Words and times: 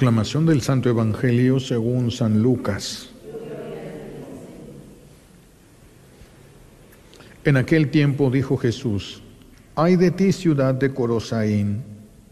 Proclamación 0.00 0.46
del 0.46 0.62
Santo 0.62 0.88
Evangelio 0.88 1.60
según 1.60 2.10
San 2.10 2.42
Lucas. 2.42 3.10
En 7.44 7.58
aquel 7.58 7.90
tiempo 7.90 8.30
dijo 8.30 8.56
Jesús, 8.56 9.22
ay 9.74 9.96
de 9.96 10.10
ti 10.10 10.32
ciudad 10.32 10.72
de 10.72 10.94
Corosaín, 10.94 11.82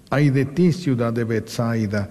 ay 0.09 0.31
de 0.31 0.47
ti 0.47 0.73
ciudad 0.73 1.13
de 1.13 1.25
Bethsaida, 1.25 2.09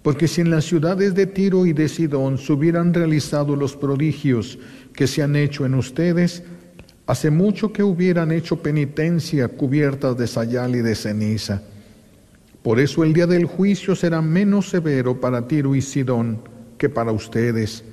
porque 0.00 0.28
si 0.28 0.42
en 0.42 0.50
las 0.52 0.64
ciudades 0.66 1.12
de 1.16 1.26
Tiro 1.26 1.66
y 1.66 1.72
de 1.72 1.88
Sidón 1.88 2.38
se 2.38 2.52
hubieran 2.52 2.94
realizado 2.94 3.56
los 3.56 3.74
prodigios 3.74 4.60
que 4.94 5.08
se 5.08 5.24
han 5.24 5.34
hecho 5.34 5.66
en 5.66 5.74
ustedes, 5.74 6.44
hace 7.08 7.32
mucho 7.32 7.72
que 7.72 7.82
hubieran 7.82 8.30
hecho 8.30 8.62
penitencia 8.62 9.48
cubiertas 9.48 10.16
de 10.16 10.28
sayal 10.28 10.76
y 10.76 10.82
de 10.82 10.94
ceniza. 10.94 11.62
Por 12.62 12.80
eso 12.80 13.04
el 13.04 13.12
día 13.12 13.26
del 13.26 13.44
juicio 13.44 13.94
será 13.94 14.20
menos 14.20 14.68
severo 14.68 15.20
para 15.20 15.46
Tiro 15.46 15.74
y 15.74 15.82
Sidón 15.82 16.42
que 16.76 16.88
para 16.88 17.12
ustedes. 17.12 17.84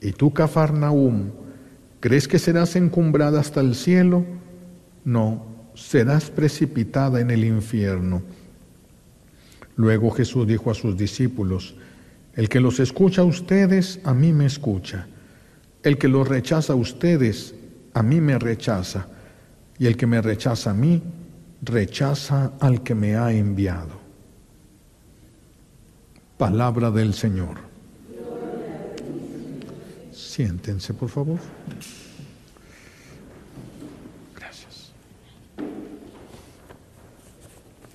Y 0.00 0.12
tú, 0.12 0.32
Cafarnaum, 0.32 1.30
¿crees 2.00 2.28
que 2.28 2.38
serás 2.38 2.76
encumbrada 2.76 3.40
hasta 3.40 3.60
el 3.60 3.74
cielo? 3.74 4.24
No, 5.04 5.46
serás 5.74 6.30
precipitada 6.30 7.20
en 7.20 7.30
el 7.30 7.44
infierno. 7.44 8.22
Luego 9.76 10.10
Jesús 10.10 10.46
dijo 10.46 10.70
a 10.70 10.74
sus 10.74 10.96
discípulos, 10.96 11.76
el 12.34 12.48
que 12.48 12.60
los 12.60 12.80
escucha 12.80 13.22
a 13.22 13.24
ustedes, 13.24 14.00
a 14.04 14.12
mí 14.12 14.32
me 14.32 14.46
escucha. 14.46 15.06
El 15.82 15.96
que 15.96 16.08
los 16.08 16.28
rechaza 16.28 16.74
a 16.74 16.76
ustedes, 16.76 17.54
a 17.94 18.02
mí 18.02 18.20
me 18.20 18.38
rechaza. 18.38 19.06
Y 19.78 19.86
el 19.86 19.96
que 19.96 20.06
me 20.06 20.20
rechaza 20.20 20.70
a 20.70 20.74
mí, 20.74 21.02
rechaza 21.62 22.52
al 22.60 22.82
que 22.82 22.94
me 22.94 23.16
ha 23.16 23.32
enviado. 23.32 24.06
Palabra 26.38 26.90
del 26.90 27.14
Señor. 27.14 27.56
Siéntense, 30.12 30.92
por 30.92 31.08
favor. 31.08 31.38
Gracias. 34.34 34.92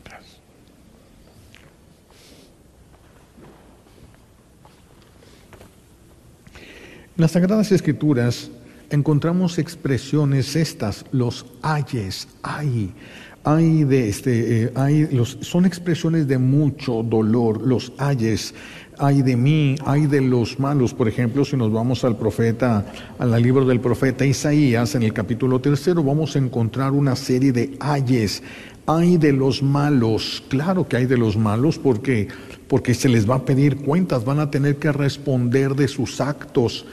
Gracias. 0.03 0.39
En 7.15 7.21
las 7.21 7.31
Sagradas 7.31 7.71
Escrituras 7.71 8.49
encontramos 8.89 9.59
expresiones 9.59 10.55
estas, 10.55 11.05
los 11.11 11.45
ayes, 11.61 12.27
ay, 12.41 12.91
hay 13.43 13.83
de 13.83 14.09
este, 14.09 14.63
eh, 14.63 14.71
hay 14.75 15.07
los, 15.07 15.37
son 15.41 15.65
expresiones 15.65 16.27
de 16.27 16.37
mucho 16.37 17.03
dolor, 17.03 17.61
los 17.65 17.91
ayes, 17.97 18.53
hay 18.99 19.23
de 19.23 19.35
mí, 19.35 19.75
hay 19.85 20.05
de 20.05 20.21
los 20.21 20.59
malos. 20.59 20.93
Por 20.93 21.07
ejemplo, 21.07 21.43
si 21.43 21.57
nos 21.57 21.71
vamos 21.71 22.03
al 22.03 22.17
profeta, 22.17 22.85
al 23.17 23.41
libro 23.41 23.65
del 23.65 23.79
profeta 23.79 24.25
Isaías, 24.25 24.93
en 24.95 25.03
el 25.03 25.13
capítulo 25.13 25.59
tercero, 25.59 26.03
vamos 26.03 26.35
a 26.35 26.39
encontrar 26.39 26.91
una 26.91 27.15
serie 27.15 27.51
de 27.51 27.75
ayes. 27.79 28.43
Hay 28.85 29.17
de 29.17 29.33
los 29.33 29.63
malos, 29.63 30.43
claro 30.49 30.87
que 30.87 30.97
hay 30.97 31.05
de 31.05 31.17
los 31.17 31.37
malos, 31.37 31.77
porque 31.77 32.27
porque 32.71 32.93
se 32.93 33.09
les 33.09 33.29
va 33.29 33.35
a 33.35 33.43
pedir 33.43 33.75
cuentas, 33.75 34.23
van 34.23 34.39
a 34.39 34.49
tener 34.49 34.77
que 34.77 34.93
responder 34.93 35.75
de 35.75 35.89
sus 35.89 36.21
actos 36.21 36.85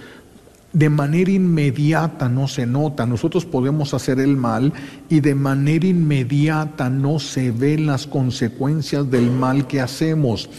de 0.73 0.91
manera 0.91 1.31
inmediata 1.31 2.29
no 2.29 2.47
se 2.49 2.67
nota. 2.67 3.07
Nosotros 3.07 3.47
podemos 3.47 3.95
hacer 3.95 4.21
el 4.21 4.37
mal 4.37 4.73
y 5.09 5.21
de 5.21 5.35
manera 5.35 5.87
inmediata 5.87 6.91
no 6.91 7.19
se 7.19 7.51
ven 7.51 7.87
las 7.87 8.07
consecuencias 8.07 9.11
del 9.11 9.31
mal 9.31 9.67
que 9.67 9.81
hacemos. 9.81 10.51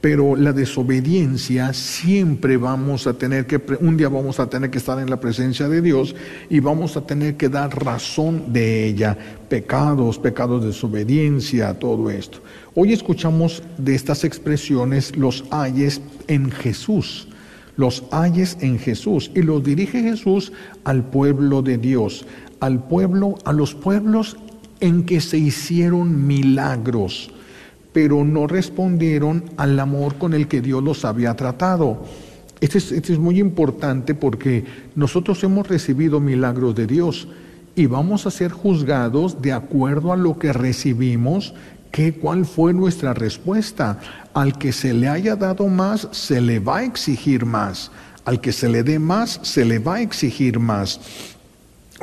Pero 0.00 0.36
la 0.36 0.52
desobediencia 0.52 1.72
siempre 1.72 2.58
vamos 2.58 3.06
a 3.06 3.14
tener 3.14 3.46
que, 3.46 3.60
un 3.80 3.96
día 3.96 4.08
vamos 4.08 4.38
a 4.38 4.48
tener 4.48 4.70
que 4.70 4.78
estar 4.78 5.00
en 5.00 5.10
la 5.10 5.18
presencia 5.18 5.68
de 5.68 5.80
Dios 5.80 6.14
y 6.48 6.60
vamos 6.60 6.96
a 6.96 7.00
tener 7.00 7.36
que 7.36 7.48
dar 7.48 7.82
razón 7.82 8.52
de 8.52 8.86
ella. 8.86 9.16
Pecados, 9.48 10.18
pecados 10.18 10.60
de 10.60 10.68
desobediencia, 10.68 11.74
todo 11.78 12.10
esto. 12.10 12.40
Hoy 12.74 12.92
escuchamos 12.92 13.62
de 13.78 13.94
estas 13.94 14.22
expresiones 14.22 15.16
los 15.16 15.44
ayes 15.50 16.00
en 16.28 16.52
Jesús 16.52 17.26
los 17.76 18.04
hayes 18.10 18.56
en 18.60 18.78
Jesús 18.78 19.30
y 19.34 19.42
los 19.42 19.62
dirige 19.62 20.02
Jesús 20.02 20.52
al 20.84 21.04
pueblo 21.04 21.62
de 21.62 21.78
Dios, 21.78 22.26
al 22.60 22.84
pueblo, 22.84 23.36
a 23.44 23.52
los 23.52 23.74
pueblos 23.74 24.36
en 24.80 25.04
que 25.04 25.20
se 25.20 25.38
hicieron 25.38 26.26
milagros, 26.26 27.30
pero 27.92 28.24
no 28.24 28.46
respondieron 28.46 29.44
al 29.56 29.78
amor 29.78 30.16
con 30.16 30.34
el 30.34 30.48
que 30.48 30.60
Dios 30.60 30.82
los 30.82 31.04
había 31.04 31.34
tratado. 31.34 32.04
Esto 32.60 32.78
es, 32.78 32.92
es 32.92 33.18
muy 33.18 33.38
importante 33.38 34.14
porque 34.14 34.64
nosotros 34.94 35.42
hemos 35.44 35.68
recibido 35.68 36.20
milagros 36.20 36.74
de 36.74 36.86
Dios 36.86 37.28
y 37.74 37.86
vamos 37.86 38.26
a 38.26 38.30
ser 38.30 38.50
juzgados 38.50 39.42
de 39.42 39.52
acuerdo 39.52 40.12
a 40.12 40.16
lo 40.16 40.38
que 40.38 40.54
recibimos 40.54 41.52
¿Qué, 41.96 42.12
¿Cuál 42.12 42.44
fue 42.44 42.74
nuestra 42.74 43.14
respuesta? 43.14 43.98
Al 44.34 44.58
que 44.58 44.70
se 44.70 44.92
le 44.92 45.08
haya 45.08 45.34
dado 45.34 45.66
más, 45.66 46.06
se 46.12 46.42
le 46.42 46.58
va 46.58 46.80
a 46.80 46.84
exigir 46.84 47.46
más. 47.46 47.90
Al 48.26 48.38
que 48.42 48.52
se 48.52 48.68
le 48.68 48.82
dé 48.82 48.98
más, 48.98 49.40
se 49.42 49.64
le 49.64 49.78
va 49.78 49.94
a 49.94 50.02
exigir 50.02 50.58
más. 50.58 51.00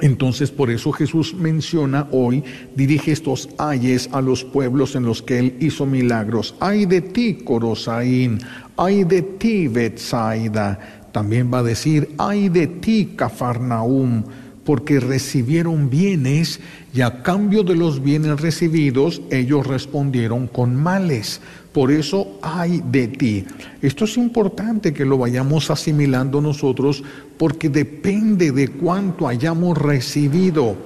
Entonces, 0.01 0.49
por 0.49 0.71
eso 0.71 0.91
Jesús 0.93 1.35
menciona 1.35 2.07
hoy, 2.09 2.43
dirige 2.75 3.11
estos 3.11 3.49
ayes 3.59 4.09
a 4.13 4.21
los 4.21 4.43
pueblos 4.43 4.95
en 4.95 5.03
los 5.03 5.21
que 5.21 5.37
él 5.37 5.57
hizo 5.59 5.85
milagros. 5.85 6.55
Ay 6.59 6.87
de 6.87 7.01
ti, 7.01 7.43
Corosaín, 7.45 8.39
ay 8.75 9.03
de 9.03 9.21
ti, 9.21 9.67
Betsaida. 9.67 10.79
También 11.11 11.53
va 11.53 11.59
a 11.59 11.63
decir, 11.63 12.15
ay 12.17 12.49
de 12.49 12.65
ti, 12.65 13.13
Cafarnaum 13.15 14.23
porque 14.63 14.99
recibieron 14.99 15.89
bienes 15.89 16.59
y 16.93 17.01
a 17.01 17.21
cambio 17.23 17.63
de 17.63 17.75
los 17.75 18.01
bienes 18.01 18.39
recibidos 18.39 19.21
ellos 19.29 19.67
respondieron 19.67 20.47
con 20.47 20.75
males. 20.75 21.41
Por 21.71 21.91
eso 21.91 22.37
hay 22.41 22.83
de 22.91 23.07
ti. 23.07 23.45
Esto 23.81 24.05
es 24.05 24.17
importante 24.17 24.93
que 24.93 25.05
lo 25.05 25.17
vayamos 25.17 25.71
asimilando 25.71 26.39
nosotros 26.39 27.03
porque 27.37 27.69
depende 27.69 28.51
de 28.51 28.69
cuánto 28.69 29.27
hayamos 29.27 29.77
recibido 29.77 30.77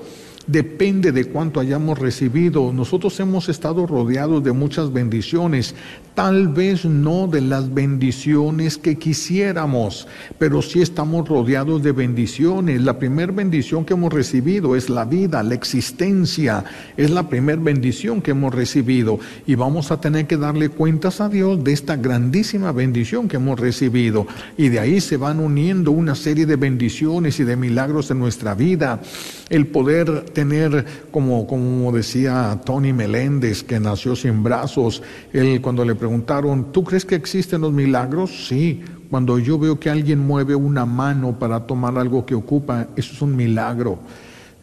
depende 0.48 1.12
de 1.12 1.26
cuánto 1.26 1.60
hayamos 1.60 2.00
recibido. 2.00 2.72
Nosotros 2.74 3.20
hemos 3.20 3.50
estado 3.50 3.86
rodeados 3.86 4.44
de 4.44 4.54
muchas 4.54 4.92
bendiciones, 4.92 5.76
tal 6.18 6.48
vez 6.48 6.84
no 6.84 7.28
de 7.28 7.42
las 7.42 7.72
bendiciones 7.72 8.80
que 8.80 8.98
quisiéramos, 8.98 10.08
pero 10.40 10.64
sí 10.64 10.82
estamos 10.82 11.30
rodeados 11.30 11.84
de 11.84 11.92
bendiciones. 11.92 12.82
La 12.82 12.98
primera 12.98 13.32
bendición 13.32 13.86
que 13.86 13.94
hemos 13.94 14.12
recibido 14.12 14.76
es 14.76 14.90
la 14.90 15.06
vida, 15.06 15.44
la 15.44 15.54
existencia, 15.54 16.66
es 16.98 17.12
la 17.12 17.30
primera 17.30 17.62
bendición 17.62 18.24
que 18.24 18.32
hemos 18.32 18.52
recibido 18.52 19.20
y 19.46 19.54
vamos 19.54 19.92
a 19.92 20.02
tener 20.02 20.26
que 20.26 20.38
darle 20.38 20.70
cuentas 20.70 21.22
a 21.22 21.30
Dios 21.30 21.64
de 21.64 21.74
esta 21.74 21.96
grandísima 21.98 22.72
bendición 22.72 23.28
que 23.28 23.36
hemos 23.36 23.60
recibido 23.60 24.26
y 24.58 24.70
de 24.70 24.80
ahí 24.80 25.00
se 25.02 25.18
van 25.18 25.40
uniendo 25.40 25.92
una 25.92 26.16
serie 26.16 26.48
de 26.48 26.56
bendiciones 26.56 27.40
y 27.40 27.44
de 27.44 27.56
milagros 27.56 28.10
en 28.10 28.18
nuestra 28.18 28.56
vida. 28.56 29.02
El 29.50 29.68
poder 29.68 30.22
tener, 30.32 30.84
como, 31.12 31.46
como 31.46 31.92
decía 31.92 32.60
Tony 32.66 32.92
Meléndez, 32.92 33.62
que 33.62 33.80
nació 33.80 34.16
sin 34.16 34.42
brazos, 34.42 35.04
él 35.32 35.62
cuando 35.62 35.86
le 35.86 35.94
preguntaron, 36.08 36.72
¿tú 36.72 36.86
crees 36.86 37.04
que 37.04 37.16
existen 37.16 37.60
los 37.60 37.74
milagros? 37.74 38.48
Sí, 38.48 38.82
cuando 39.10 39.40
yo 39.40 39.60
veo 39.60 39.78
que 39.78 39.90
alguien 39.90 40.20
mueve 40.20 40.56
una 40.56 40.86
mano 40.86 41.38
para 41.38 41.68
tomar 41.68 41.98
algo 41.98 42.26
que 42.26 42.34
ocupa, 42.34 42.88
eso 42.96 43.12
es 43.14 43.22
un 43.22 43.36
milagro. 43.36 44.00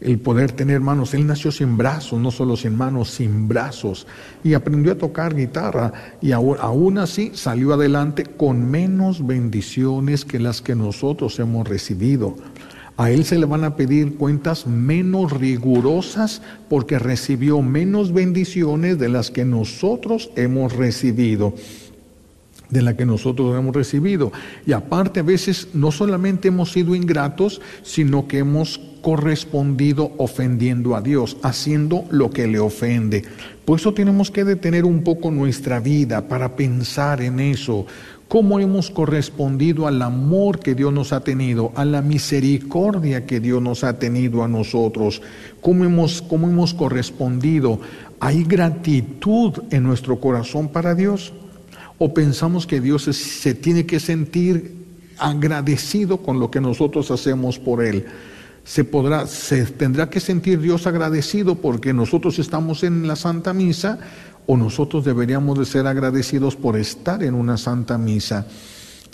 El 0.01 0.19
poder 0.21 0.53
tener 0.53 0.81
manos. 0.81 1.13
Él 1.13 1.27
nació 1.27 1.53
sin 1.53 1.77
brazos, 1.77 2.19
no 2.19 2.31
solo 2.31 2.57
sin 2.57 2.75
manos, 2.75 3.11
sin 3.11 3.47
brazos. 3.47 4.07
Y 4.43 4.55
aprendió 4.55 4.93
a 4.93 4.99
tocar 4.99 5.37
guitarra. 5.37 5.93
Y 6.23 6.33
aún 6.33 6.97
así 6.97 7.33
salió 7.35 7.75
adelante 7.75 8.25
con 8.25 8.71
menos 8.71 9.27
bendiciones 9.27 10.25
que 10.25 10.39
las 10.39 10.63
que 10.63 10.75
nosotros 10.75 11.39
hemos 11.41 11.69
recibido. 11.69 12.37
A 12.97 13.11
él 13.11 13.25
se 13.25 13.39
le 13.39 13.47
van 13.47 13.65
a 13.65 13.75
pedir 13.75 14.15
cuentas 14.15 14.67
menos 14.67 15.33
rigurosas 15.33 16.43
porque 16.69 16.99
recibió 16.99 17.61
menos 17.61 18.13
bendiciones 18.13 18.99
de 18.99 19.09
las 19.09 19.31
que 19.31 19.45
nosotros 19.45 20.31
hemos 20.37 20.73
recibido 20.73 21.55
de 22.71 22.83
la 22.83 22.97
que 22.97 23.07
nosotros 23.07 23.57
hemos 23.57 23.75
recibido. 23.75 24.33
Y 24.67 24.73
aparte 24.73 25.21
a 25.21 25.23
veces 25.23 25.69
no 25.75 25.93
solamente 25.93 26.49
hemos 26.49 26.73
sido 26.73 26.95
ingratos, 26.95 27.61
sino 27.83 28.27
que 28.27 28.39
hemos 28.39 28.81
correspondido 29.01 30.13
ofendiendo 30.17 30.97
a 30.97 31.03
Dios, 31.03 31.37
haciendo 31.43 32.05
lo 32.11 32.31
que 32.31 32.47
le 32.47 32.59
ofende. 32.59 33.23
Por 33.65 33.79
eso 33.79 33.95
tenemos 33.95 34.31
que 34.31 34.45
detener 34.45 34.85
un 34.85 35.05
poco 35.05 35.31
nuestra 35.31 35.79
vida 35.79 36.27
para 36.27 36.57
pensar 36.57 37.21
en 37.23 37.39
eso, 37.39 37.87
cómo 38.35 38.59
hemos 38.59 38.91
correspondido 38.91 39.87
al 39.87 40.03
amor 40.03 40.59
que 40.59 40.75
Dios 40.75 40.93
nos 40.93 41.13
ha 41.13 41.21
tenido, 41.21 41.71
a 41.77 41.85
la 41.85 42.03
misericordia 42.03 43.27
que 43.27 43.39
Dios 43.39 43.63
nos 43.63 43.85
ha 43.85 44.01
tenido 44.01 44.43
a 44.43 44.49
nosotros, 44.49 45.23
cómo 45.61 45.85
hemos, 45.85 46.21
cómo 46.21 46.49
hemos 46.49 46.75
correspondido. 46.75 47.79
¿Hay 48.19 48.43
gratitud 48.43 49.53
en 49.71 49.85
nuestro 49.85 50.19
corazón 50.19 50.67
para 50.67 50.97
Dios? 50.97 51.33
o 51.97 52.13
pensamos 52.13 52.67
que 52.67 52.81
Dios 52.81 53.05
se 53.05 53.55
tiene 53.55 53.87
que 53.87 54.01
sentir 54.01 54.85
agradecido 55.17 56.17
con 56.17 56.41
lo 56.41 56.51
que 56.51 56.61
nosotros 56.61 57.13
hacemos 57.13 57.61
por 57.61 57.85
Él. 57.85 58.05
Se 58.65 58.83
podrá, 58.83 59.29
se 59.29 59.65
tendrá 59.67 60.11
que 60.11 60.19
sentir 60.19 60.61
Dios 60.61 60.89
agradecido 60.89 61.55
porque 61.55 61.93
nosotros 61.93 62.41
estamos 62.41 62.83
en 62.83 63.07
la 63.07 63.15
Santa 63.15 63.53
Misa 63.53 64.01
o 64.47 64.57
nosotros 64.57 65.05
deberíamos 65.05 65.59
de 65.59 65.65
ser 65.65 65.87
agradecidos 65.87 66.57
por 66.57 66.77
estar 66.77 67.23
en 67.23 67.35
una 67.35 67.57
Santa 67.57 67.99
Misa. 67.99 68.47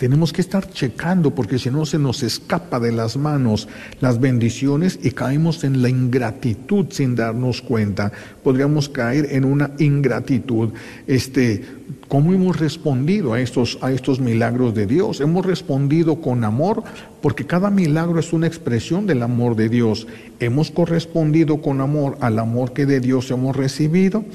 Tenemos 0.01 0.33
que 0.33 0.41
estar 0.41 0.67
checando 0.67 1.35
porque 1.35 1.59
si 1.59 1.69
no 1.69 1.85
se 1.85 1.99
nos 1.99 2.23
escapa 2.23 2.79
de 2.79 2.91
las 2.91 3.17
manos 3.17 3.67
las 3.99 4.19
bendiciones 4.19 4.97
y 5.03 5.11
caemos 5.11 5.63
en 5.63 5.83
la 5.83 5.89
ingratitud 5.89 6.87
sin 6.89 7.15
darnos 7.15 7.61
cuenta. 7.61 8.11
Podríamos 8.43 8.89
caer 8.89 9.27
en 9.29 9.45
una 9.45 9.69
ingratitud. 9.77 10.71
Este, 11.05 11.63
¿Cómo 12.07 12.33
hemos 12.33 12.59
respondido 12.59 13.33
a 13.33 13.41
estos, 13.41 13.77
a 13.81 13.91
estos 13.91 14.19
milagros 14.19 14.73
de 14.73 14.87
Dios? 14.87 15.21
Hemos 15.21 15.45
respondido 15.45 16.19
con 16.19 16.43
amor 16.45 16.83
porque 17.21 17.45
cada 17.45 17.69
milagro 17.69 18.19
es 18.19 18.33
una 18.33 18.47
expresión 18.47 19.05
del 19.05 19.21
amor 19.21 19.55
de 19.55 19.69
Dios. 19.69 20.07
Hemos 20.39 20.71
correspondido 20.71 21.61
con 21.61 21.79
amor 21.79 22.17
al 22.21 22.39
amor 22.39 22.73
que 22.73 22.87
de 22.87 23.01
Dios 23.01 23.29
hemos 23.29 23.55
recibido. 23.55 24.25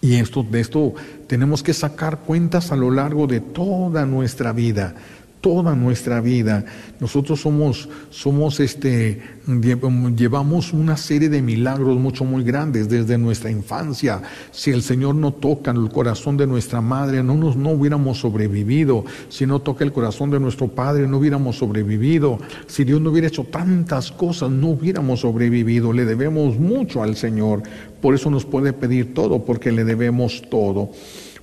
Y 0.00 0.16
esto, 0.16 0.42
de 0.42 0.60
esto 0.60 0.94
tenemos 1.26 1.62
que 1.62 1.74
sacar 1.74 2.20
cuentas 2.20 2.72
a 2.72 2.76
lo 2.76 2.90
largo 2.90 3.26
de 3.26 3.40
toda 3.40 4.06
nuestra 4.06 4.52
vida 4.52 4.94
toda 5.40 5.74
nuestra 5.74 6.20
vida. 6.20 6.64
Nosotros 7.00 7.40
somos, 7.40 7.88
somos 8.10 8.60
este, 8.60 9.20
llevamos 9.46 10.72
una 10.72 10.96
serie 10.96 11.28
de 11.28 11.40
milagros 11.42 11.98
mucho 11.98 12.24
muy 12.24 12.44
grandes 12.44 12.88
desde 12.88 13.16
nuestra 13.16 13.50
infancia. 13.50 14.22
Si 14.50 14.70
el 14.70 14.82
Señor 14.82 15.14
no 15.14 15.32
toca 15.32 15.70
el 15.70 15.88
corazón 15.88 16.36
de 16.36 16.46
nuestra 16.46 16.80
madre, 16.80 17.22
no 17.22 17.34
nos 17.34 17.56
no 17.56 17.70
hubiéramos 17.70 18.20
sobrevivido. 18.20 19.04
Si 19.28 19.46
no 19.46 19.60
toca 19.60 19.84
el 19.84 19.92
corazón 19.92 20.30
de 20.30 20.40
nuestro 20.40 20.68
padre, 20.68 21.08
no 21.08 21.18
hubiéramos 21.18 21.56
sobrevivido. 21.56 22.38
Si 22.66 22.84
Dios 22.84 23.00
no 23.00 23.10
hubiera 23.10 23.28
hecho 23.28 23.44
tantas 23.44 24.12
cosas, 24.12 24.50
no 24.50 24.68
hubiéramos 24.68 25.20
sobrevivido. 25.20 25.92
Le 25.92 26.04
debemos 26.04 26.58
mucho 26.58 27.02
al 27.02 27.16
Señor. 27.16 27.62
Por 28.00 28.14
eso 28.14 28.30
nos 28.30 28.44
puede 28.44 28.72
pedir 28.72 29.14
todo, 29.14 29.44
porque 29.44 29.72
le 29.72 29.84
debemos 29.84 30.42
todo 30.50 30.90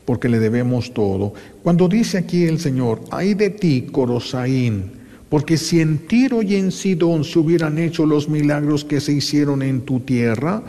porque 0.07 0.29
le 0.29 0.39
debemos 0.39 0.93
todo. 0.93 1.33
Cuando 1.61 1.89
dice 1.89 2.19
aquí 2.19 2.45
el 2.45 2.61
Señor, 2.61 3.01
ay 3.11 3.33
de 3.33 3.49
ti, 3.49 3.89
Corosaín, 3.91 4.93
porque 5.27 5.57
si 5.57 5.81
en 5.81 5.97
Tiro 6.07 6.41
y 6.41 6.55
en 6.55 6.71
Sidón 6.71 7.25
se 7.25 7.37
hubieran 7.39 7.77
hecho 7.77 8.05
los 8.05 8.29
milagros 8.29 8.85
que 8.85 9.01
se 9.01 9.11
hicieron 9.11 9.61
en 9.61 9.81
tu 9.81 9.99
tierra, 9.99 10.63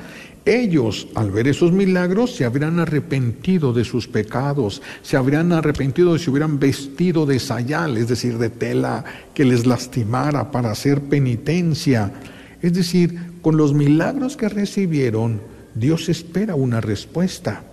ellos, 0.44 1.06
al 1.14 1.30
ver 1.30 1.46
esos 1.46 1.70
milagros, 1.70 2.34
se 2.34 2.46
habrían 2.46 2.80
arrepentido 2.80 3.72
de 3.72 3.84
sus 3.84 4.08
pecados, 4.08 4.82
se 5.02 5.16
habrían 5.16 5.52
arrepentido 5.52 6.14
de 6.14 6.18
si 6.18 6.30
hubieran 6.30 6.58
vestido 6.58 7.24
de 7.24 7.38
sayal, 7.38 7.96
es 7.96 8.08
decir, 8.08 8.38
de 8.38 8.50
tela 8.50 9.04
que 9.34 9.44
les 9.44 9.66
lastimara 9.66 10.50
para 10.50 10.72
hacer 10.72 11.00
penitencia. 11.02 12.12
Es 12.60 12.72
decir, 12.72 13.16
con 13.40 13.56
los 13.56 13.72
milagros 13.72 14.36
que 14.36 14.48
recibieron, 14.48 15.40
Dios 15.76 16.08
espera 16.08 16.56
una 16.56 16.80
respuesta. 16.80 17.67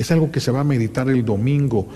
Es 0.00 0.10
algo 0.10 0.30
que 0.30 0.40
se 0.40 0.50
va 0.50 0.60
a 0.60 0.64
meditar 0.64 1.10
el 1.10 1.24
domingo. 1.24 1.86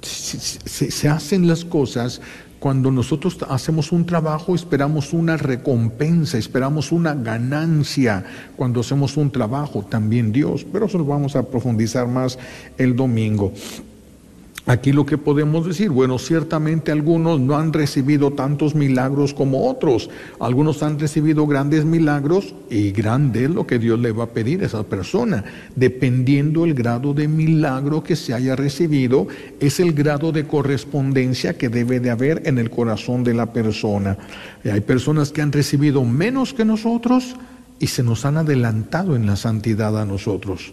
Se, 0.00 1.08
hacen 1.10 1.46
las 1.46 1.62
cosas 1.66 2.22
cuando 2.58 2.90
nosotros 2.90 3.36
hacemos 3.50 3.92
un 3.92 4.06
trabajo, 4.06 4.54
esperamos 4.54 5.12
una 5.12 5.36
recompensa, 5.36 6.38
esperamos 6.38 6.90
una 6.90 7.12
ganancia. 7.14 8.24
Cuando 8.56 8.80
hacemos 8.80 9.18
un 9.18 9.30
trabajo, 9.30 9.82
también 9.82 10.32
Dios. 10.32 10.64
Pero 10.72 10.86
eso 10.86 10.96
lo 10.96 11.04
vamos 11.04 11.36
a 11.36 11.42
profundizar 11.42 12.08
más 12.08 12.38
el 12.78 12.96
domingo. 12.96 13.52
Aquí 14.66 14.92
lo 14.92 15.04
que 15.04 15.18
podemos 15.18 15.66
decir, 15.66 15.90
bueno, 15.90 16.18
ciertamente 16.18 16.90
algunos 16.90 17.38
no 17.38 17.54
han 17.54 17.74
recibido 17.74 18.30
tantos 18.30 18.74
milagros 18.74 19.34
como 19.34 19.68
otros, 19.68 20.08
algunos 20.40 20.82
han 20.82 20.98
recibido 20.98 21.46
grandes 21.46 21.84
milagros 21.84 22.54
y 22.70 22.90
grande 22.90 23.44
es 23.44 23.50
lo 23.50 23.66
que 23.66 23.78
Dios 23.78 23.98
le 24.00 24.12
va 24.12 24.24
a 24.24 24.30
pedir 24.30 24.62
a 24.62 24.66
esa 24.66 24.82
persona. 24.82 25.44
Dependiendo 25.76 26.64
el 26.64 26.72
grado 26.72 27.12
de 27.12 27.28
milagro 27.28 28.02
que 28.02 28.16
se 28.16 28.32
haya 28.32 28.56
recibido, 28.56 29.28
es 29.60 29.80
el 29.80 29.92
grado 29.92 30.32
de 30.32 30.46
correspondencia 30.46 31.58
que 31.58 31.68
debe 31.68 32.00
de 32.00 32.10
haber 32.10 32.40
en 32.46 32.56
el 32.56 32.70
corazón 32.70 33.22
de 33.22 33.34
la 33.34 33.52
persona. 33.52 34.16
Hay 34.64 34.80
personas 34.80 35.30
que 35.30 35.42
han 35.42 35.52
recibido 35.52 36.04
menos 36.04 36.54
que 36.54 36.64
nosotros 36.64 37.36
y 37.80 37.88
se 37.88 38.02
nos 38.02 38.24
han 38.24 38.38
adelantado 38.38 39.14
en 39.14 39.26
la 39.26 39.36
santidad 39.36 40.00
a 40.00 40.06
nosotros 40.06 40.72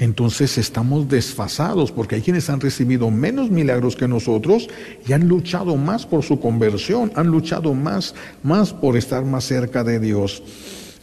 entonces 0.00 0.56
estamos 0.56 1.10
desfasados 1.10 1.92
porque 1.92 2.14
hay 2.14 2.22
quienes 2.22 2.48
han 2.48 2.58
recibido 2.58 3.10
menos 3.10 3.50
milagros 3.50 3.96
que 3.96 4.08
nosotros 4.08 4.66
y 5.06 5.12
han 5.12 5.28
luchado 5.28 5.76
más 5.76 6.06
por 6.06 6.24
su 6.24 6.40
conversión, 6.40 7.12
han 7.14 7.26
luchado 7.26 7.74
más, 7.74 8.14
más 8.42 8.72
por 8.72 8.96
estar 8.96 9.26
más 9.26 9.44
cerca 9.44 9.84
de 9.84 10.00
Dios. 10.00 10.42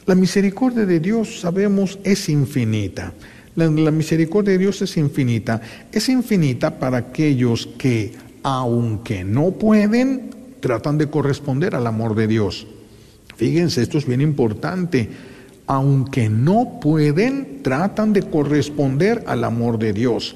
La 0.08 0.16
misericordia 0.16 0.88
de 0.88 1.00
Dios, 1.00 1.42
sabemos, 1.42 2.00
es 2.04 2.28
infinita. 2.28 3.14
La, 3.56 3.70
la 3.70 3.92
misericordia 3.92 4.54
de 4.54 4.58
Dios 4.58 4.82
es 4.82 4.98
infinita. 4.98 5.62
Es 5.92 6.10
infinita 6.10 6.80
para 6.80 6.98
aquellos 6.98 7.70
que, 7.78 8.14
aunque 8.42 9.24
no 9.24 9.52
pueden, 9.52 10.32
tratan 10.60 10.98
de 10.98 11.08
corresponder 11.08 11.76
al 11.76 11.86
amor 11.86 12.16
de 12.16 12.26
Dios. 12.28 12.66
Fíjense, 13.36 13.84
esto 13.84 14.00
es 14.00 14.08
bien 14.08 14.22
importante 14.22 15.08
aunque 15.68 16.30
no 16.30 16.80
pueden, 16.82 17.62
tratan 17.62 18.14
de 18.14 18.24
corresponder 18.24 19.24
al 19.28 19.44
amor 19.44 19.78
de 19.78 19.94
Dios. 19.94 20.36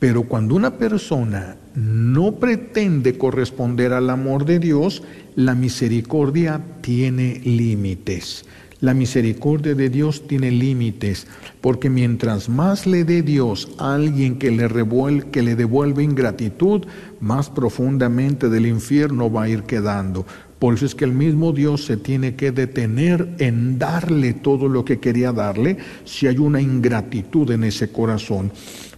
Pero 0.00 0.24
cuando 0.24 0.54
una 0.54 0.76
persona 0.76 1.56
no 1.74 2.34
pretende 2.34 3.16
corresponder 3.16 3.92
al 3.92 4.10
amor 4.10 4.44
de 4.44 4.58
Dios, 4.58 5.02
la 5.36 5.54
misericordia 5.54 6.60
tiene 6.82 7.40
límites. 7.44 8.44
La 8.80 8.92
misericordia 8.92 9.74
de 9.74 9.88
Dios 9.88 10.26
tiene 10.26 10.50
límites, 10.50 11.26
porque 11.62 11.88
mientras 11.88 12.50
más 12.50 12.86
le 12.86 13.04
dé 13.04 13.22
Dios 13.22 13.70
a 13.78 13.94
alguien 13.94 14.36
que 14.38 14.50
le, 14.50 15.56
devuelve 15.56 16.02
ingratitud, 16.02 16.82
más 17.18 17.48
profundamente 17.48 18.50
del 18.50 18.66
infierno 18.66 19.32
va 19.32 19.44
a 19.44 19.48
ir 19.48 19.62
quedando. 19.62 20.26
Por 20.58 20.74
eso 20.74 20.86
es 20.86 20.94
que 20.94 21.04
el 21.04 21.12
mismo 21.12 21.52
Dios 21.52 21.84
se 21.84 21.96
tiene 21.96 22.34
que 22.34 22.52
detener 22.52 23.28
en 23.38 23.78
darle 23.78 24.34
todo 24.34 24.68
lo 24.68 24.84
que 24.84 24.98
quería 24.98 25.32
darle 25.32 25.76
si 26.04 26.26
hay 26.26 26.38
una 26.38 26.60
ingratitud 26.60 27.50
en 27.50 27.64
ese 27.64 27.90
corazón. 27.90 28.50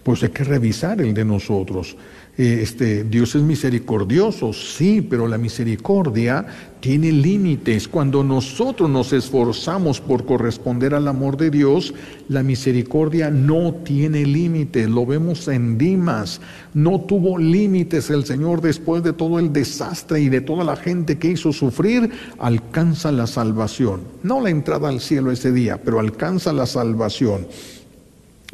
Pues 0.03 0.23
hay 0.23 0.31
que 0.31 0.44
revisar 0.44 1.00
el 1.00 1.14
de 1.14 1.25
nosotros. 1.25 1.97
Eh, 2.38 2.59
este, 2.61 3.05
Dios 3.05 3.35
es 3.35 3.41
misericordioso, 3.41 4.52
sí, 4.52 5.00
pero 5.00 5.26
la 5.26 5.38
misericordia 5.38 6.45
tiene 6.81 7.11
límites. 7.11 7.88
Cuando 7.88 8.23
nosotros 8.23 8.90
nos 8.90 9.14
esforzamos 9.14 10.02
por 10.02 10.26
corresponder 10.26 10.95
al 10.95 11.09
amor 11.09 11.38
de 11.38 11.50
Dios, 11.50 11.95
la 12.28 12.43
misericordia 12.43 13.31
no 13.31 13.73
tiene 13.73 14.26
límites. 14.26 14.87
Lo 14.90 15.07
vemos 15.07 15.49
en 15.49 15.78
Dimas. 15.78 16.43
No 16.75 17.00
tuvo 17.00 17.38
límites 17.38 18.11
el 18.11 18.26
Señor 18.26 18.61
después 18.61 19.02
de 19.02 19.14
todo 19.14 19.38
el 19.38 19.50
desastre 19.50 20.21
y 20.21 20.28
de 20.28 20.43
toda 20.43 20.62
la 20.62 20.76
gente 20.76 21.16
que 21.16 21.31
hizo 21.31 21.55
sufrir, 21.55 22.11
alcanza 22.38 23.12
la 23.12 23.26
salvación. 23.26 24.02
No 24.23 24.43
la 24.43 24.50
entrada 24.50 24.90
al 24.90 25.00
cielo 25.00 25.33
ese 25.33 25.52
día, 25.52 25.81
pero 25.83 26.00
alcanza 26.00 26.52
la 26.52 26.66
salvación. 26.66 27.47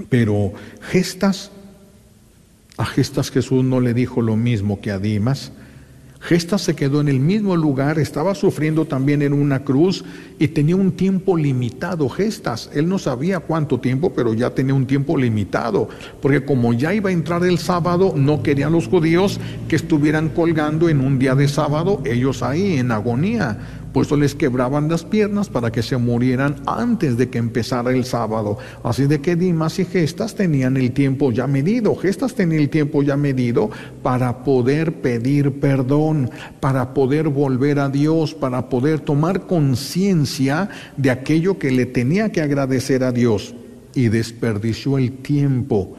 Pero 0.09 0.53
gestas 0.81 1.51
a 2.83 2.85
Gestas 2.85 3.31
Jesús 3.31 3.63
no 3.63 3.81
le 3.81 3.95
dijo 3.95 4.21
lo 4.21 4.37
mismo 4.37 4.81
que 4.81 4.91
a 4.91 4.99
Dimas. 4.99 5.53
Gestas 6.19 6.63
se 6.63 6.75
quedó 6.75 7.01
en 7.01 7.09
el 7.09 7.21
mismo 7.21 7.57
lugar, 7.57 7.99
estaba 8.01 8.35
sufriendo 8.35 8.87
también 8.87 9.23
en 9.23 9.33
una 9.33 9.63
cruz 9.63 10.05
y 10.39 10.49
tenía 10.49 10.75
un 10.75 10.91
tiempo 10.93 11.37
limitado. 11.37 12.09
Gestas, 12.09 12.71
él 12.75 12.89
no 12.89 12.99
sabía 12.99 13.39
cuánto 13.39 13.79
tiempo, 13.79 14.13
pero 14.13 14.35
ya 14.35 14.51
tenía 14.51 14.75
un 14.75 14.87
tiempo 14.87 15.17
limitado, 15.17 15.89
porque 16.21 16.45
como 16.45 16.73
ya 16.73 16.93
iba 16.93 17.11
a 17.11 17.13
entrar 17.13 17.45
el 17.45 17.59
sábado, 17.59 18.15
no 18.17 18.43
querían 18.43 18.73
los 18.73 18.89
judíos 18.89 19.39
que 19.69 19.77
estuvieran 19.77 20.29
colgando 20.29 20.89
en 20.89 21.01
un 21.01 21.21
día 21.21 21.37
de 21.37 21.47
sábado, 21.47 22.03
ellos 22.05 22.43
ahí 22.43 22.79
en 22.79 22.91
agonía 22.91 23.82
por 23.93 24.07
eso 24.07 24.17
les 24.17 24.35
quebraban 24.35 24.89
las 24.89 25.05
piernas 25.05 25.49
para 25.49 25.71
que 25.71 25.83
se 25.83 25.97
murieran 25.97 26.57
antes 26.67 27.17
de 27.19 27.29
que 27.29 27.39
empezara 27.39 27.91
el 27.91 28.05
sábado. 28.05 28.59
Así 28.83 29.07
de 29.07 29.21
que 29.21 29.37
Dimas 29.37 29.79
y 29.79 29.85
Gestas 29.85 30.35
tenían 30.35 30.77
el 30.77 30.93
tiempo 30.93 31.31
ya 31.31 31.47
medido. 31.47 31.95
Gestas 31.95 32.35
tenía 32.35 32.59
el 32.59 32.71
tiempo 32.71 33.03
ya 33.03 33.17
medido 33.17 33.71
para 34.03 34.45
poder 34.45 34.95
pedir 35.01 35.61
perdón, 35.61 36.31
para 36.61 36.95
poder 36.95 37.29
volver 37.29 37.79
a 37.79 37.89
Dios, 37.89 38.35
para 38.35 38.69
poder 38.69 39.01
tomar 39.01 39.47
conciencia 39.47 40.71
de 40.97 41.11
aquello 41.11 41.59
que 41.59 41.71
le 41.71 41.87
tenía 41.87 42.33
que 42.33 42.41
agradecer 42.41 43.05
a 43.05 43.13
Dios. 43.13 43.55
Y 43.95 44.09
desperdició 44.09 44.97
el 44.97 45.19
tiempo 45.19 45.97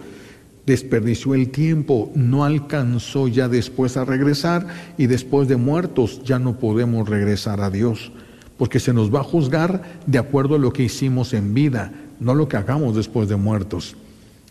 desperdició 0.65 1.35
el 1.35 1.49
tiempo, 1.49 2.11
no 2.15 2.43
alcanzó 2.43 3.27
ya 3.27 3.47
después 3.47 3.97
a 3.97 4.05
regresar 4.05 4.67
y 4.97 5.07
después 5.07 5.47
de 5.47 5.57
muertos 5.57 6.21
ya 6.23 6.39
no 6.39 6.57
podemos 6.59 7.07
regresar 7.07 7.61
a 7.61 7.69
Dios, 7.69 8.11
porque 8.57 8.79
se 8.79 8.93
nos 8.93 9.13
va 9.13 9.19
a 9.19 9.23
juzgar 9.23 9.83
de 10.05 10.19
acuerdo 10.19 10.55
a 10.55 10.59
lo 10.59 10.71
que 10.71 10.83
hicimos 10.83 11.33
en 11.33 11.53
vida, 11.53 11.91
no 12.19 12.35
lo 12.35 12.47
que 12.47 12.57
hagamos 12.57 12.95
después 12.95 13.27
de 13.27 13.35
muertos. 13.35 13.95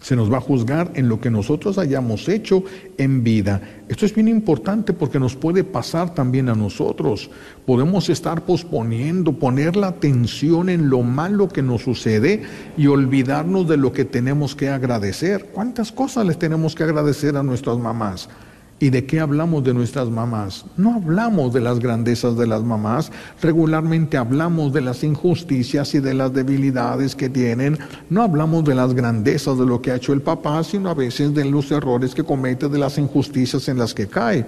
Se 0.02 0.16
nos 0.16 0.30
va 0.30 0.38
a 0.38 0.40
juzgar 0.40 0.90
en 0.94 1.08
lo 1.08 1.20
que 1.20 1.30
nosotros 1.30 1.78
hayamos 1.78 2.28
hecho 2.28 2.64
en 2.98 3.22
vida. 3.22 3.62
Esto 3.88 4.04
es 4.04 4.14
bien 4.14 4.26
importante 4.26 4.92
porque 4.92 5.20
nos 5.20 5.36
puede 5.36 5.62
pasar 5.62 6.12
también 6.12 6.48
a 6.48 6.54
nosotros. 6.54 7.30
Podemos 7.64 8.10
estar 8.10 8.42
posponiendo, 8.42 9.32
poner 9.32 9.76
la 9.76 9.86
atención 9.86 10.68
en 10.68 10.90
lo 10.90 11.02
malo 11.02 11.48
que 11.48 11.62
nos 11.62 11.82
sucede 11.82 12.42
y 12.76 12.88
olvidarnos 12.88 13.68
de 13.68 13.76
lo 13.76 13.92
que 13.92 14.04
tenemos 14.04 14.56
que 14.56 14.68
agradecer. 14.68 15.50
¿Cuántas 15.52 15.92
cosas 15.92 16.26
les 16.26 16.38
tenemos 16.38 16.74
que 16.74 16.82
agradecer 16.82 17.36
a 17.36 17.44
nuestras 17.44 17.78
mamás? 17.78 18.28
¿Y 18.82 18.90
de 18.90 19.04
qué 19.04 19.20
hablamos 19.20 19.62
de 19.62 19.74
nuestras 19.74 20.10
mamás? 20.10 20.64
No 20.76 20.96
hablamos 20.96 21.52
de 21.52 21.60
las 21.60 21.78
grandezas 21.78 22.36
de 22.36 22.48
las 22.48 22.64
mamás, 22.64 23.12
regularmente 23.40 24.16
hablamos 24.16 24.72
de 24.72 24.80
las 24.80 25.04
injusticias 25.04 25.94
y 25.94 26.00
de 26.00 26.14
las 26.14 26.34
debilidades 26.34 27.14
que 27.14 27.28
tienen, 27.28 27.78
no 28.10 28.24
hablamos 28.24 28.64
de 28.64 28.74
las 28.74 28.92
grandezas 28.92 29.56
de 29.56 29.66
lo 29.66 29.80
que 29.80 29.92
ha 29.92 29.94
hecho 29.94 30.12
el 30.12 30.20
papá, 30.20 30.64
sino 30.64 30.90
a 30.90 30.94
veces 30.94 31.32
de 31.32 31.44
los 31.44 31.70
errores 31.70 32.12
que 32.12 32.24
comete, 32.24 32.68
de 32.68 32.78
las 32.80 32.98
injusticias 32.98 33.68
en 33.68 33.78
las 33.78 33.94
que 33.94 34.08
cae. 34.08 34.46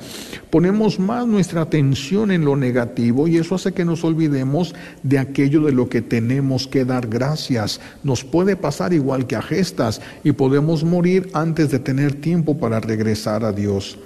Ponemos 0.50 0.98
más 0.98 1.28
nuestra 1.28 1.60
atención 1.60 2.32
en 2.32 2.44
lo 2.44 2.56
negativo 2.56 3.28
y 3.28 3.36
eso 3.36 3.54
hace 3.54 3.70
que 3.70 3.84
nos 3.84 4.02
olvidemos 4.02 4.74
de 5.04 5.20
aquello 5.20 5.60
de 5.60 5.70
lo 5.70 5.88
que 5.88 6.02
tenemos 6.02 6.66
que 6.66 6.84
dar 6.84 7.06
gracias. 7.06 7.80
Nos 8.02 8.24
puede 8.24 8.56
pasar 8.56 8.92
igual 8.94 9.28
que 9.28 9.36
a 9.36 9.42
gestas 9.42 10.00
y 10.24 10.32
podemos 10.32 10.82
morir 10.82 11.30
antes 11.34 11.70
de 11.70 11.78
tener 11.78 12.20
tiempo 12.20 12.58
para 12.58 12.80
regresar 12.80 13.44
a 13.44 13.52
Dios. 13.52 13.96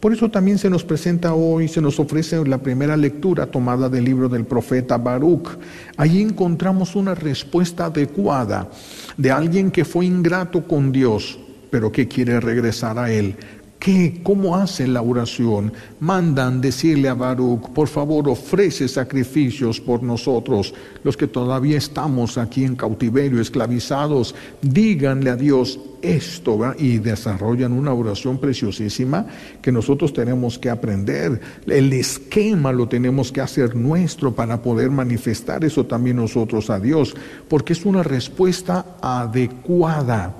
Por 0.00 0.12
eso 0.12 0.30
también 0.30 0.58
se 0.58 0.70
nos 0.70 0.84
presenta 0.84 1.34
hoy, 1.34 1.66
se 1.66 1.80
nos 1.80 1.98
ofrece 1.98 2.44
la 2.46 2.58
primera 2.58 2.96
lectura 2.96 3.46
tomada 3.46 3.88
del 3.88 4.04
libro 4.04 4.28
del 4.28 4.44
profeta 4.44 4.96
Baruch. 4.96 5.58
Allí 5.96 6.22
encontramos 6.22 6.94
una 6.94 7.16
respuesta 7.16 7.86
adecuada 7.86 8.70
de 9.16 9.32
alguien 9.32 9.72
que 9.72 9.84
fue 9.84 10.06
ingrato 10.06 10.68
con 10.68 10.92
Dios, 10.92 11.40
pero 11.70 11.90
que 11.90 12.06
quiere 12.06 12.38
regresar 12.38 12.96
a 12.96 13.10
Él. 13.10 13.34
¿Qué? 13.78 14.20
¿Cómo 14.24 14.56
hacen 14.56 14.92
la 14.92 15.02
oración? 15.02 15.72
Mandan 16.00 16.60
decirle 16.60 17.08
a 17.08 17.14
Baruch, 17.14 17.68
por 17.68 17.86
favor, 17.86 18.28
ofrece 18.28 18.88
sacrificios 18.88 19.80
por 19.80 20.02
nosotros, 20.02 20.74
los 21.04 21.16
que 21.16 21.28
todavía 21.28 21.78
estamos 21.78 22.38
aquí 22.38 22.64
en 22.64 22.74
cautiverio, 22.74 23.40
esclavizados. 23.40 24.34
Díganle 24.62 25.30
a 25.30 25.36
Dios 25.36 25.78
esto, 26.02 26.58
y 26.76 26.98
desarrollan 26.98 27.72
una 27.72 27.92
oración 27.92 28.38
preciosísima 28.38 29.26
que 29.62 29.70
nosotros 29.70 30.12
tenemos 30.12 30.58
que 30.58 30.70
aprender. 30.70 31.40
El 31.66 31.92
esquema 31.92 32.72
lo 32.72 32.88
tenemos 32.88 33.30
que 33.30 33.40
hacer 33.40 33.76
nuestro 33.76 34.34
para 34.34 34.60
poder 34.60 34.90
manifestar 34.90 35.64
eso 35.64 35.86
también 35.86 36.16
nosotros 36.16 36.68
a 36.68 36.80
Dios, 36.80 37.14
porque 37.48 37.74
es 37.74 37.84
una 37.84 38.02
respuesta 38.02 38.96
adecuada. 39.00 40.34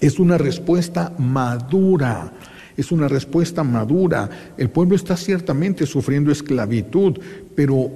Es 0.00 0.18
una 0.18 0.38
respuesta 0.38 1.12
madura. 1.18 2.32
Es 2.76 2.92
una 2.92 3.08
respuesta 3.08 3.64
madura. 3.64 4.28
El 4.56 4.70
pueblo 4.70 4.94
está 4.94 5.16
ciertamente 5.16 5.86
sufriendo 5.86 6.30
esclavitud, 6.30 7.18
pero 7.54 7.90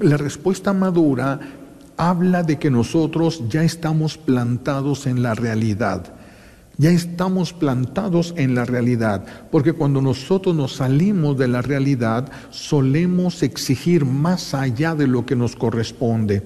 la 0.00 0.16
respuesta 0.18 0.72
madura 0.72 1.40
habla 1.96 2.42
de 2.42 2.58
que 2.58 2.70
nosotros 2.70 3.42
ya 3.48 3.64
estamos 3.64 4.18
plantados 4.18 5.06
en 5.06 5.22
la 5.22 5.34
realidad. 5.34 6.12
Ya 6.78 6.90
estamos 6.90 7.54
plantados 7.54 8.34
en 8.36 8.54
la 8.54 8.66
realidad, 8.66 9.24
porque 9.50 9.72
cuando 9.72 10.02
nosotros 10.02 10.54
nos 10.54 10.74
salimos 10.74 11.38
de 11.38 11.48
la 11.48 11.62
realidad, 11.62 12.30
solemos 12.50 13.42
exigir 13.42 14.04
más 14.04 14.52
allá 14.52 14.94
de 14.94 15.06
lo 15.06 15.24
que 15.24 15.36
nos 15.36 15.56
corresponde 15.56 16.42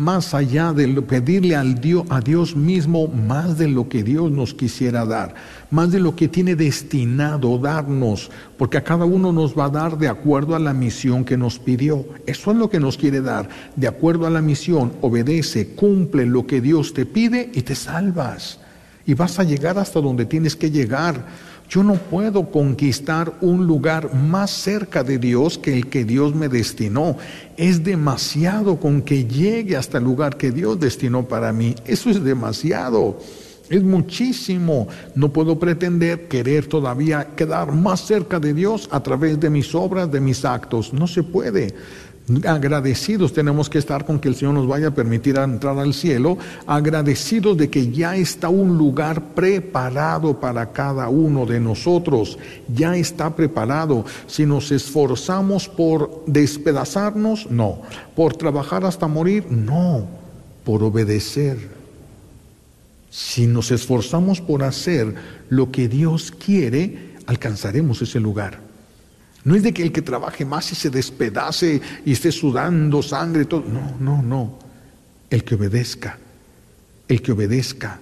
más 0.00 0.32
allá 0.32 0.72
de 0.72 0.88
pedirle 1.02 1.54
al 1.54 1.78
Dios, 1.78 2.06
a 2.08 2.20
Dios 2.20 2.56
mismo 2.56 3.06
más 3.06 3.58
de 3.58 3.68
lo 3.68 3.88
que 3.88 4.02
Dios 4.02 4.30
nos 4.30 4.54
quisiera 4.54 5.04
dar, 5.04 5.34
más 5.70 5.92
de 5.92 6.00
lo 6.00 6.16
que 6.16 6.26
tiene 6.26 6.56
destinado 6.56 7.58
darnos, 7.58 8.30
porque 8.56 8.78
a 8.78 8.84
cada 8.84 9.04
uno 9.04 9.30
nos 9.30 9.56
va 9.56 9.66
a 9.66 9.70
dar 9.70 9.98
de 9.98 10.08
acuerdo 10.08 10.56
a 10.56 10.58
la 10.58 10.72
misión 10.72 11.22
que 11.24 11.36
nos 11.36 11.58
pidió. 11.58 12.06
Eso 12.26 12.50
es 12.50 12.56
lo 12.56 12.70
que 12.70 12.80
nos 12.80 12.96
quiere 12.96 13.20
dar, 13.20 13.50
de 13.76 13.88
acuerdo 13.88 14.26
a 14.26 14.30
la 14.30 14.40
misión, 14.40 14.92
obedece, 15.02 15.74
cumple 15.74 16.24
lo 16.24 16.46
que 16.46 16.62
Dios 16.62 16.94
te 16.94 17.04
pide 17.04 17.50
y 17.52 17.60
te 17.60 17.74
salvas. 17.74 18.58
Y 19.04 19.12
vas 19.12 19.38
a 19.38 19.44
llegar 19.44 19.78
hasta 19.78 20.00
donde 20.00 20.24
tienes 20.24 20.56
que 20.56 20.70
llegar 20.70 21.26
yo 21.70 21.84
no 21.84 21.94
puedo 21.94 22.50
conquistar 22.50 23.32
un 23.40 23.64
lugar 23.64 24.12
más 24.12 24.50
cerca 24.50 25.04
de 25.04 25.18
Dios 25.18 25.56
que 25.56 25.72
el 25.72 25.86
que 25.86 26.04
Dios 26.04 26.34
me 26.34 26.48
destinó. 26.48 27.16
Es 27.56 27.84
demasiado 27.84 28.80
con 28.80 29.02
que 29.02 29.24
llegue 29.24 29.76
hasta 29.76 29.98
el 29.98 30.04
lugar 30.04 30.36
que 30.36 30.50
Dios 30.50 30.80
destinó 30.80 31.28
para 31.28 31.52
mí. 31.52 31.76
Eso 31.86 32.10
es 32.10 32.24
demasiado. 32.24 33.18
Es 33.68 33.84
muchísimo. 33.84 34.88
No 35.14 35.32
puedo 35.32 35.60
pretender 35.60 36.26
querer 36.26 36.66
todavía 36.66 37.36
quedar 37.36 37.70
más 37.70 38.00
cerca 38.00 38.40
de 38.40 38.52
Dios 38.52 38.88
a 38.90 39.00
través 39.00 39.38
de 39.38 39.48
mis 39.48 39.72
obras, 39.72 40.10
de 40.10 40.20
mis 40.20 40.44
actos. 40.44 40.92
No 40.92 41.06
se 41.06 41.22
puede. 41.22 41.72
Agradecidos 42.46 43.32
tenemos 43.32 43.68
que 43.68 43.78
estar 43.78 44.04
con 44.04 44.20
que 44.20 44.28
el 44.28 44.36
Señor 44.36 44.54
nos 44.54 44.66
vaya 44.66 44.88
a 44.88 44.94
permitir 44.94 45.36
entrar 45.36 45.78
al 45.78 45.94
cielo, 45.94 46.38
agradecidos 46.66 47.56
de 47.56 47.68
que 47.70 47.90
ya 47.90 48.14
está 48.14 48.48
un 48.48 48.78
lugar 48.78 49.34
preparado 49.34 50.38
para 50.38 50.70
cada 50.70 51.08
uno 51.08 51.44
de 51.44 51.58
nosotros, 51.58 52.38
ya 52.72 52.94
está 52.94 53.34
preparado. 53.34 54.04
Si 54.26 54.46
nos 54.46 54.70
esforzamos 54.70 55.68
por 55.68 56.22
despedazarnos, 56.26 57.50
no. 57.50 57.82
Por 58.14 58.36
trabajar 58.36 58.84
hasta 58.84 59.08
morir, 59.08 59.46
no. 59.50 60.06
Por 60.64 60.84
obedecer. 60.84 61.70
Si 63.10 63.46
nos 63.46 63.72
esforzamos 63.72 64.40
por 64.40 64.62
hacer 64.62 65.14
lo 65.48 65.72
que 65.72 65.88
Dios 65.88 66.30
quiere, 66.30 67.16
alcanzaremos 67.26 68.02
ese 68.02 68.20
lugar. 68.20 68.69
No 69.44 69.54
es 69.54 69.62
de 69.62 69.72
que 69.72 69.82
el 69.82 69.92
que 69.92 70.02
trabaje 70.02 70.44
más 70.44 70.70
y 70.72 70.74
se 70.74 70.90
despedace 70.90 71.80
y 72.04 72.12
esté 72.12 72.30
sudando 72.30 73.02
sangre, 73.02 73.46
todo. 73.46 73.64
No, 73.66 73.96
no, 73.98 74.22
no. 74.22 74.58
El 75.30 75.44
que 75.44 75.54
obedezca, 75.54 76.18
el 77.08 77.22
que 77.22 77.32
obedezca, 77.32 77.98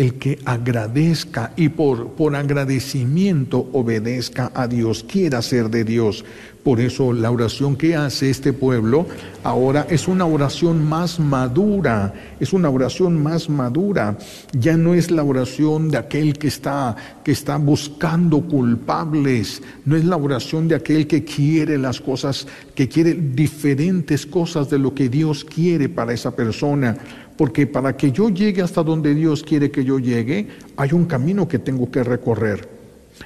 el 0.00 0.14
que 0.14 0.38
agradezca 0.46 1.52
y 1.56 1.68
por, 1.68 2.12
por 2.12 2.34
agradecimiento 2.34 3.68
obedezca 3.74 4.50
a 4.54 4.66
Dios, 4.66 5.04
quiera 5.04 5.42
ser 5.42 5.68
de 5.68 5.84
Dios. 5.84 6.24
Por 6.62 6.80
eso 6.80 7.12
la 7.12 7.30
oración 7.30 7.76
que 7.76 7.96
hace 7.96 8.30
este 8.30 8.54
pueblo 8.54 9.06
ahora 9.44 9.86
es 9.90 10.08
una 10.08 10.24
oración 10.24 10.86
más 10.86 11.20
madura, 11.20 12.14
es 12.38 12.54
una 12.54 12.70
oración 12.70 13.22
más 13.22 13.50
madura. 13.50 14.16
Ya 14.52 14.76
no 14.76 14.94
es 14.94 15.10
la 15.10 15.22
oración 15.22 15.90
de 15.90 15.98
aquel 15.98 16.38
que 16.38 16.48
está 16.48 16.96
que 17.22 17.32
está 17.32 17.58
buscando 17.58 18.40
culpables, 18.40 19.62
no 19.84 19.96
es 19.96 20.04
la 20.04 20.16
oración 20.16 20.66
de 20.68 20.76
aquel 20.76 21.06
que 21.06 21.24
quiere 21.24 21.76
las 21.76 22.00
cosas, 22.00 22.46
que 22.74 22.88
quiere 22.88 23.14
diferentes 23.14 24.24
cosas 24.24 24.70
de 24.70 24.78
lo 24.78 24.94
que 24.94 25.08
Dios 25.10 25.44
quiere 25.44 25.88
para 25.88 26.12
esa 26.14 26.34
persona, 26.34 26.96
porque 27.40 27.66
para 27.66 27.96
que 27.96 28.12
yo 28.12 28.28
llegue 28.28 28.60
hasta 28.60 28.82
donde 28.82 29.14
Dios 29.14 29.42
quiere 29.42 29.70
que 29.70 29.82
yo 29.82 29.98
llegue, 29.98 30.46
hay 30.76 30.92
un 30.92 31.06
camino 31.06 31.48
que 31.48 31.58
tengo 31.58 31.90
que 31.90 32.04
recorrer. 32.04 32.68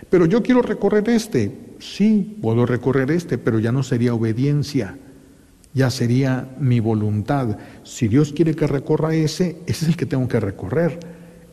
Pero 0.09 0.27
yo 0.27 0.41
quiero 0.41 0.63
recorrer 0.63 1.09
este, 1.09 1.51
sí, 1.81 2.39
puedo 2.41 2.65
recorrer 2.65 3.11
este, 3.11 3.39
pero 3.39 3.59
ya 3.59 3.73
no 3.73 3.83
sería 3.83 4.15
obediencia, 4.15 4.97
ya 5.73 5.91
sería 5.91 6.49
mi 6.61 6.79
voluntad. 6.79 7.59
Si 7.83 8.07
Dios 8.07 8.33
quiere 8.33 8.55
que 8.55 8.69
recorra 8.69 9.17
ese, 9.17 9.57
ese 9.67 9.85
es 9.85 9.89
el 9.89 9.97
que 9.97 10.07
tengo 10.07 10.29
que 10.29 10.39
recorrer. 10.39 11.01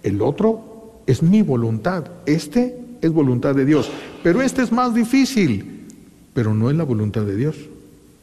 El 0.03 0.21
otro 0.21 1.01
es 1.07 1.23
mi 1.23 1.41
voluntad, 1.41 2.11
este 2.27 2.77
es 3.01 3.11
voluntad 3.11 3.55
de 3.55 3.65
Dios, 3.65 3.89
pero 4.21 4.39
este 4.39 4.61
es 4.61 4.71
más 4.71 4.93
difícil, 4.93 5.87
pero 6.35 6.53
no 6.53 6.69
es 6.69 6.77
la 6.77 6.83
voluntad 6.83 7.23
de 7.23 7.35
Dios. 7.37 7.55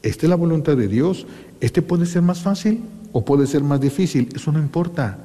Esta 0.01 0.27
es 0.27 0.29
la 0.29 0.37
voluntad 0.37 0.77
de 0.77 0.87
Dios, 0.87 1.27
este 1.59 1.81
puede 1.81 2.05
ser 2.05 2.21
más 2.21 2.39
fácil 2.39 2.79
o 3.11 3.25
puede 3.25 3.47
ser 3.47 3.63
más 3.63 3.81
difícil, 3.81 4.29
eso 4.35 4.51
no 4.51 4.59
importa. 4.59 5.17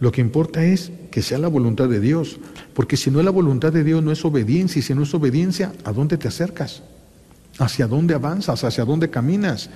Lo 0.00 0.10
que 0.10 0.20
importa 0.20 0.64
es 0.64 0.90
que 1.10 1.22
sea 1.22 1.38
la 1.38 1.48
voluntad 1.48 1.88
de 1.88 2.00
Dios, 2.00 2.38
porque 2.74 2.96
si 2.96 3.10
no 3.10 3.18
es 3.18 3.24
la 3.24 3.30
voluntad 3.30 3.72
de 3.72 3.84
Dios 3.84 4.02
no 4.02 4.12
es 4.12 4.24
obediencia, 4.24 4.78
y 4.78 4.82
si 4.82 4.94
no 4.94 5.02
es 5.02 5.12
obediencia, 5.14 5.72
¿a 5.84 5.92
dónde 5.92 6.16
te 6.16 6.28
acercas? 6.28 6.82
¿Hacia 7.58 7.86
dónde 7.86 8.14
avanzas? 8.14 8.64
¿Hacia 8.64 8.84
dónde 8.84 9.10
caminas? 9.10 9.68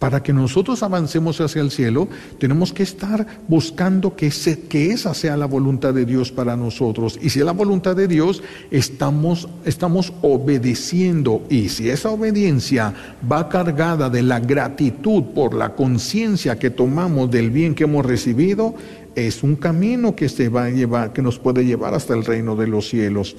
Para 0.00 0.22
que 0.22 0.32
nosotros 0.32 0.82
avancemos 0.82 1.42
hacia 1.42 1.60
el 1.60 1.70
cielo, 1.70 2.08
tenemos 2.38 2.72
que 2.72 2.82
estar 2.82 3.26
buscando 3.46 4.16
que, 4.16 4.28
esa 4.28 5.12
sea 5.12 5.36
la 5.36 5.44
voluntad 5.44 5.92
de 5.92 6.06
Dios 6.06 6.32
para 6.32 6.56
nosotros. 6.56 7.18
Y 7.20 7.28
si 7.28 7.40
es 7.40 7.44
la 7.44 7.52
voluntad 7.52 7.94
de 7.94 8.08
Dios, 8.08 8.42
estamos, 8.70 9.46
estamos 9.66 10.14
obedeciendo. 10.22 11.42
Y 11.50 11.68
si 11.68 11.90
esa 11.90 12.08
obediencia 12.08 12.94
va 13.30 13.50
cargada 13.50 14.08
de 14.08 14.22
la 14.22 14.40
gratitud 14.40 15.22
por 15.34 15.52
la 15.52 15.74
conciencia 15.74 16.58
que 16.58 16.70
tomamos 16.70 17.30
del 17.30 17.50
bien 17.50 17.74
que 17.74 17.84
hemos 17.84 18.06
recibido, 18.06 18.74
es 19.14 19.42
un 19.42 19.54
camino 19.54 20.16
que 20.16 20.30
se 20.30 20.48
va 20.48 20.64
a 20.64 20.70
llevar, 20.70 21.12
que 21.12 21.20
nos 21.20 21.38
puede 21.38 21.66
llevar 21.66 21.92
hasta 21.92 22.14
el 22.14 22.24
reino 22.24 22.56
de 22.56 22.68
los 22.68 22.88
cielos. 22.88 23.36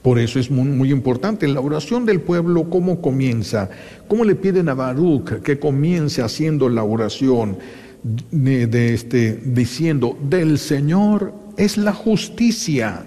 Por 0.00 0.18
eso 0.18 0.40
es 0.40 0.50
muy, 0.50 0.90
importante. 0.90 1.46
La 1.46 1.60
oración 1.60 2.06
del 2.06 2.20
pueblo, 2.20 2.70
¿cómo 2.70 3.00
comienza? 3.00 3.68
¿Cómo 4.08 4.24
le 4.24 4.34
piden 4.34 4.68
a 4.68 4.74
Baruch 4.74 5.42
que 5.42 5.58
comience 5.58 6.22
haciendo 6.22 6.68
la 6.68 6.82
oración 6.82 7.58
de, 8.02 8.94
este, 8.94 9.40
diciendo, 9.44 10.18
del 10.28 10.58
Señor 10.58 11.34
es 11.56 11.76
la 11.76 11.92
justicia, 11.92 13.06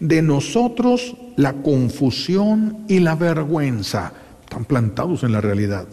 de 0.00 0.22
nosotros 0.22 1.16
la 1.36 1.52
confusión 1.54 2.84
y 2.88 2.98
la 3.00 3.14
vergüenza. 3.14 4.12
Están 4.42 4.64
plantados 4.64 5.22
en 5.22 5.32
la 5.32 5.40
realidad. 5.40 5.86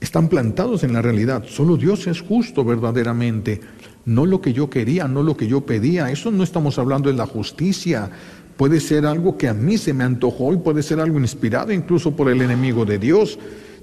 Están 0.00 0.28
plantados 0.28 0.84
en 0.84 0.92
la 0.92 1.02
realidad. 1.02 1.44
Solo 1.46 1.76
Dios 1.76 2.06
es 2.06 2.20
justo 2.20 2.64
verdaderamente. 2.64 3.60
No 4.06 4.24
lo 4.24 4.40
que 4.40 4.52
yo 4.52 4.70
quería, 4.70 5.08
no 5.08 5.22
lo 5.22 5.36
que 5.36 5.46
yo 5.46 5.66
pedía. 5.66 6.10
Eso 6.10 6.30
no 6.30 6.42
estamos 6.42 6.78
hablando 6.78 7.10
de 7.10 7.16
la 7.16 7.26
justicia. 7.26 8.10
Puede 8.60 8.78
ser 8.78 9.06
algo 9.06 9.38
que 9.38 9.48
a 9.48 9.54
mí 9.54 9.78
se 9.78 9.94
me 9.94 10.04
antojó 10.04 10.52
y 10.52 10.58
puede 10.58 10.82
ser 10.82 11.00
algo 11.00 11.18
inspirado 11.18 11.72
incluso 11.72 12.14
por 12.14 12.28
el 12.28 12.42
enemigo 12.42 12.84
de 12.84 12.98
Dios. 12.98 13.38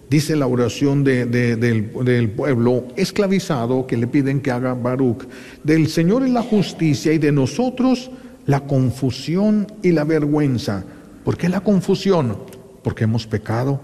Dice 0.08 0.36
la 0.36 0.46
oración 0.46 1.04
del, 1.04 1.32
del, 1.32 2.30
pueblo 2.30 2.84
esclavizado 2.96 3.88
que 3.88 3.98
le 3.98 4.06
piden 4.06 4.40
que 4.40 4.52
haga 4.52 4.76
Baruch. 4.76 5.24
Del 5.64 5.88
Señor 5.88 6.22
es 6.22 6.30
la 6.30 6.44
justicia 6.44 7.12
y 7.12 7.18
de 7.18 7.32
nosotros 7.32 8.12
la 8.46 8.68
confusión 8.68 9.66
y 9.82 9.94
la 9.94 10.04
vergüenza. 10.04 10.84
¿Por 11.24 11.38
qué 11.38 11.50
la 11.50 11.62
confusión? 11.62 12.38
Porque 12.84 13.06
hemos 13.06 13.26
pecado 13.26 13.82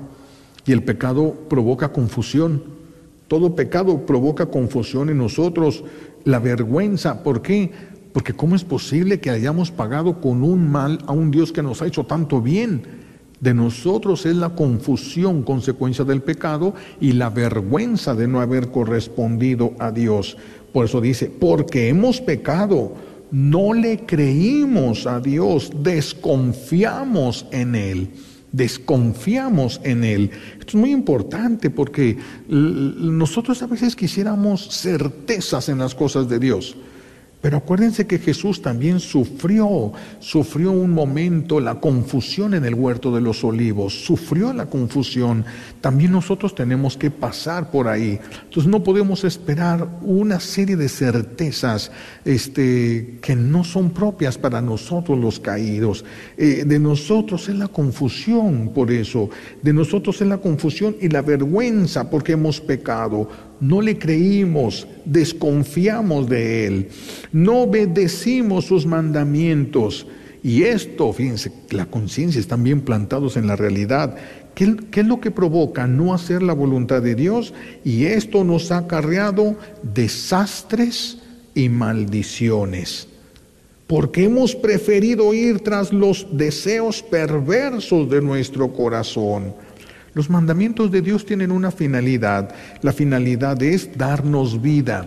y 0.63 0.73
el 0.73 0.83
pecado 0.83 1.33
provoca 1.49 1.91
confusión. 1.91 2.61
Todo 3.27 3.55
pecado 3.55 4.05
provoca 4.05 4.45
confusión 4.45 5.09
en 5.09 5.17
nosotros. 5.17 5.83
La 6.23 6.37
vergüenza, 6.37 7.23
¿por 7.23 7.41
qué? 7.41 7.71
Porque 8.13 8.33
¿cómo 8.33 8.55
es 8.55 8.63
posible 8.63 9.19
que 9.19 9.31
hayamos 9.31 9.71
pagado 9.71 10.21
con 10.21 10.43
un 10.43 10.71
mal 10.71 10.99
a 11.07 11.11
un 11.11 11.31
Dios 11.31 11.51
que 11.51 11.63
nos 11.63 11.81
ha 11.81 11.87
hecho 11.87 12.05
tanto 12.05 12.41
bien? 12.41 12.83
De 13.41 13.53
nosotros 13.53 14.25
es 14.25 14.35
la 14.35 14.49
confusión 14.49 15.43
consecuencia 15.43 16.05
del 16.05 16.21
pecado 16.21 16.75
y 17.01 17.13
la 17.13 17.29
vergüenza 17.29 18.15
de 18.15 18.27
no 18.27 18.39
haber 18.39 18.69
correspondido 18.69 19.73
a 19.79 19.91
Dios. 19.91 20.37
Por 20.71 20.85
eso 20.85 21.01
dice, 21.01 21.25
porque 21.25 21.89
hemos 21.89 22.21
pecado, 22.21 22.93
no 23.31 23.73
le 23.73 24.05
creímos 24.05 25.07
a 25.07 25.19
Dios, 25.19 25.71
desconfiamos 25.81 27.47
en 27.51 27.75
Él 27.75 28.09
desconfiamos 28.53 29.81
en 29.83 30.03
Él. 30.03 30.29
Esto 30.59 30.67
es 30.67 30.75
muy 30.75 30.91
importante 30.91 31.69
porque 31.69 32.17
nosotros 32.47 33.61
a 33.63 33.67
veces 33.67 33.95
quisiéramos 33.95 34.69
certezas 34.69 35.67
en 35.67 35.79
las 35.79 35.93
cosas 35.95 36.29
de 36.29 36.39
Dios. 36.39 36.77
Pero 37.43 37.57
acuérdense 37.57 38.07
que 38.07 38.19
Jesús 38.19 38.61
también 38.61 39.01
sufrió, 39.01 39.91
sufrió 40.19 40.71
un 40.71 40.91
momento 40.91 41.59
la 41.59 41.81
confusión 41.81 42.53
en 42.53 42.63
el 42.63 42.73
huerto 42.73 43.13
de 43.13 43.19
los 43.19 43.43
olivos, 43.43 44.05
sufrió 44.05 44.53
la 44.53 44.67
confusión. 44.67 45.43
También 45.81 46.13
nosotros 46.13 46.55
tenemos 46.55 46.95
que 46.95 47.11
pasar 47.11 47.69
por 47.69 47.89
ahí. 47.89 48.17
Entonces 48.45 48.71
no 48.71 48.81
podemos 48.81 49.25
esperar 49.25 49.85
una 50.03 50.39
serie 50.39 50.77
de 50.77 50.87
certezas 50.87 51.91
este, 52.23 53.19
que 53.21 53.35
no 53.35 53.65
son 53.65 53.89
propias 53.89 54.37
para 54.37 54.61
nosotros 54.61 55.19
los 55.19 55.37
caídos. 55.41 56.05
Eh, 56.37 56.63
de 56.65 56.79
nosotros 56.79 57.49
es 57.49 57.57
la 57.57 57.67
confusión 57.67 58.71
por 58.73 58.89
eso, 58.89 59.29
de 59.61 59.73
nosotros 59.73 60.21
es 60.21 60.29
la 60.29 60.37
confusión 60.37 60.95
y 61.01 61.09
la 61.09 61.21
vergüenza 61.21 62.09
porque 62.09 62.31
hemos 62.31 62.61
pecado 62.61 63.27
no 63.59 63.81
le 63.81 63.97
creímos, 63.97 64.87
desconfiamos 65.05 66.27
de 66.29 66.67
Él, 66.67 66.89
no 67.31 67.61
obedecimos 67.61 68.65
sus 68.65 68.85
mandamientos. 68.85 70.07
Y 70.43 70.63
esto, 70.63 71.13
fíjense, 71.13 71.51
la 71.69 71.85
conciencia 71.85 72.41
están 72.41 72.63
bien 72.63 72.81
plantados 72.81 73.37
en 73.37 73.47
la 73.47 73.55
realidad. 73.55 74.15
¿Qué, 74.55 74.75
¿Qué, 74.91 74.99
es 74.99 75.07
lo 75.07 75.21
que 75.21 75.31
provoca 75.31 75.87
no 75.87 76.13
hacer 76.13 76.43
la 76.43 76.53
voluntad 76.53 77.01
de 77.01 77.15
Dios? 77.15 77.53
Y 77.85 78.05
esto 78.05 78.43
nos 78.43 78.71
ha 78.71 78.79
acarreado 78.79 79.55
desastres 79.81 81.19
y 81.55 81.69
maldiciones. 81.69 83.07
Porque 83.87 84.25
hemos 84.25 84.55
preferido 84.55 85.33
ir 85.33 85.59
tras 85.59 85.93
los 85.93 86.27
deseos 86.31 87.03
perversos 87.03 88.09
de 88.09 88.21
nuestro 88.21 88.73
corazón. 88.73 89.53
Los 90.13 90.29
mandamientos 90.29 90.91
de 90.91 91.01
Dios 91.01 91.25
tienen 91.25 91.51
una 91.51 91.71
finalidad. 91.71 92.53
La 92.81 92.93
finalidad 92.93 93.61
es 93.63 93.97
darnos 93.97 94.61
vida. 94.61 95.05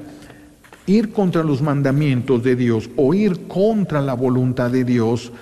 Ir 0.86 1.12
contra 1.12 1.42
los 1.42 1.62
mandamientos 1.62 2.42
de 2.42 2.56
Dios 2.56 2.90
o 2.96 3.14
ir 3.14 3.46
contra 3.46 4.00
la 4.00 4.14
voluntad 4.14 4.70
de 4.70 4.84
Dios 4.84 5.32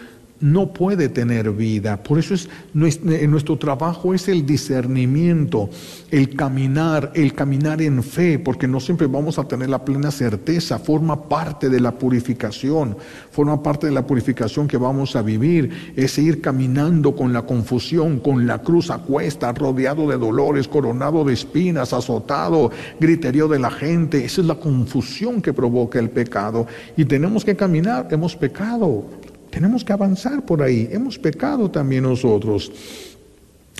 no 0.44 0.74
puede 0.74 1.08
tener 1.08 1.50
vida. 1.52 2.02
Por 2.02 2.18
eso 2.18 2.34
es 2.34 2.50
nuestro 2.74 3.56
trabajo 3.56 4.12
es 4.12 4.28
el 4.28 4.44
discernimiento, 4.44 5.70
el 6.10 6.36
caminar, 6.36 7.12
el 7.14 7.32
caminar 7.32 7.80
en 7.80 8.02
fe, 8.02 8.38
porque 8.38 8.68
no 8.68 8.78
siempre 8.78 9.06
vamos 9.06 9.38
a 9.38 9.48
tener 9.48 9.70
la 9.70 9.82
plena 9.82 10.10
certeza, 10.10 10.78
forma 10.78 11.30
parte 11.30 11.70
de 11.70 11.80
la 11.80 11.92
purificación, 11.92 12.94
forma 13.30 13.62
parte 13.62 13.86
de 13.86 13.94
la 13.94 14.06
purificación 14.06 14.68
que 14.68 14.76
vamos 14.76 15.16
a 15.16 15.22
vivir, 15.22 15.94
es 15.96 16.18
ir 16.18 16.42
caminando 16.42 17.16
con 17.16 17.32
la 17.32 17.46
confusión, 17.46 18.20
con 18.20 18.46
la 18.46 18.58
cruz 18.58 18.90
a 18.90 18.98
cuesta, 18.98 19.50
rodeado 19.52 20.06
de 20.10 20.18
dolores, 20.18 20.68
coronado 20.68 21.24
de 21.24 21.32
espinas, 21.32 21.94
azotado, 21.94 22.70
griterío 23.00 23.48
de 23.48 23.60
la 23.60 23.70
gente, 23.70 24.22
esa 24.22 24.42
es 24.42 24.46
la 24.46 24.56
confusión 24.56 25.40
que 25.40 25.54
provoca 25.54 25.98
el 25.98 26.10
pecado. 26.10 26.66
Y 26.98 27.06
tenemos 27.06 27.46
que 27.46 27.56
caminar, 27.56 28.08
hemos 28.10 28.36
pecado, 28.36 29.06
tenemos 29.54 29.84
que 29.84 29.92
avanzar 29.92 30.44
por 30.44 30.62
ahí. 30.62 30.88
Hemos 30.90 31.16
pecado 31.16 31.70
también 31.70 32.02
nosotros. 32.02 32.72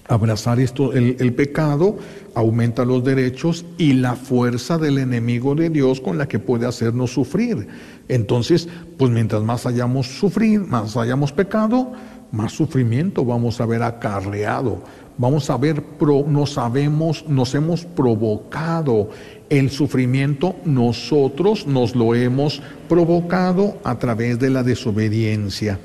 Abrazar 0.06 0.60
esto, 0.60 0.92
el, 0.92 1.34
pecado 1.34 1.96
aumenta 2.34 2.84
los 2.84 3.02
derechos 3.02 3.64
y 3.76 3.94
la 3.94 4.14
fuerza 4.14 4.78
del 4.78 4.98
enemigo 4.98 5.56
de 5.56 5.70
Dios 5.70 6.00
con 6.00 6.16
la 6.16 6.28
que 6.28 6.38
puede 6.38 6.66
hacernos 6.66 7.12
sufrir. 7.12 7.66
Entonces, 8.06 8.68
pues 8.96 9.10
mientras 9.10 9.42
más 9.42 9.66
hayamos 9.66 10.06
sufrido, 10.06 10.64
más 10.64 10.96
hayamos 10.96 11.32
pecado, 11.32 11.92
más 12.30 12.52
sufrimiento 12.52 13.24
vamos 13.24 13.60
a 13.60 13.66
ver 13.66 13.82
acarreado. 13.82 14.80
Vamos 15.18 15.50
a 15.50 15.56
ver, 15.56 15.82
nos 16.28 16.52
sabemos, 16.52 17.24
nos 17.26 17.52
hemos 17.54 17.84
provocado 17.84 19.10
el 19.58 19.70
sufrimiento 19.70 20.56
nosotros 20.64 21.66
nos 21.66 21.94
lo 21.94 22.14
hemos 22.14 22.60
provocado 22.88 23.78
a 23.84 23.98
través 23.98 24.38
de 24.38 24.50
la 24.50 24.62
desobediencia. 24.62 25.78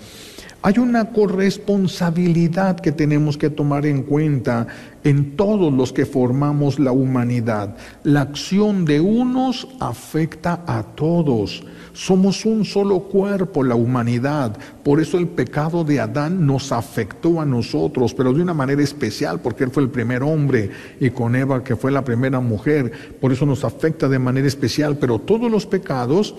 Hay 0.61 0.77
una 0.77 1.11
corresponsabilidad 1.11 2.81
que 2.81 2.91
tenemos 2.91 3.37
que 3.37 3.49
tomar 3.49 3.85
en 3.85 4.03
cuenta 4.03 4.67
en 5.05 5.37
todos 5.37 5.71
los 5.71 5.93
que 5.93 6.05
formamos 6.05 6.79
la 6.79 6.91
humanidad. 6.91 7.77
La 8.03 8.21
acción 8.21 8.83
de 8.83 8.99
unos 8.99 9.69
afecta 9.79 10.61
a 10.67 10.83
todos. 10.83 11.63
Somos 11.93 12.45
un 12.45 12.65
solo 12.65 12.99
cuerpo, 13.03 13.63
la 13.63 13.75
humanidad. 13.75 14.57
Por 14.83 14.99
eso 14.99 15.17
el 15.17 15.29
pecado 15.29 15.85
de 15.85 16.01
Adán 16.01 16.45
nos 16.45 16.73
afectó 16.73 17.39
a 17.39 17.45
nosotros, 17.45 18.13
pero 18.13 18.33
de 18.33 18.41
una 18.41 18.53
manera 18.53 18.83
especial, 18.83 19.39
porque 19.39 19.63
él 19.63 19.71
fue 19.71 19.83
el 19.83 19.89
primer 19.89 20.23
hombre 20.23 20.71
y 20.99 21.09
con 21.11 21.37
Eva, 21.37 21.63
que 21.63 21.77
fue 21.77 21.89
la 21.89 22.03
primera 22.03 22.41
mujer. 22.41 23.17
Por 23.21 23.31
eso 23.31 23.45
nos 23.45 23.63
afecta 23.63 24.09
de 24.09 24.19
manera 24.19 24.47
especial, 24.47 24.97
pero 24.97 25.19
todos 25.19 25.49
los 25.49 25.65
pecados 25.65 26.35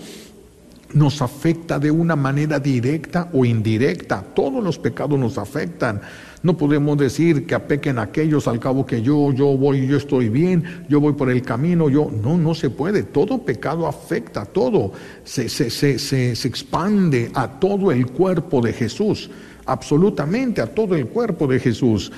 nos 0.93 1.21
afecta 1.21 1.79
de 1.79 1.91
una 1.91 2.15
manera 2.15 2.59
directa 2.59 3.29
o 3.33 3.45
indirecta. 3.45 4.23
Todos 4.33 4.63
los 4.63 4.77
pecados 4.77 5.19
nos 5.19 5.37
afectan. 5.37 6.01
No 6.43 6.57
podemos 6.57 6.97
decir 6.97 7.45
que 7.45 7.53
apequen 7.53 7.99
aquellos 7.99 8.47
al 8.47 8.59
cabo 8.59 8.85
que 8.85 9.01
yo, 9.01 9.31
yo 9.31 9.45
voy, 9.57 9.85
yo 9.85 9.97
estoy 9.97 10.29
bien, 10.29 10.85
yo 10.89 10.99
voy 10.99 11.13
por 11.13 11.29
el 11.29 11.43
camino, 11.43 11.89
yo. 11.89 12.09
No, 12.11 12.37
no 12.37 12.55
se 12.55 12.69
puede. 12.69 13.03
Todo 13.03 13.43
pecado 13.43 13.87
afecta, 13.87 14.45
todo 14.45 14.91
se, 15.23 15.49
se, 15.49 15.69
se, 15.69 15.99
se 15.99 16.47
expande 16.47 17.31
a 17.35 17.59
todo 17.59 17.91
el 17.91 18.07
cuerpo 18.07 18.61
de 18.61 18.73
Jesús 18.73 19.29
absolutamente 19.65 20.61
a 20.61 20.67
todo 20.67 20.95
el 20.95 21.07
cuerpo 21.07 21.47
de 21.47 21.59
Jesús. 21.59 22.11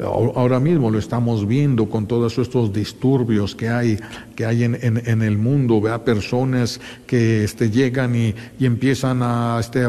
ahora 0.00 0.58
mismo 0.58 0.90
lo 0.90 0.98
estamos 0.98 1.46
viendo 1.46 1.90
con 1.90 2.06
todos 2.06 2.38
estos 2.38 2.72
disturbios 2.72 3.54
que 3.54 3.68
hay, 3.68 3.98
que 4.34 4.46
hay 4.46 4.64
en, 4.64 5.22
el 5.22 5.36
mundo, 5.36 5.80
vea 5.80 6.02
personas 6.02 6.80
que 7.06 7.44
este, 7.44 7.70
llegan 7.70 8.16
y, 8.16 8.34
y 8.58 8.64
empiezan 8.64 9.20
a, 9.22 9.58
este, 9.60 9.80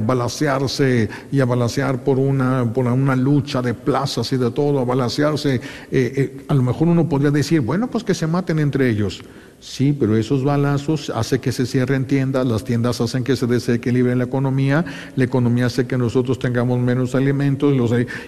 y 1.32 1.40
a 1.40 1.46
balancear 1.46 2.04
por 2.04 2.20
una, 2.20 2.72
por 2.74 2.86
una 2.88 3.16
lucha 3.16 3.62
de 3.62 3.74
plazas 3.74 4.32
y 4.34 4.38
de 4.38 4.52
todo, 4.52 4.80
a 4.80 4.86
balancearse. 4.86 5.56
Eh, 5.56 5.62
eh, 5.92 6.38
a 6.48 6.54
lo 6.54 6.64
mejor 6.64 6.88
uno 6.88 7.08
podría 7.08 7.32
decir, 7.32 7.62
bueno, 7.62 7.90
pues 7.90 8.04
que 8.04 8.14
se 8.14 8.28
maten 8.28 8.60
entre 8.60 8.90
ellos. 8.90 9.22
Sí, 9.60 9.92
pero 9.92 10.16
esos 10.16 10.44
balazos 10.46 11.10
hacen 11.10 11.42
que 11.42 11.52
se 11.52 11.66
cierren 11.66 12.06
tiendas, 12.06 12.48
las 12.48 12.64
tiendas 12.64 13.02
hacen 13.02 13.26
que 13.26 13.36
se 13.36 13.46
desequilibre 13.46 14.16
la 14.16 14.24
economía, 14.24 14.86
la 15.18 15.24
economía 15.26 15.66
hace 15.66 15.86
que 15.86 15.98
nosotros 15.98 16.40
tengamos 16.40 16.80
menos 16.80 17.14
alimentos 17.14 17.74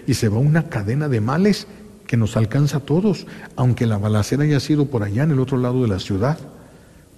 y 0.07 0.13
se 0.13 0.27
va 0.27 0.39
una 0.39 0.67
cadena 0.67 1.07
de 1.07 1.21
males 1.21 1.67
que 2.05 2.17
nos 2.17 2.35
alcanza 2.35 2.77
a 2.77 2.79
todos, 2.81 3.27
aunque 3.55 3.85
la 3.85 3.97
balacera 3.97 4.43
haya 4.43 4.59
sido 4.59 4.87
por 4.87 5.03
allá 5.03 5.23
en 5.23 5.31
el 5.31 5.39
otro 5.39 5.57
lado 5.57 5.81
de 5.81 5.87
la 5.87 5.99
ciudad. 5.99 6.37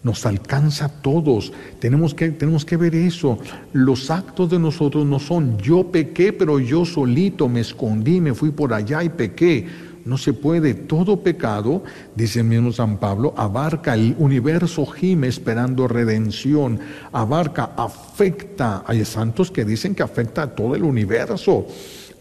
Nos 0.03 0.25
alcanza 0.27 0.85
a 0.85 0.89
todos. 0.89 1.51
Tenemos 1.79 2.13
que, 2.13 2.29
tenemos 2.29 2.65
que 2.65 2.77
ver 2.77 2.93
eso. 2.93 3.39
Los 3.71 4.11
actos 4.11 4.51
de 4.51 4.59
nosotros 4.59 5.07
no 5.07 5.17
son 5.17 5.57
yo 5.57 5.91
pequé, 5.91 6.33
pero 6.33 6.59
yo 6.59 6.85
solito 6.85 7.49
me 7.49 7.61
escondí, 7.61 8.21
me 8.21 8.35
fui 8.35 8.51
por 8.51 8.73
allá 8.73 9.03
y 9.03 9.09
pequé 9.09 9.92
no 10.05 10.17
se 10.17 10.33
puede. 10.33 10.73
Todo 10.73 11.21
pecado, 11.21 11.83
dice 12.15 12.39
el 12.39 12.45
mismo 12.45 12.71
San 12.71 12.97
Pablo, 12.97 13.33
abarca 13.37 13.93
el 13.93 14.15
universo, 14.19 14.85
gime 14.85 15.27
esperando 15.27 15.87
redención, 15.87 16.79
abarca, 17.11 17.71
afecta. 17.77 18.83
Hay 18.85 19.03
santos 19.05 19.51
que 19.51 19.65
dicen 19.65 19.95
que 19.95 20.03
afecta 20.03 20.43
a 20.43 20.55
todo 20.55 20.75
el 20.75 20.83
universo 20.83 21.67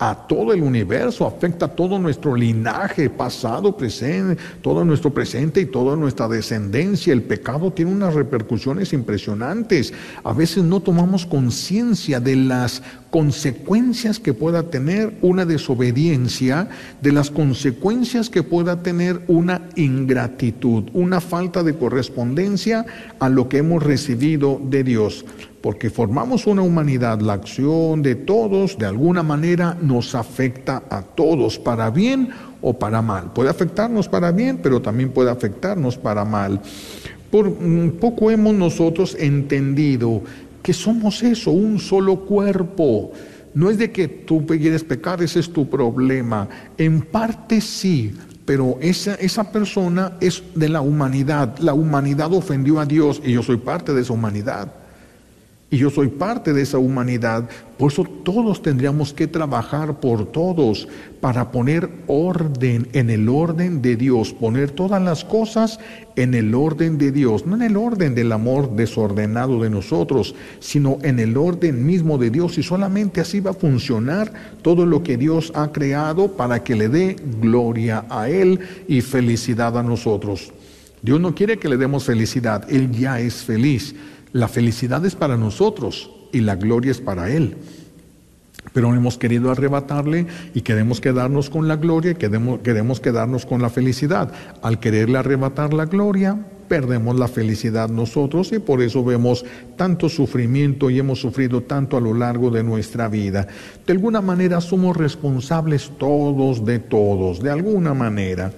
a 0.04 0.26
todo 0.26 0.52
el 0.52 0.64
universo, 0.64 1.24
afecta 1.24 1.66
a 1.66 1.76
todo 1.76 1.96
nuestro 1.96 2.34
linaje, 2.34 3.08
pasado, 3.08 3.76
presente, 3.76 4.42
todo 4.60 4.84
nuestro 4.84 5.14
presente 5.14 5.60
y 5.60 5.66
toda 5.66 5.94
nuestra 5.94 6.26
descendencia. 6.26 7.12
El 7.12 7.22
pecado 7.22 7.72
tiene 7.72 7.92
unas 7.92 8.14
repercusiones 8.14 8.92
impresionantes. 8.92 9.94
A 10.24 10.32
veces 10.32 10.64
no 10.64 10.80
tomamos 10.80 11.24
conciencia 11.24 12.18
de 12.18 12.34
las 12.34 12.82
consecuencias 13.10 14.18
que 14.18 14.34
pueda 14.34 14.64
tener 14.64 15.16
una 15.22 15.44
desobediencia, 15.44 16.68
de 17.00 17.12
las 17.12 17.30
consecuencias 17.30 18.28
que 18.28 18.42
pueda 18.42 18.82
tener 18.82 19.22
una 19.28 19.68
ingratitud, 19.76 20.90
una 20.94 21.20
falta 21.20 21.62
de 21.62 21.76
correspondencia 21.76 22.84
a 23.20 23.28
lo 23.28 23.48
que 23.48 23.58
hemos 23.58 23.80
recibido 23.84 24.60
de 24.64 24.82
Dios 24.82 25.24
porque 25.62 25.90
formamos 25.90 26.46
una 26.48 26.62
humanidad, 26.62 27.20
la 27.20 27.34
acción 27.34 28.02
de 28.02 28.16
todos 28.16 28.76
de 28.76 28.86
alguna 28.86 29.22
manera 29.22 29.78
nos 29.80 30.14
afecta 30.16 30.82
a 30.90 31.02
todos, 31.02 31.58
para 31.58 31.88
bien 31.90 32.30
o 32.60 32.76
para 32.76 33.00
mal. 33.00 33.32
Puede 33.32 33.48
afectarnos 33.48 34.08
para 34.08 34.32
bien, 34.32 34.58
pero 34.60 34.82
también 34.82 35.10
puede 35.10 35.30
afectarnos 35.30 35.96
para 35.96 36.24
mal. 36.24 36.60
Por 37.30 37.48
mm, 37.48 37.92
poco 38.00 38.30
hemos 38.30 38.54
nosotros 38.54 39.16
entendido 39.18 40.22
que 40.62 40.72
somos 40.72 41.22
eso, 41.22 41.52
un 41.52 41.78
solo 41.78 42.24
cuerpo. 42.24 43.12
No 43.54 43.70
es 43.70 43.78
de 43.78 43.92
que 43.92 44.08
tú 44.08 44.44
quieres 44.44 44.82
pecar, 44.82 45.22
ese 45.22 45.38
es 45.38 45.52
tu 45.52 45.70
problema. 45.70 46.48
En 46.76 47.02
parte 47.02 47.60
sí, 47.60 48.12
pero 48.44 48.78
esa, 48.80 49.14
esa 49.14 49.52
persona 49.52 50.14
es 50.20 50.42
de 50.56 50.68
la 50.68 50.80
humanidad. 50.80 51.56
La 51.58 51.74
humanidad 51.74 52.32
ofendió 52.32 52.80
a 52.80 52.86
Dios 52.86 53.22
y 53.24 53.32
yo 53.32 53.42
soy 53.44 53.58
parte 53.58 53.94
de 53.94 54.00
esa 54.02 54.12
humanidad 54.12 54.81
y 55.72 55.78
yo 55.78 55.88
soy 55.88 56.08
parte 56.08 56.52
de 56.52 56.60
esa 56.60 56.76
humanidad. 56.76 57.48
Por 57.78 57.90
eso 57.90 58.04
todos 58.04 58.60
tendríamos 58.60 59.14
que 59.14 59.26
trabajar 59.26 60.00
por 60.00 60.26
todos 60.26 60.86
para 61.22 61.50
poner 61.50 61.88
orden 62.08 62.88
en 62.92 63.08
el 63.08 63.26
orden 63.26 63.80
de 63.80 63.96
Dios, 63.96 64.34
poner 64.34 64.70
todas 64.70 65.00
las 65.00 65.24
cosas 65.24 65.80
en 66.14 66.34
el 66.34 66.54
orden 66.54 66.98
de 66.98 67.10
Dios, 67.10 67.46
no 67.46 67.56
en 67.56 67.62
el 67.62 67.78
orden 67.78 68.14
del 68.14 68.32
amor 68.32 68.76
desordenado 68.76 69.62
de 69.62 69.70
nosotros, 69.70 70.34
sino 70.60 70.98
en 71.00 71.18
el 71.18 71.38
orden 71.38 71.86
mismo 71.86 72.18
de 72.18 72.28
Dios 72.28 72.58
y 72.58 72.62
solamente 72.62 73.22
así 73.22 73.40
va 73.40 73.52
a 73.52 73.54
funcionar 73.54 74.30
todo 74.60 74.84
lo 74.84 75.02
que 75.02 75.16
Dios 75.16 75.52
ha 75.54 75.72
creado 75.72 76.32
para 76.32 76.62
que 76.62 76.76
le 76.76 76.90
dé 76.90 77.16
gloria 77.40 78.04
a 78.10 78.28
Él 78.28 78.60
y 78.88 79.00
felicidad 79.00 79.78
a 79.78 79.82
nosotros. 79.82 80.52
Dios 81.00 81.18
no 81.18 81.34
quiere 81.34 81.58
que 81.58 81.70
le 81.70 81.78
demos 81.78 82.04
felicidad, 82.04 82.64
Él 82.70 82.92
ya 82.92 83.20
es 83.20 83.42
feliz. 83.42 83.94
La 84.32 84.48
felicidad 84.48 85.04
es 85.04 85.14
para 85.14 85.36
nosotros 85.36 86.10
y 86.32 86.40
la 86.40 86.56
gloria 86.56 86.90
es 86.90 87.00
para 87.00 87.30
Él. 87.30 87.56
Pero 88.72 88.94
hemos 88.94 89.18
querido 89.18 89.50
arrebatarle 89.50 90.26
y 90.54 90.62
queremos 90.62 91.00
quedarnos 91.00 91.50
con 91.50 91.68
la 91.68 91.76
gloria 91.76 92.12
y 92.12 92.14
queremos, 92.14 92.60
queremos 92.60 93.00
quedarnos 93.00 93.44
con 93.44 93.60
la 93.60 93.68
felicidad. 93.68 94.32
Al 94.62 94.80
quererle 94.80 95.18
arrebatar 95.18 95.74
la 95.74 95.84
gloria, 95.84 96.38
perdemos 96.68 97.18
la 97.18 97.28
felicidad 97.28 97.90
nosotros 97.90 98.50
y 98.52 98.58
por 98.58 98.80
eso 98.80 99.04
vemos 99.04 99.44
tanto 99.76 100.08
sufrimiento 100.08 100.88
y 100.88 100.98
hemos 100.98 101.20
sufrido 101.20 101.62
tanto 101.64 101.98
a 101.98 102.00
lo 102.00 102.14
largo 102.14 102.50
de 102.50 102.62
nuestra 102.62 103.08
vida. 103.08 103.46
De 103.86 103.92
alguna 103.92 104.22
manera 104.22 104.62
somos 104.62 104.96
responsables 104.96 105.90
todos 105.98 106.64
de 106.64 106.78
todos, 106.78 107.42
de 107.42 107.50
alguna 107.50 107.92
manera. 107.92 108.52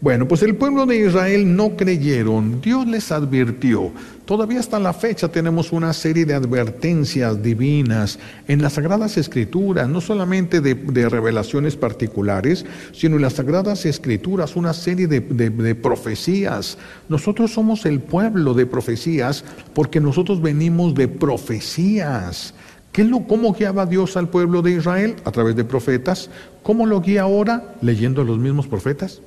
Bueno, 0.00 0.26
pues 0.26 0.42
el 0.42 0.56
pueblo 0.56 0.86
de 0.86 0.96
Israel 0.96 1.54
no 1.54 1.76
creyeron, 1.76 2.62
Dios 2.62 2.86
les 2.86 3.12
advirtió. 3.12 3.92
Todavía 4.30 4.60
hasta 4.60 4.78
la 4.78 4.92
fecha 4.92 5.26
tenemos 5.26 5.72
una 5.72 5.92
serie 5.92 6.24
de 6.24 6.34
advertencias 6.34 7.42
divinas 7.42 8.16
en 8.46 8.62
las 8.62 8.74
Sagradas 8.74 9.16
Escrituras, 9.16 9.88
no 9.88 10.00
solamente 10.00 10.60
de, 10.60 11.08
revelaciones 11.08 11.74
particulares, 11.74 12.64
sino 12.92 13.16
en 13.16 13.22
las 13.22 13.32
Sagradas 13.32 13.86
Escrituras 13.86 14.54
una 14.54 14.72
serie 14.72 15.08
de, 15.08 15.74
profecías. 15.74 16.78
Nosotros 17.08 17.52
somos 17.52 17.84
el 17.86 17.98
pueblo 17.98 18.54
de 18.54 18.66
profecías 18.66 19.44
porque 19.74 19.98
nosotros 19.98 20.40
venimos 20.40 20.94
de 20.94 21.08
profecías. 21.08 22.54
¿Qué 22.92 23.02
lo, 23.02 23.26
¿Cómo 23.26 23.52
guiaba 23.52 23.84
Dios 23.84 24.16
al 24.16 24.28
pueblo 24.28 24.62
de 24.62 24.70
Israel? 24.70 25.16
A 25.24 25.32
través 25.32 25.56
de 25.56 25.64
profetas. 25.64 26.30
¿Cómo 26.62 26.86
lo 26.86 27.00
guía 27.00 27.22
ahora? 27.22 27.74
Leyendo 27.82 28.22
a 28.22 28.24
los 28.24 28.38
mismos 28.38 28.68
profetas. 28.68 29.22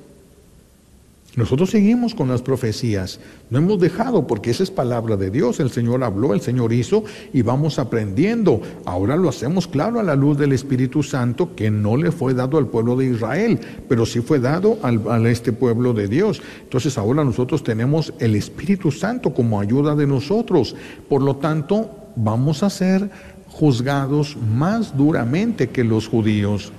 Nosotros 1.36 1.70
seguimos 1.70 2.14
con 2.14 2.28
las 2.28 2.42
profecías, 2.42 3.18
no 3.50 3.58
hemos 3.58 3.80
dejado 3.80 4.24
porque 4.26 4.52
esa 4.52 4.62
es 4.62 4.70
palabra 4.70 5.16
de 5.16 5.30
Dios, 5.30 5.58
el 5.58 5.70
Señor 5.70 6.04
habló, 6.04 6.32
el 6.32 6.40
Señor 6.40 6.72
hizo 6.72 7.02
y 7.32 7.42
vamos 7.42 7.80
aprendiendo. 7.80 8.60
Ahora 8.84 9.16
lo 9.16 9.28
hacemos 9.28 9.66
claro 9.66 9.98
a 9.98 10.04
la 10.04 10.14
luz 10.14 10.38
del 10.38 10.52
Espíritu 10.52 11.02
Santo 11.02 11.56
que 11.56 11.72
no 11.72 11.96
le 11.96 12.12
fue 12.12 12.34
dado 12.34 12.56
al 12.56 12.68
pueblo 12.68 12.94
de 12.94 13.06
Israel, 13.06 13.58
pero 13.88 14.06
sí 14.06 14.20
fue 14.20 14.38
dado 14.38 14.78
al, 14.82 15.02
a 15.08 15.28
este 15.28 15.52
pueblo 15.52 15.92
de 15.92 16.06
Dios. 16.06 16.40
Entonces 16.62 16.96
ahora 16.98 17.24
nosotros 17.24 17.64
tenemos 17.64 18.14
el 18.20 18.36
Espíritu 18.36 18.92
Santo 18.92 19.34
como 19.34 19.60
ayuda 19.60 19.96
de 19.96 20.06
nosotros. 20.06 20.76
Por 21.08 21.20
lo 21.20 21.36
tanto, 21.36 21.90
vamos 22.14 22.62
a 22.62 22.70
ser 22.70 23.10
juzgados 23.48 24.36
más 24.36 24.96
duramente 24.96 25.68
que 25.68 25.82
los 25.82 26.06
judíos, 26.06 26.70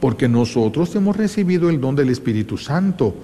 porque 0.00 0.28
nosotros 0.28 0.94
hemos 0.96 1.16
recibido 1.16 1.70
el 1.70 1.80
don 1.80 1.96
del 1.96 2.10
Espíritu 2.10 2.58
Santo. 2.58 3.14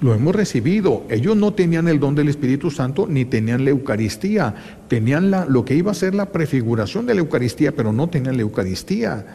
Lo 0.00 0.14
hemos 0.14 0.34
recibido. 0.34 1.04
Ellos 1.08 1.36
no 1.36 1.54
tenían 1.54 1.88
el 1.88 2.00
don 2.00 2.14
del 2.14 2.28
Espíritu 2.28 2.70
Santo 2.70 3.06
ni 3.08 3.24
tenían 3.24 3.64
la 3.64 3.70
Eucaristía. 3.70 4.54
Tenían 4.88 5.30
la, 5.30 5.46
lo 5.46 5.64
que 5.64 5.74
iba 5.74 5.92
a 5.92 5.94
ser 5.94 6.14
la 6.14 6.32
prefiguración 6.32 7.06
de 7.06 7.14
la 7.14 7.20
Eucaristía, 7.20 7.74
pero 7.74 7.92
no 7.92 8.08
tenían 8.08 8.36
la 8.36 8.42
Eucaristía. 8.42 9.26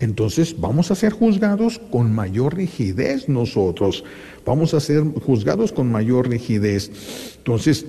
Entonces 0.00 0.58
vamos 0.58 0.90
a 0.90 0.96
ser 0.96 1.12
juzgados 1.12 1.78
con 1.78 2.12
mayor 2.12 2.56
rigidez 2.56 3.28
nosotros. 3.28 4.04
Vamos 4.44 4.74
a 4.74 4.80
ser 4.80 5.04
juzgados 5.24 5.72
con 5.72 5.90
mayor 5.92 6.28
rigidez. 6.28 6.90
Entonces, 7.38 7.86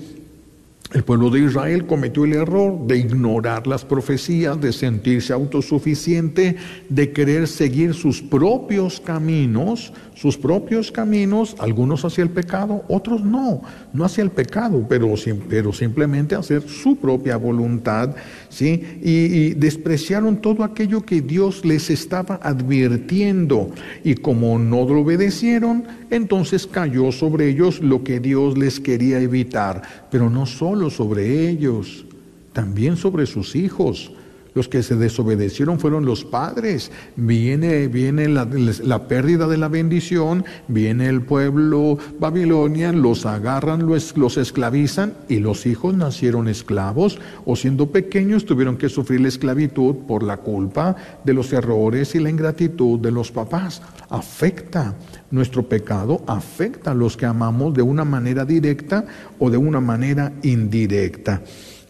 el 0.92 1.02
pueblo 1.02 1.28
de 1.28 1.40
Israel 1.40 1.86
cometió 1.86 2.24
el 2.24 2.34
error 2.34 2.86
de 2.86 2.98
ignorar 2.98 3.66
las 3.66 3.84
profecías, 3.84 4.60
de 4.60 4.72
sentirse 4.72 5.32
autosuficiente, 5.32 6.54
de 6.88 7.10
querer 7.10 7.48
seguir 7.48 7.94
sus 7.94 8.22
propios 8.22 9.00
caminos, 9.00 9.92
sus 10.14 10.38
propios 10.38 10.92
caminos, 10.92 11.56
algunos 11.58 12.04
hacia 12.04 12.22
el 12.22 12.30
pecado, 12.30 12.84
otros 12.88 13.24
no, 13.24 13.62
no 13.92 14.04
hacia 14.04 14.22
el 14.22 14.30
pecado, 14.30 14.86
pero, 14.88 15.12
pero 15.48 15.72
simplemente 15.72 16.34
hacer 16.34 16.62
su 16.68 16.96
propia 16.96 17.36
voluntad, 17.36 18.14
¿sí? 18.48 19.00
Y, 19.02 19.10
y 19.10 19.54
despreciaron 19.54 20.36
todo 20.40 20.62
aquello 20.62 21.04
que 21.04 21.20
Dios 21.20 21.64
les 21.64 21.90
estaba 21.90 22.38
advirtiendo, 22.42 23.70
y 24.04 24.14
como 24.14 24.58
no 24.58 24.84
lo 24.84 25.00
obedecieron, 25.00 25.84
entonces 26.10 26.66
cayó 26.66 27.10
sobre 27.10 27.48
ellos 27.48 27.80
lo 27.80 28.04
que 28.04 28.20
Dios 28.20 28.56
les 28.56 28.78
quería 28.78 29.18
evitar, 29.20 29.82
pero 30.10 30.30
no 30.30 30.46
solo 30.46 30.90
sobre 30.90 31.48
ellos, 31.48 32.06
también 32.52 32.96
sobre 32.96 33.26
sus 33.26 33.56
hijos. 33.56 34.12
Los 34.54 34.68
que 34.68 34.82
se 34.82 34.94
desobedecieron 34.94 35.80
fueron 35.80 36.04
los 36.04 36.24
padres. 36.24 36.92
Viene, 37.16 37.88
viene 37.88 38.28
la, 38.28 39.08
pérdida 39.08 39.48
de 39.48 39.58
la 39.58 39.68
bendición, 39.68 40.44
viene 40.68 41.08
el 41.08 41.22
pueblo 41.22 41.98
Babilonia, 42.20 42.92
los 42.92 43.26
agarran, 43.26 43.86
los, 43.86 44.16
los 44.16 44.36
esclavizan 44.36 45.14
y 45.28 45.40
los 45.40 45.66
hijos 45.66 45.94
nacieron 45.94 46.48
esclavos 46.48 47.18
o 47.44 47.56
siendo 47.56 47.90
pequeños 47.90 48.44
tuvieron 48.44 48.76
que 48.76 48.88
sufrir 48.88 49.20
la 49.20 49.28
esclavitud 49.28 49.96
por 50.06 50.22
la 50.22 50.36
culpa 50.36 50.94
de 51.24 51.34
los 51.34 51.52
errores 51.52 52.14
y 52.14 52.20
la 52.20 52.30
ingratitud 52.30 53.00
de 53.00 53.10
los 53.10 53.32
papás. 53.32 53.82
Afecta 54.08 54.94
nuestro 55.30 55.64
pecado, 55.64 56.22
afecta 56.28 56.92
a 56.92 56.94
los 56.94 57.16
que 57.16 57.26
amamos 57.26 57.74
de 57.74 57.82
una 57.82 58.04
manera 58.04 58.44
directa 58.44 59.04
o 59.38 59.50
de 59.50 59.56
una 59.56 59.80
manera 59.80 60.32
indirecta. 60.42 61.42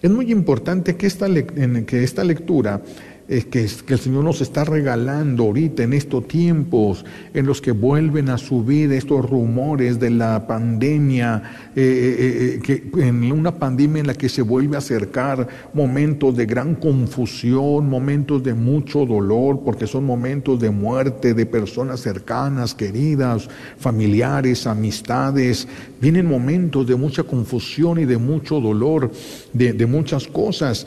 Es 0.04 0.10
muy 0.10 0.30
importante 0.30 0.96
que 0.96 1.06
esta, 1.06 1.28
que 1.32 2.04
esta 2.04 2.24
lectura 2.24 2.82
es 3.26 3.46
que, 3.46 3.66
que, 3.86 3.94
el 3.94 3.98
Señor 3.98 4.22
nos 4.22 4.42
está 4.42 4.62
regalando 4.62 5.44
ahorita 5.44 5.82
en 5.82 5.94
estos 5.94 6.28
tiempos 6.28 7.06
en 7.32 7.46
los 7.46 7.62
que 7.62 7.70
vuelven 7.70 8.28
a 8.28 8.36
subir 8.36 8.92
estos 8.92 9.24
rumores 9.24 9.98
de 9.98 10.10
la 10.10 10.46
pandemia, 10.46 11.63
eh, 11.76 11.80
eh, 11.82 12.54
eh, 12.54 12.60
que, 12.62 13.02
en 13.02 13.32
una 13.32 13.56
pandemia 13.56 13.98
en 13.98 14.06
la 14.06 14.14
que 14.14 14.28
se 14.28 14.42
vuelve 14.42 14.76
a 14.76 14.78
acercar 14.78 15.48
momentos 15.72 16.36
de 16.36 16.46
gran 16.46 16.76
confusión, 16.76 17.88
momentos 17.88 18.44
de 18.44 18.54
mucho 18.54 19.04
dolor, 19.04 19.60
porque 19.64 19.88
son 19.88 20.04
momentos 20.04 20.60
de 20.60 20.70
muerte 20.70 21.34
de 21.34 21.46
personas 21.46 21.98
cercanas, 21.98 22.74
queridas, 22.74 23.48
familiares, 23.76 24.68
amistades, 24.68 25.66
vienen 26.00 26.26
momentos 26.26 26.86
de 26.86 26.94
mucha 26.94 27.24
confusión 27.24 27.98
y 27.98 28.04
de 28.04 28.18
mucho 28.18 28.60
dolor, 28.60 29.10
de, 29.52 29.72
de 29.72 29.86
muchas 29.86 30.28
cosas. 30.28 30.86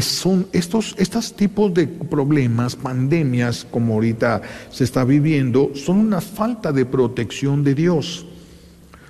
son 0.00 0.46
estos, 0.52 0.94
estos 0.96 1.34
tipos 1.36 1.74
de 1.74 1.86
problemas, 1.86 2.76
pandemias, 2.76 3.66
como 3.70 3.94
ahorita 3.94 4.40
se 4.70 4.84
está 4.84 5.04
viviendo, 5.04 5.72
son 5.74 5.98
una 5.98 6.22
falta 6.22 6.72
de 6.72 6.86
protección 6.86 7.62
de 7.62 7.74
Dios. 7.74 8.26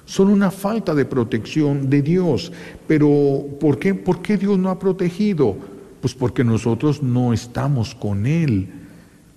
Son 0.05 0.29
una 0.29 0.51
falta 0.51 0.95
de 0.95 1.05
protección 1.05 1.89
de 1.89 2.03
Dios. 2.03 2.53
Pero 2.87 3.47
¿por 3.61 3.79
qué, 3.79 3.95
¿por 3.95 4.21
qué 4.21 4.37
Dios 4.37 4.59
no 4.59 4.71
ha 4.71 4.79
protegido? 4.79 5.57
Pues 6.01 6.15
porque 6.15 6.45
nosotros 6.45 7.03
no 7.03 7.33
estamos 7.33 7.95
con 7.95 8.27
Él. 8.27 8.69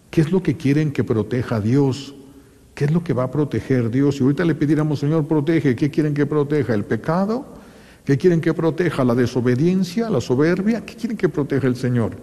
¿Qué 0.09 0.21
es 0.21 0.31
lo 0.31 0.43
que 0.43 0.57
quieren 0.57 0.91
que 0.91 1.03
proteja 1.03 1.61
Dios? 1.61 2.13
¿Qué 2.73 2.85
es 2.85 2.91
lo 2.91 3.03
que 3.03 3.13
va 3.13 3.23
a 3.23 3.31
proteger 3.31 3.89
Dios? 3.89 4.17
Si 4.17 4.23
ahorita 4.23 4.45
le 4.45 4.55
pidiéramos, 4.55 4.99
Señor, 4.99 5.25
protege, 5.25 5.75
¿qué 5.75 5.89
quieren 5.89 6.13
que 6.13 6.25
proteja? 6.25 6.73
¿El 6.73 6.85
pecado? 6.85 7.45
¿Qué 8.05 8.17
quieren 8.17 8.39
que 8.39 8.53
proteja? 8.53 9.03
¿La 9.03 9.15
desobediencia? 9.15 10.09
¿La 10.09 10.21
soberbia? 10.21 10.85
¿Qué 10.85 10.95
quieren 10.95 11.17
que 11.17 11.27
proteja 11.27 11.67
el 11.67 11.75
Señor? 11.75 12.15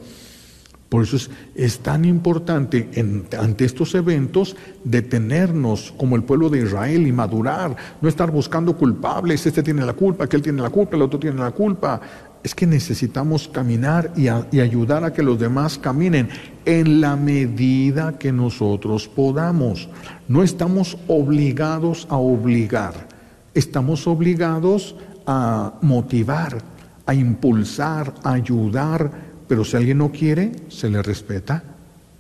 Por 0.94 1.02
eso 1.02 1.16
es, 1.56 1.78
tan 1.80 2.04
importante 2.04 2.88
ante 3.36 3.64
estos 3.64 3.96
eventos 3.96 4.54
detenernos 4.84 5.92
como 5.96 6.14
el 6.14 6.22
pueblo 6.22 6.48
de 6.48 6.62
Israel 6.62 7.04
y 7.08 7.10
madurar, 7.10 7.74
no 8.00 8.08
estar 8.08 8.30
buscando 8.30 8.76
culpables, 8.76 9.44
este 9.44 9.64
tiene 9.64 9.84
la 9.84 9.94
culpa, 9.94 10.22
aquel 10.22 10.40
tiene 10.40 10.62
la 10.62 10.70
culpa, 10.70 10.94
el 10.94 11.02
otro 11.02 11.18
tiene 11.18 11.40
la 11.40 11.50
culpa. 11.50 12.00
Es 12.44 12.54
que 12.54 12.64
necesitamos 12.64 13.48
caminar 13.48 14.12
y, 14.16 14.26
y 14.56 14.60
ayudar 14.60 15.02
a 15.02 15.12
que 15.12 15.24
los 15.24 15.36
demás 15.36 15.78
caminen 15.78 16.28
en 16.64 17.00
la 17.00 17.16
medida 17.16 18.16
que 18.16 18.30
nosotros 18.30 19.08
podamos. 19.08 19.88
No 20.28 20.44
estamos 20.44 20.96
obligados 21.08 22.06
a 22.08 22.18
obligar, 22.18 23.08
estamos 23.52 24.06
obligados 24.06 24.94
a 25.26 25.72
motivar, 25.82 26.58
a 27.04 27.14
impulsar, 27.14 28.14
a 28.22 28.34
ayudar, 28.34 29.33
pero 29.48 29.64
si 29.64 29.76
alguien 29.76 29.98
no 29.98 30.10
quiere, 30.10 30.52
se 30.68 30.88
le 30.88 31.02
respeta. 31.02 31.62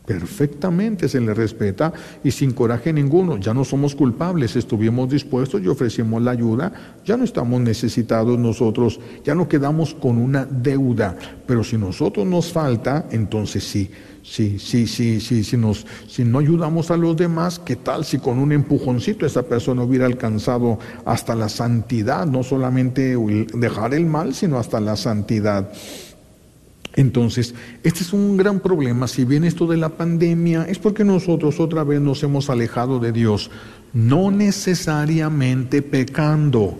Perfectamente 0.06 1.08
se 1.08 1.18
le 1.18 1.32
respeta 1.32 1.90
y 2.22 2.30
sin 2.30 2.52
coraje 2.52 2.92
ninguno. 2.92 3.38
Ya 3.38 3.54
no 3.54 3.64
somos 3.64 3.94
culpables, 3.94 4.54
estuvimos 4.54 5.08
dispuestos 5.08 5.62
y 5.62 5.68
ofrecimos 5.68 6.20
la 6.20 6.32
ayuda. 6.32 6.98
Ya 7.06 7.16
no 7.16 7.24
estamos 7.24 7.62
necesitados 7.62 8.38
nosotros, 8.38 9.00
ya 9.24 9.34
no 9.34 9.48
quedamos 9.48 9.94
con 9.94 10.18
una 10.18 10.44
deuda. 10.44 11.16
Pero 11.46 11.64
si 11.64 11.78
nosotros 11.78 12.26
nos 12.26 12.52
falta, 12.52 13.06
entonces 13.12 13.64
sí, 13.64 13.90
sí, 14.22 14.58
sí, 14.58 14.86
sí, 14.86 15.20
sí, 15.20 15.42
si, 15.42 15.56
nos, 15.56 15.86
si 16.06 16.22
no 16.22 16.40
ayudamos 16.40 16.90
a 16.90 16.98
los 16.98 17.16
demás, 17.16 17.58
¿qué 17.58 17.76
tal 17.76 18.04
si 18.04 18.18
con 18.18 18.38
un 18.38 18.52
empujoncito 18.52 19.24
esa 19.24 19.44
persona 19.44 19.84
hubiera 19.84 20.04
alcanzado 20.04 20.78
hasta 21.06 21.34
la 21.34 21.48
santidad? 21.48 22.26
No 22.26 22.42
solamente 22.42 23.16
dejar 23.54 23.94
el 23.94 24.04
mal, 24.04 24.34
sino 24.34 24.58
hasta 24.58 24.80
la 24.80 24.96
santidad. 24.96 25.70
Entonces, 26.96 27.54
este 27.82 28.00
es 28.02 28.12
un 28.12 28.36
gran 28.36 28.60
problema. 28.60 29.08
Si 29.08 29.24
bien 29.24 29.44
esto 29.44 29.66
de 29.66 29.76
la 29.76 29.90
pandemia 29.90 30.64
es 30.68 30.78
porque 30.78 31.04
nosotros 31.04 31.58
otra 31.58 31.82
vez 31.82 32.00
nos 32.00 32.22
hemos 32.22 32.50
alejado 32.50 33.00
de 33.00 33.12
Dios, 33.12 33.50
no 33.92 34.30
necesariamente 34.30 35.82
pecando. 35.82 36.74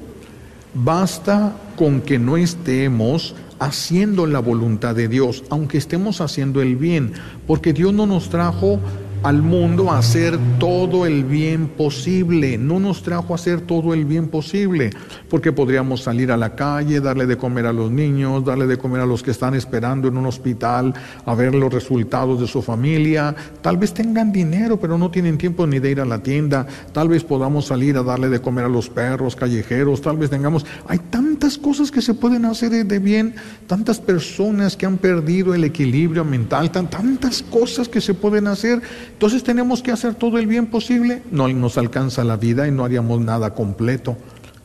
Basta 0.74 1.57
con 1.77 2.00
que 2.00 2.18
no 2.18 2.37
estemos 2.37 3.35
haciendo 3.59 4.27
la 4.27 4.40
voluntad 4.40 4.94
de 4.94 5.09
Dios, 5.09 5.44
aunque 5.50 5.79
estemos 5.79 6.20
haciendo 6.20 6.61
el 6.62 6.77
bien, 6.77 7.12
porque 7.46 7.72
Dios 7.72 7.92
no 7.92 8.07
nos 8.07 8.29
trajo 8.29 8.81
al 9.25 9.41
mundo 9.41 9.91
a 9.91 9.99
hacer 9.99 10.39
todo 10.59 11.07
el 11.07 11.25
bien 11.25 11.69
posible. 11.69 12.59
No 12.59 12.79
nos 12.79 13.03
trajo 13.03 13.33
a 13.33 13.37
hacer 13.37 13.63
todo 13.63 13.95
el 13.95 14.05
bien 14.05 14.29
posible, 14.29 14.91
porque 15.31 15.51
podríamos 15.51 16.03
salir 16.03 16.31
a 16.31 16.37
la 16.37 16.55
calle, 16.55 17.01
darle 17.01 17.25
de 17.25 17.39
comer 17.39 17.65
a 17.65 17.73
los 17.73 17.91
niños, 17.91 18.45
darle 18.45 18.67
de 18.67 18.77
comer 18.77 19.01
a 19.01 19.07
los 19.07 19.23
que 19.23 19.31
están 19.31 19.55
esperando 19.55 20.09
en 20.09 20.19
un 20.19 20.27
hospital, 20.27 20.93
a 21.25 21.35
ver 21.35 21.55
los 21.55 21.73
resultados 21.73 22.39
de 22.39 22.47
su 22.47 22.61
familia. 22.61 23.35
Tal 23.63 23.79
vez 23.79 23.95
tengan 23.95 24.31
dinero, 24.31 24.79
pero 24.79 24.99
no 24.99 25.11
tienen 25.11 25.39
tiempo 25.39 25.67
ni 25.67 25.79
de 25.79 25.93
ir 25.93 26.01
a 26.03 26.05
la 26.05 26.23
tienda. 26.23 26.67
Tal 26.93 27.09
vez 27.09 27.25
podamos 27.25 27.65
salir 27.65 27.97
a 27.97 28.03
darle 28.03 28.29
de 28.29 28.43
comer 28.43 28.67
a 28.67 28.69
los 28.69 28.91
perros 28.91 29.37
callejeros. 29.37 30.03
Tal 30.03 30.19
vez 30.19 30.29
tengamos... 30.29 30.67
Hay 30.87 30.99
tantas 30.99 31.57
cosas 31.57 31.91
que 31.91 32.03
se 32.03 32.13
pueden 32.13 32.45
hacer 32.45 32.85
de 32.85 32.99
bien, 32.99 33.35
tantas 33.67 34.01
personas 34.01 34.77
que 34.77 34.85
han 34.85 34.99
perdido 34.99 35.55
el 35.55 35.65
equilibrio 35.65 36.27
mental, 36.27 36.71
tantas 36.71 37.43
cosas 37.43 37.89
que 37.89 38.03
se 38.03 38.13
pueden 38.13 38.49
hacer 38.49 38.83
entonces 39.14 39.44
tenemos 39.44 39.81
que 39.81 39.92
hacer 39.92 40.16
todo 40.16 40.38
el 40.38 40.48
bien 40.48 40.66
posible, 40.66 41.22
no 41.31 41.48
nos 41.48 41.79
alcanza 41.79 42.24
la 42.24 42.37
vida 42.37 42.66
y 42.66 42.72
no 42.72 42.85
haríamos 42.85 43.20
nada 43.20 43.55
completo. 43.55 44.16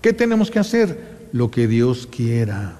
¿Qué 0.02 0.12
tenemos 0.12 0.50
que 0.50 0.58
hacer? 0.58 1.28
Lo 1.32 1.52
que 1.52 1.68
Dios 1.68 2.08
quiera. 2.08 2.80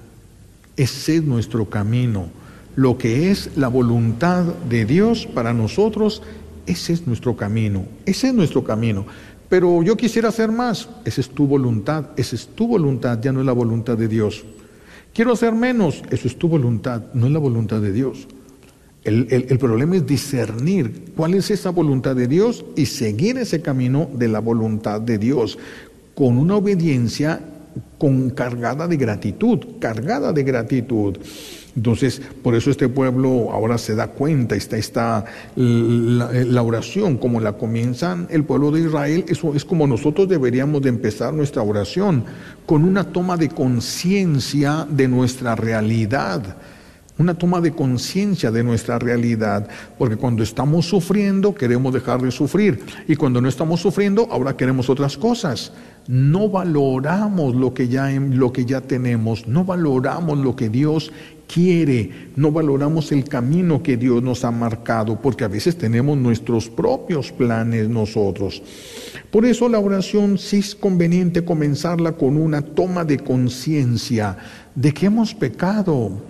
Ese 0.76 1.16
es 1.16 1.22
nuestro 1.22 1.70
camino. 1.70 2.28
Lo 2.74 2.98
que 2.98 3.30
es 3.30 3.56
la 3.56 3.68
voluntad 3.68 4.42
de 4.68 4.84
Dios 4.84 5.28
para 5.32 5.54
nosotros, 5.54 6.22
ese 6.66 6.92
es 6.92 7.06
nuestro 7.06 7.36
camino. 7.36 7.84
Ese 8.04 8.28
es 8.28 8.34
nuestro 8.34 8.64
camino. 8.64 9.06
Pero 9.48 9.84
yo 9.84 9.96
quisiera 9.96 10.30
hacer 10.30 10.50
más. 10.50 10.88
Esa 11.04 11.20
es 11.20 11.30
tu 11.30 11.46
voluntad. 11.46 12.06
Esa 12.16 12.34
es 12.34 12.48
tu 12.48 12.66
voluntad, 12.66 13.20
ya 13.22 13.30
no 13.30 13.40
es 13.40 13.46
la 13.46 13.52
voluntad 13.52 13.96
de 13.96 14.08
Dios. 14.08 14.44
Quiero 15.14 15.32
hacer 15.32 15.54
menos. 15.54 16.02
Eso 16.10 16.26
es 16.26 16.36
tu 16.36 16.48
voluntad, 16.48 17.04
no 17.14 17.26
es 17.26 17.32
la 17.32 17.38
voluntad 17.38 17.80
de 17.80 17.92
Dios. 17.92 18.26
El, 19.02 19.58
problema 19.58 19.96
es 19.96 20.06
discernir 20.06 21.12
cuál 21.16 21.34
es 21.34 21.50
esa 21.50 21.70
voluntad 21.70 22.14
de 22.14 22.26
Dios 22.26 22.64
y 22.76 22.84
seguir 22.84 23.38
ese 23.38 23.62
camino 23.62 24.10
de 24.12 24.28
la 24.28 24.40
voluntad 24.40 25.00
de 25.00 25.16
Dios 25.16 25.58
con 26.14 26.36
una 26.36 26.56
obediencia 26.56 27.40
con 27.98 28.30
cargada 28.30 28.86
de 28.88 28.96
gratitud, 28.96 29.58
cargada 29.78 30.32
de 30.32 30.42
gratitud. 30.42 31.16
Entonces, 31.76 32.20
por 32.42 32.54
eso 32.54 32.70
este 32.70 32.88
pueblo 32.88 33.52
ahora 33.52 33.78
se 33.78 33.94
da 33.94 34.08
cuenta, 34.08 34.56
está, 34.56 34.76
está 34.76 35.24
la, 35.54 36.30
la, 36.32 36.62
oración 36.62 37.16
como 37.16 37.40
la 37.40 37.52
comienzan 37.52 38.26
el 38.28 38.44
pueblo 38.44 38.72
de 38.72 38.80
Israel, 38.80 39.24
eso 39.28 39.54
es 39.54 39.64
como 39.64 39.86
nosotros 39.86 40.28
deberíamos 40.28 40.82
de 40.82 40.88
empezar 40.88 41.32
nuestra 41.32 41.62
oración, 41.62 42.24
con 42.66 42.84
una 42.84 43.04
toma 43.04 43.36
de 43.36 43.48
conciencia 43.48 44.86
de 44.90 45.06
nuestra 45.06 45.54
realidad 45.54 46.56
una 47.20 47.34
toma 47.34 47.60
de 47.60 47.72
conciencia 47.72 48.50
de 48.50 48.64
nuestra 48.64 48.98
realidad, 48.98 49.68
porque 49.98 50.16
cuando 50.16 50.42
estamos 50.42 50.86
sufriendo 50.86 51.54
queremos 51.54 51.92
dejar 51.92 52.22
de 52.22 52.30
sufrir 52.30 52.80
y 53.06 53.14
cuando 53.14 53.42
no 53.42 53.48
estamos 53.48 53.80
sufriendo 53.80 54.26
ahora 54.30 54.56
queremos 54.56 54.88
otras 54.88 55.18
cosas. 55.18 55.72
No 56.08 56.48
valoramos 56.48 57.54
lo 57.54 57.74
que 57.74 57.88
ya 57.88 58.10
lo 58.10 58.52
que 58.54 58.64
ya 58.64 58.80
tenemos, 58.80 59.46
no 59.46 59.64
valoramos 59.66 60.38
lo 60.38 60.56
que 60.56 60.70
Dios 60.70 61.12
quiere, 61.46 62.30
no 62.36 62.52
valoramos 62.52 63.12
el 63.12 63.24
camino 63.24 63.82
que 63.82 63.98
Dios 63.98 64.22
nos 64.22 64.44
ha 64.44 64.50
marcado, 64.50 65.20
porque 65.20 65.44
a 65.44 65.48
veces 65.48 65.76
tenemos 65.76 66.16
nuestros 66.16 66.70
propios 66.70 67.32
planes 67.32 67.88
nosotros. 67.88 68.62
Por 69.30 69.44
eso 69.44 69.68
la 69.68 69.78
oración 69.78 70.38
sí 70.38 70.58
es 70.58 70.74
conveniente 70.74 71.44
comenzarla 71.44 72.12
con 72.12 72.36
una 72.36 72.62
toma 72.62 73.04
de 73.04 73.18
conciencia 73.18 74.38
de 74.74 74.92
que 74.94 75.06
hemos 75.06 75.34
pecado, 75.34 76.22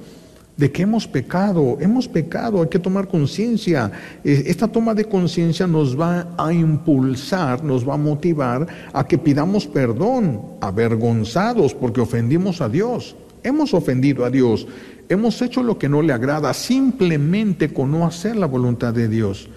de 0.60 0.70
que 0.70 0.82
hemos 0.82 1.08
pecado, 1.08 1.78
hemos 1.80 2.06
pecado, 2.06 2.60
hay 2.60 2.68
que 2.68 2.78
tomar 2.78 3.08
conciencia. 3.08 3.90
Eh, 4.22 4.42
esta 4.44 4.68
toma 4.68 4.92
de 4.92 5.06
conciencia 5.06 5.66
nos 5.66 5.98
va 5.98 6.34
a 6.36 6.52
impulsar, 6.52 7.64
nos 7.64 7.88
va 7.88 7.94
a 7.94 7.96
motivar 7.96 8.66
a 8.92 9.06
que 9.06 9.16
pidamos 9.16 9.66
perdón, 9.66 10.38
avergonzados 10.60 11.72
porque 11.72 12.02
ofendimos 12.02 12.60
a 12.60 12.68
Dios. 12.68 13.16
Hemos 13.42 13.72
ofendido 13.72 14.26
a 14.26 14.28
Dios, 14.28 14.66
hemos 15.08 15.40
hecho 15.40 15.62
lo 15.62 15.78
que 15.78 15.88
no 15.88 16.02
le 16.02 16.12
agrada 16.12 16.52
simplemente 16.52 17.72
con 17.72 17.90
no 17.90 18.04
hacer 18.04 18.36
la 18.36 18.44
voluntad 18.44 18.92
de 18.92 19.08
Dios. 19.08 19.48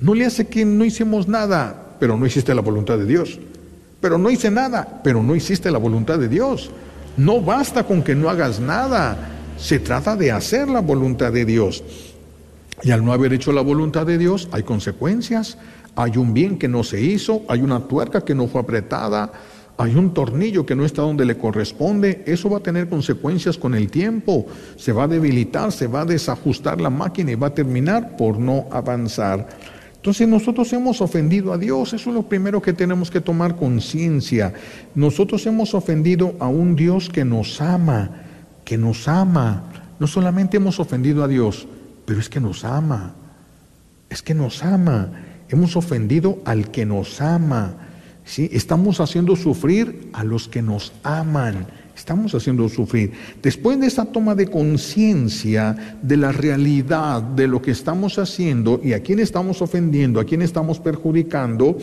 No 0.00 0.12
le 0.12 0.26
hace 0.26 0.48
que 0.48 0.66
no 0.66 0.84
hicimos 0.84 1.28
nada, 1.28 1.96
pero 1.98 2.18
no 2.18 2.26
hiciste 2.26 2.54
la 2.54 2.60
voluntad 2.60 2.98
de 2.98 3.06
Dios. 3.06 3.40
Pero 4.02 4.18
no 4.18 4.28
hice 4.28 4.50
nada, 4.50 5.00
pero 5.02 5.22
no 5.22 5.34
hiciste 5.34 5.70
la 5.70 5.78
voluntad 5.78 6.18
de 6.18 6.28
Dios. 6.28 6.70
No 7.16 7.40
basta 7.40 7.84
con 7.84 8.02
que 8.02 8.14
no 8.14 8.28
hagas 8.28 8.60
nada 8.60 9.31
se 9.62 9.78
trata 9.78 10.16
de 10.16 10.32
hacer 10.32 10.68
la 10.68 10.80
voluntad 10.80 11.32
de 11.32 11.44
Dios. 11.44 11.84
Y 12.82 12.90
al 12.90 13.04
no 13.04 13.12
haber 13.12 13.32
hecho 13.32 13.52
la 13.52 13.60
voluntad 13.60 14.04
de 14.04 14.18
Dios 14.18 14.48
hay 14.50 14.64
consecuencias. 14.64 15.56
Hay 15.94 16.16
un 16.16 16.34
bien 16.34 16.58
que 16.58 16.66
no 16.66 16.82
se 16.82 17.00
hizo, 17.00 17.42
hay 17.48 17.60
una 17.60 17.86
tuerca 17.86 18.24
que 18.24 18.34
no 18.34 18.48
fue 18.48 18.60
apretada, 18.62 19.30
hay 19.78 19.94
un 19.94 20.12
tornillo 20.14 20.66
que 20.66 20.74
no 20.74 20.84
está 20.84 21.02
donde 21.02 21.24
le 21.24 21.38
corresponde. 21.38 22.24
Eso 22.26 22.50
va 22.50 22.58
a 22.58 22.62
tener 22.62 22.88
consecuencias 22.88 23.56
con 23.56 23.76
el 23.76 23.88
tiempo. 23.88 24.46
Se 24.76 24.90
va 24.90 25.04
a 25.04 25.08
debilitar, 25.08 25.70
se 25.70 25.86
va 25.86 26.00
a 26.00 26.06
desajustar 26.06 26.80
la 26.80 26.90
máquina 26.90 27.30
y 27.30 27.36
va 27.36 27.48
a 27.48 27.54
terminar 27.54 28.16
por 28.16 28.38
no 28.38 28.66
avanzar. 28.72 29.46
Entonces 29.94 30.26
nosotros 30.26 30.72
hemos 30.72 31.00
ofendido 31.00 31.52
a 31.52 31.58
Dios, 31.58 31.92
eso 31.92 32.10
es 32.10 32.16
lo 32.16 32.24
primero 32.24 32.60
que 32.60 32.72
tenemos 32.72 33.12
que 33.12 33.20
tomar 33.20 33.54
conciencia. 33.54 34.52
Nosotros 34.96 35.46
hemos 35.46 35.72
ofendido 35.74 36.34
a 36.40 36.48
un 36.48 36.74
Dios 36.74 37.08
que 37.08 37.24
nos 37.24 37.60
ama, 37.60 38.21
que 38.72 38.78
nos 38.78 39.06
ama. 39.06 39.64
No 39.98 40.06
solamente 40.06 40.56
hemos 40.56 40.80
ofendido 40.80 41.22
a 41.22 41.28
Dios, 41.28 41.68
pero 42.06 42.18
es 42.18 42.30
que 42.30 42.40
nos 42.40 42.64
ama. 42.64 43.12
Es 44.08 44.22
que 44.22 44.32
nos 44.32 44.64
ama. 44.64 45.10
Hemos 45.50 45.76
ofendido 45.76 46.38
al 46.46 46.70
que 46.70 46.86
nos 46.86 47.20
ama. 47.20 47.74
¿sí? 48.24 48.48
Estamos 48.50 48.98
haciendo 48.98 49.36
sufrir 49.36 50.08
a 50.14 50.24
los 50.24 50.48
que 50.48 50.62
nos 50.62 50.94
aman. 51.02 51.66
Estamos 51.94 52.34
haciendo 52.34 52.66
sufrir. 52.70 53.12
Después 53.42 53.78
de 53.78 53.88
esa 53.88 54.06
toma 54.06 54.34
de 54.34 54.46
conciencia 54.46 55.98
de 56.00 56.16
la 56.16 56.32
realidad 56.32 57.20
de 57.20 57.48
lo 57.48 57.60
que 57.60 57.72
estamos 57.72 58.18
haciendo 58.18 58.80
y 58.82 58.94
a 58.94 59.02
quién 59.02 59.18
estamos 59.18 59.60
ofendiendo, 59.60 60.18
a 60.18 60.24
quién 60.24 60.40
estamos 60.40 60.80
perjudicando, 60.80 61.76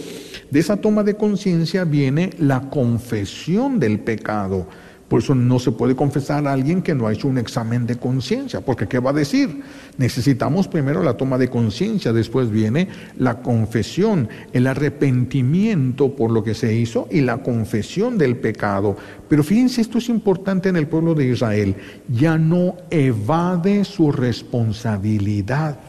de 0.49 0.59
esa 0.59 0.77
toma 0.77 1.03
de 1.03 1.13
conciencia 1.13 1.83
viene 1.83 2.31
la 2.39 2.61
confesión 2.61 3.79
del 3.79 3.99
pecado. 3.99 4.65
Por 5.09 5.21
eso 5.21 5.33
no 5.33 5.57
se 5.57 5.71
puede 5.71 5.95
confesar 5.95 6.47
a 6.47 6.53
alguien 6.53 6.83
que 6.83 6.93
no 6.93 7.07
ha 7.07 7.13
hecho 7.13 7.27
un 7.27 7.39
examen 7.39 7.87
de 7.87 7.97
conciencia, 7.97 8.61
porque 8.61 8.87
¿qué 8.87 8.99
va 8.99 9.09
a 9.09 9.13
decir? 9.13 9.63
Necesitamos 9.97 10.67
primero 10.67 11.01
la 11.01 11.17
toma 11.17 11.39
de 11.39 11.49
conciencia, 11.49 12.13
después 12.13 12.51
viene 12.51 12.87
la 13.17 13.41
confesión, 13.41 14.29
el 14.53 14.67
arrepentimiento 14.67 16.15
por 16.15 16.29
lo 16.29 16.43
que 16.43 16.53
se 16.53 16.75
hizo 16.75 17.07
y 17.09 17.21
la 17.21 17.39
confesión 17.39 18.19
del 18.19 18.37
pecado. 18.37 18.95
Pero 19.27 19.43
fíjense, 19.43 19.81
esto 19.81 19.97
es 19.97 20.09
importante 20.09 20.69
en 20.69 20.75
el 20.75 20.87
pueblo 20.87 21.15
de 21.15 21.25
Israel, 21.25 21.75
ya 22.07 22.37
no 22.37 22.77
evade 22.91 23.85
su 23.85 24.11
responsabilidad, 24.11 25.79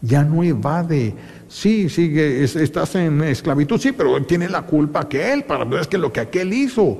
ya 0.00 0.24
no 0.24 0.42
evade. 0.42 1.14
Sí, 1.48 1.90
sigue, 1.90 2.42
estás 2.42 2.94
en 2.94 3.22
esclavitud, 3.22 3.78
sí, 3.78 3.92
pero 3.92 4.22
tiene 4.24 4.48
la 4.48 4.62
culpa 4.62 5.06
que 5.06 5.34
él, 5.34 5.44
para 5.44 5.64
es 5.78 5.86
que 5.86 5.98
lo 5.98 6.10
que 6.10 6.20
aquel 6.20 6.54
hizo 6.54 6.98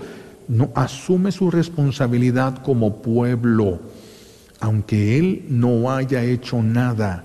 no 0.48 0.70
asume 0.74 1.32
su 1.32 1.50
responsabilidad 1.50 2.62
como 2.62 3.02
pueblo, 3.02 3.80
aunque 4.60 5.18
él 5.18 5.44
no 5.48 5.90
haya 5.90 6.22
hecho 6.22 6.62
nada. 6.62 7.24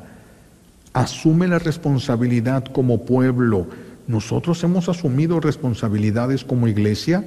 Asume 0.93 1.47
la 1.47 1.59
responsabilidad 1.59 2.65
como 2.65 3.05
pueblo. 3.05 3.67
Nosotros 4.07 4.63
hemos 4.63 4.89
asumido 4.89 5.39
responsabilidades 5.39 6.43
como 6.43 6.67
iglesia 6.67 7.25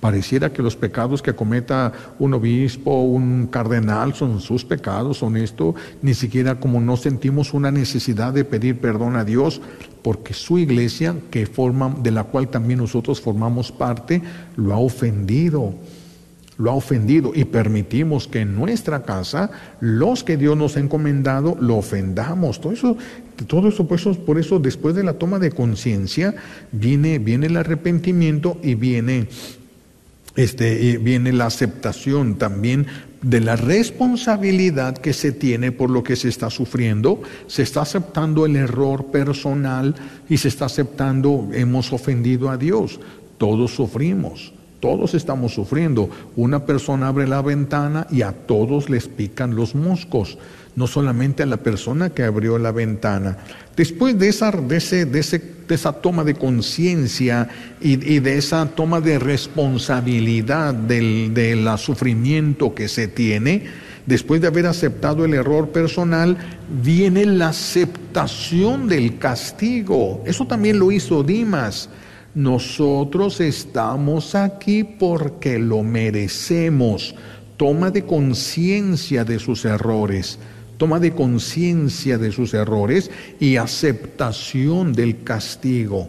Pareciera 0.00 0.52
que 0.52 0.62
los 0.62 0.76
pecados 0.76 1.22
que 1.22 1.34
cometa 1.34 1.92
un 2.20 2.32
obispo, 2.34 3.02
un 3.02 3.48
cardenal, 3.48 4.14
son 4.14 4.40
sus 4.40 4.64
pecados, 4.64 5.18
son 5.18 5.36
esto, 5.36 5.74
ni 6.02 6.14
siquiera 6.14 6.60
como 6.60 6.80
no 6.80 6.96
sentimos 6.96 7.52
una 7.52 7.72
necesidad 7.72 8.32
de 8.32 8.44
pedir 8.44 8.78
perdón 8.78 9.16
a 9.16 9.24
Dios, 9.24 9.60
porque 10.02 10.34
su 10.34 10.58
iglesia, 10.58 11.16
que 11.32 11.46
forma, 11.46 11.92
de 12.00 12.12
la 12.12 12.24
cual 12.24 12.48
también 12.48 12.78
nosotros 12.78 13.20
formamos 13.20 13.72
parte, 13.72 14.22
lo 14.56 14.72
ha 14.72 14.78
ofendido 14.78 15.74
lo 16.58 16.72
ha 16.72 16.74
ofendido 16.74 17.32
y 17.34 17.44
permitimos 17.44 18.26
que 18.26 18.40
en 18.40 18.56
nuestra 18.56 19.04
casa 19.04 19.50
los 19.80 20.24
que 20.24 20.36
Dios 20.36 20.56
nos 20.56 20.76
ha 20.76 20.80
encomendado 20.80 21.56
lo 21.60 21.76
ofendamos. 21.76 22.60
Todo 22.60 22.72
eso, 22.72 22.96
todo 23.46 23.68
eso, 23.68 23.86
por 23.86 23.98
eso, 23.98 24.14
por 24.24 24.38
eso 24.38 24.58
después 24.58 24.96
de 24.96 25.04
la 25.04 25.14
toma 25.14 25.38
de 25.38 25.52
conciencia 25.52 26.34
viene, 26.72 27.20
viene 27.20 27.46
el 27.46 27.56
arrepentimiento 27.56 28.58
y 28.62 28.74
viene 28.74 29.28
este, 30.38 30.98
viene 30.98 31.32
la 31.32 31.46
aceptación 31.46 32.36
también 32.36 32.86
de 33.22 33.40
la 33.40 33.56
responsabilidad 33.56 34.96
que 34.96 35.12
se 35.12 35.32
tiene 35.32 35.72
por 35.72 35.90
lo 35.90 36.04
que 36.04 36.14
se 36.14 36.28
está 36.28 36.48
sufriendo, 36.48 37.20
se 37.48 37.64
está 37.64 37.82
aceptando 37.82 38.46
el 38.46 38.54
error 38.54 39.06
personal 39.06 39.96
y 40.28 40.36
se 40.36 40.46
está 40.46 40.66
aceptando 40.66 41.48
hemos 41.52 41.92
ofendido 41.92 42.50
a 42.50 42.56
Dios. 42.56 43.00
Todos 43.36 43.74
sufrimos, 43.74 44.52
todos 44.78 45.14
estamos 45.14 45.54
sufriendo. 45.54 46.08
Una 46.36 46.64
persona 46.64 47.08
abre 47.08 47.26
la 47.26 47.42
ventana 47.42 48.06
y 48.08 48.22
a 48.22 48.30
todos 48.30 48.88
les 48.88 49.08
pican 49.08 49.56
los 49.56 49.74
moscos 49.74 50.38
no 50.78 50.86
solamente 50.86 51.42
a 51.42 51.46
la 51.46 51.56
persona 51.56 52.10
que 52.10 52.22
abrió 52.22 52.56
la 52.56 52.70
ventana. 52.70 53.36
Después 53.76 54.16
de 54.16 54.28
esa, 54.28 54.52
de 54.52 55.34
esa 55.68 55.92
toma 55.94 56.22
de 56.22 56.34
conciencia 56.34 57.48
y, 57.80 57.96
de 57.96 58.38
esa 58.38 58.64
toma 58.64 59.00
de 59.00 59.18
responsabilidad 59.18 60.72
del, 60.72 61.34
del 61.34 61.68
sufrimiento 61.78 62.76
que 62.76 62.86
se 62.86 63.08
tiene, 63.08 63.64
después 64.06 64.40
de 64.40 64.46
haber 64.46 64.66
aceptado 64.66 65.24
el 65.24 65.34
error 65.34 65.70
personal, 65.70 66.36
viene 66.80 67.26
la 67.26 67.48
aceptación 67.48 68.86
del 68.86 69.18
castigo. 69.18 70.22
Eso 70.26 70.46
también 70.46 70.78
lo 70.78 70.92
hizo 70.92 71.24
Dimas. 71.24 71.90
Nosotros 72.36 73.40
estamos 73.40 74.36
aquí 74.36 74.84
porque 74.84 75.58
lo 75.58 75.82
merecemos. 75.82 77.16
Toma 77.56 77.90
de 77.90 78.04
conciencia 78.04 79.24
de 79.24 79.40
sus 79.40 79.64
errores 79.64 80.38
toma 80.78 80.98
de 81.00 81.12
conciencia 81.12 82.16
de 82.16 82.32
sus 82.32 82.54
errores 82.54 83.10
y 83.38 83.56
aceptación 83.56 84.94
del 84.94 85.22
castigo. 85.22 86.08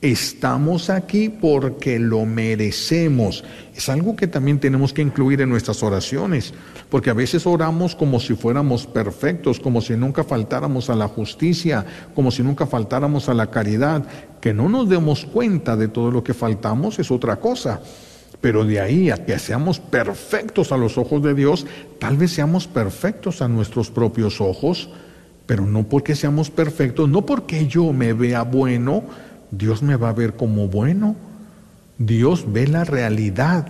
Estamos 0.00 0.90
aquí 0.90 1.30
porque 1.30 1.98
lo 1.98 2.26
merecemos. 2.26 3.42
Es 3.74 3.88
algo 3.88 4.14
que 4.14 4.26
también 4.26 4.60
tenemos 4.60 4.92
que 4.92 5.00
incluir 5.00 5.40
en 5.40 5.48
nuestras 5.48 5.82
oraciones, 5.82 6.52
porque 6.90 7.08
a 7.08 7.14
veces 7.14 7.46
oramos 7.46 7.96
como 7.96 8.20
si 8.20 8.34
fuéramos 8.34 8.86
perfectos, 8.86 9.58
como 9.58 9.80
si 9.80 9.96
nunca 9.96 10.22
faltáramos 10.22 10.90
a 10.90 10.94
la 10.94 11.08
justicia, 11.08 11.86
como 12.14 12.30
si 12.30 12.42
nunca 12.42 12.66
faltáramos 12.66 13.30
a 13.30 13.34
la 13.34 13.50
caridad. 13.50 14.04
Que 14.42 14.52
no 14.52 14.68
nos 14.68 14.90
demos 14.90 15.24
cuenta 15.24 15.74
de 15.74 15.88
todo 15.88 16.10
lo 16.10 16.22
que 16.22 16.34
faltamos 16.34 16.98
es 16.98 17.10
otra 17.10 17.36
cosa. 17.36 17.80
Pero 18.44 18.66
de 18.66 18.78
ahí 18.78 19.08
a 19.08 19.24
que 19.24 19.38
seamos 19.38 19.80
perfectos 19.80 20.70
a 20.70 20.76
los 20.76 20.98
ojos 20.98 21.22
de 21.22 21.32
Dios, 21.32 21.66
tal 21.98 22.18
vez 22.18 22.32
seamos 22.32 22.66
perfectos 22.66 23.40
a 23.40 23.48
nuestros 23.48 23.90
propios 23.90 24.38
ojos, 24.38 24.90
pero 25.46 25.64
no 25.64 25.84
porque 25.84 26.14
seamos 26.14 26.50
perfectos, 26.50 27.08
no 27.08 27.24
porque 27.24 27.66
yo 27.68 27.90
me 27.94 28.12
vea 28.12 28.42
bueno, 28.42 29.02
Dios 29.50 29.82
me 29.82 29.96
va 29.96 30.10
a 30.10 30.12
ver 30.12 30.36
como 30.36 30.68
bueno. 30.68 31.16
Dios 31.96 32.44
ve 32.46 32.66
la 32.66 32.84
realidad. 32.84 33.66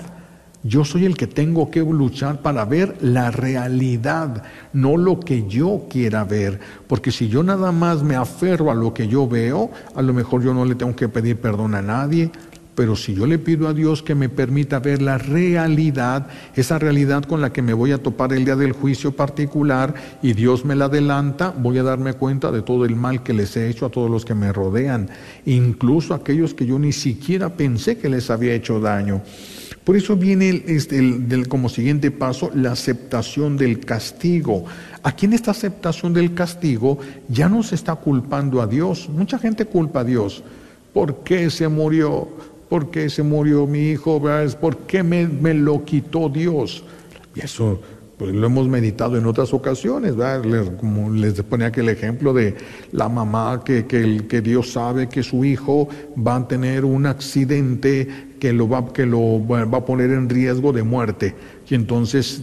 Yo 0.65 0.85
soy 0.85 1.05
el 1.05 1.17
que 1.17 1.29
tengo 1.29 1.71
que 1.71 1.79
luchar 1.79 2.43
para 2.43 2.65
ver 2.65 2.97
la 3.01 3.31
realidad, 3.31 4.43
no 4.73 4.97
lo 4.97 5.21
que 5.21 5.47
yo 5.47 5.83
quiera 5.89 6.25
ver. 6.25 6.59
Porque 6.89 7.13
si 7.13 7.29
yo 7.29 7.45
nada 7.45 7.71
más 7.71 8.03
me 8.03 8.17
aferro 8.17 8.73
a 8.73 8.75
lo 8.75 8.93
que 8.93 9.07
yo 9.07 9.29
veo, 9.29 9.71
a 9.95 10.03
lo 10.03 10.13
mejor 10.13 10.43
yo 10.43 10.53
no 10.53 10.65
le 10.65 10.75
tengo 10.75 10.97
que 10.97 11.09
pedir 11.09 11.37
perdón 11.37 11.77
a 11.77 11.83
nadie, 11.83 12.33
pero 12.75 12.97
si 12.97 13.15
yo 13.15 13.27
le 13.27 13.39
pido 13.39 13.69
a 13.69 13.75
Dios 13.75 14.03
que 14.03 14.15
me 14.15 14.29
permita 14.29 14.81
ver 14.81 15.01
la 15.01 15.19
realidad, 15.19 16.27
esa 16.57 16.79
realidad 16.79 17.25
con 17.25 17.41
la 17.41 17.53
que 17.53 17.63
me 17.63 17.73
voy 17.73 17.93
a 17.93 18.03
topar 18.03 18.33
el 18.33 18.45
día 18.45 18.57
del 18.57 18.73
juicio 18.73 19.13
particular, 19.13 19.95
y 20.23 20.33
Dios 20.33 20.65
me 20.65 20.75
la 20.75 20.87
adelanta, 20.87 21.55
voy 21.57 21.79
a 21.79 21.83
darme 21.83 22.15
cuenta 22.15 22.51
de 22.51 22.63
todo 22.63 22.85
el 22.85 22.97
mal 22.97 23.23
que 23.23 23.33
les 23.33 23.57
he 23.57 23.69
hecho 23.69 23.87
a 23.87 23.91
todos 23.91 24.11
los 24.11 24.25
que 24.25 24.35
me 24.35 24.53
rodean, 24.53 25.09
incluso 25.47 26.15
a 26.15 26.19
aquellos 26.19 26.55
que 26.55 26.67
yo 26.67 26.79
ni 26.79 26.93
siquiera 26.93 27.51
pensé 27.51 27.99
que 27.99 28.09
les 28.09 28.31
había 28.31 28.55
hecho 28.55 28.81
daño. 28.81 29.23
Por 29.85 29.97
eso 29.97 30.17
viene 30.17 30.65
este, 30.67 31.47
como 31.47 31.69
siguiente 31.69 32.11
paso 32.11 32.51
la 32.55 32.73
aceptación 32.73 33.59
del 33.59 33.81
castigo. 33.81 34.65
Aquí 35.03 35.27
en 35.27 35.35
esta 35.35 35.51
aceptación 35.51 36.15
del 36.15 36.33
castigo 36.33 36.99
ya 37.29 37.51
no 37.51 37.63
se 37.63 37.75
está 37.75 37.95
culpando 37.95 38.63
a 38.63 38.67
Dios. 38.67 39.11
Mucha 39.11 39.39
gente 39.39 39.67
culpa 39.67 40.01
a 40.01 40.05
Dios. 40.05 40.43
¿Por 40.95 41.23
qué 41.23 41.51
se 41.51 41.69
murió? 41.69 42.54
¿Por 42.69 42.91
qué 42.91 43.09
se 43.11 43.23
murió 43.23 43.67
mi 43.67 43.91
hijo? 43.91 44.23
¿Por 44.61 44.79
qué 44.79 45.03
me, 45.03 45.29
me 45.29 45.55
lo 45.55 45.85
quitó 45.85 46.29
Dios? 46.29 46.85
Y 47.35 47.41
eso 47.41 47.81
pues 48.17 48.33
lo 48.33 48.47
hemos 48.47 48.69
meditado 48.69 49.17
en 49.17 49.27
otras 49.27 49.53
ocasiones, 49.53 50.15
como 50.79 51.11
les 51.11 51.41
ponía 51.43 51.69
aquel 51.69 51.89
ejemplo 51.89 52.33
de 52.33 52.55
la 52.93 53.09
mamá 53.09 53.63
que, 53.65 53.87
que, 53.87 54.27
que, 54.29 54.41
Dios 54.41 54.71
sabe 54.73 55.09
que 55.09 55.23
su 55.23 55.45
hijo 55.45 55.89
va 56.17 56.37
a 56.37 56.49
tener 56.49 56.85
un 56.85 57.07
accidente 57.07 58.35
que 58.39 58.53
lo 58.53 58.69
va, 58.69 58.93
que 58.93 59.05
lo 59.05 59.45
va 59.47 59.63
a 59.63 59.85
poner 59.85 60.11
en 60.11 60.29
riesgo 60.29 60.73
de 60.73 60.83
muerte. 60.83 61.35
Y 61.69 61.75
entonces 61.75 62.43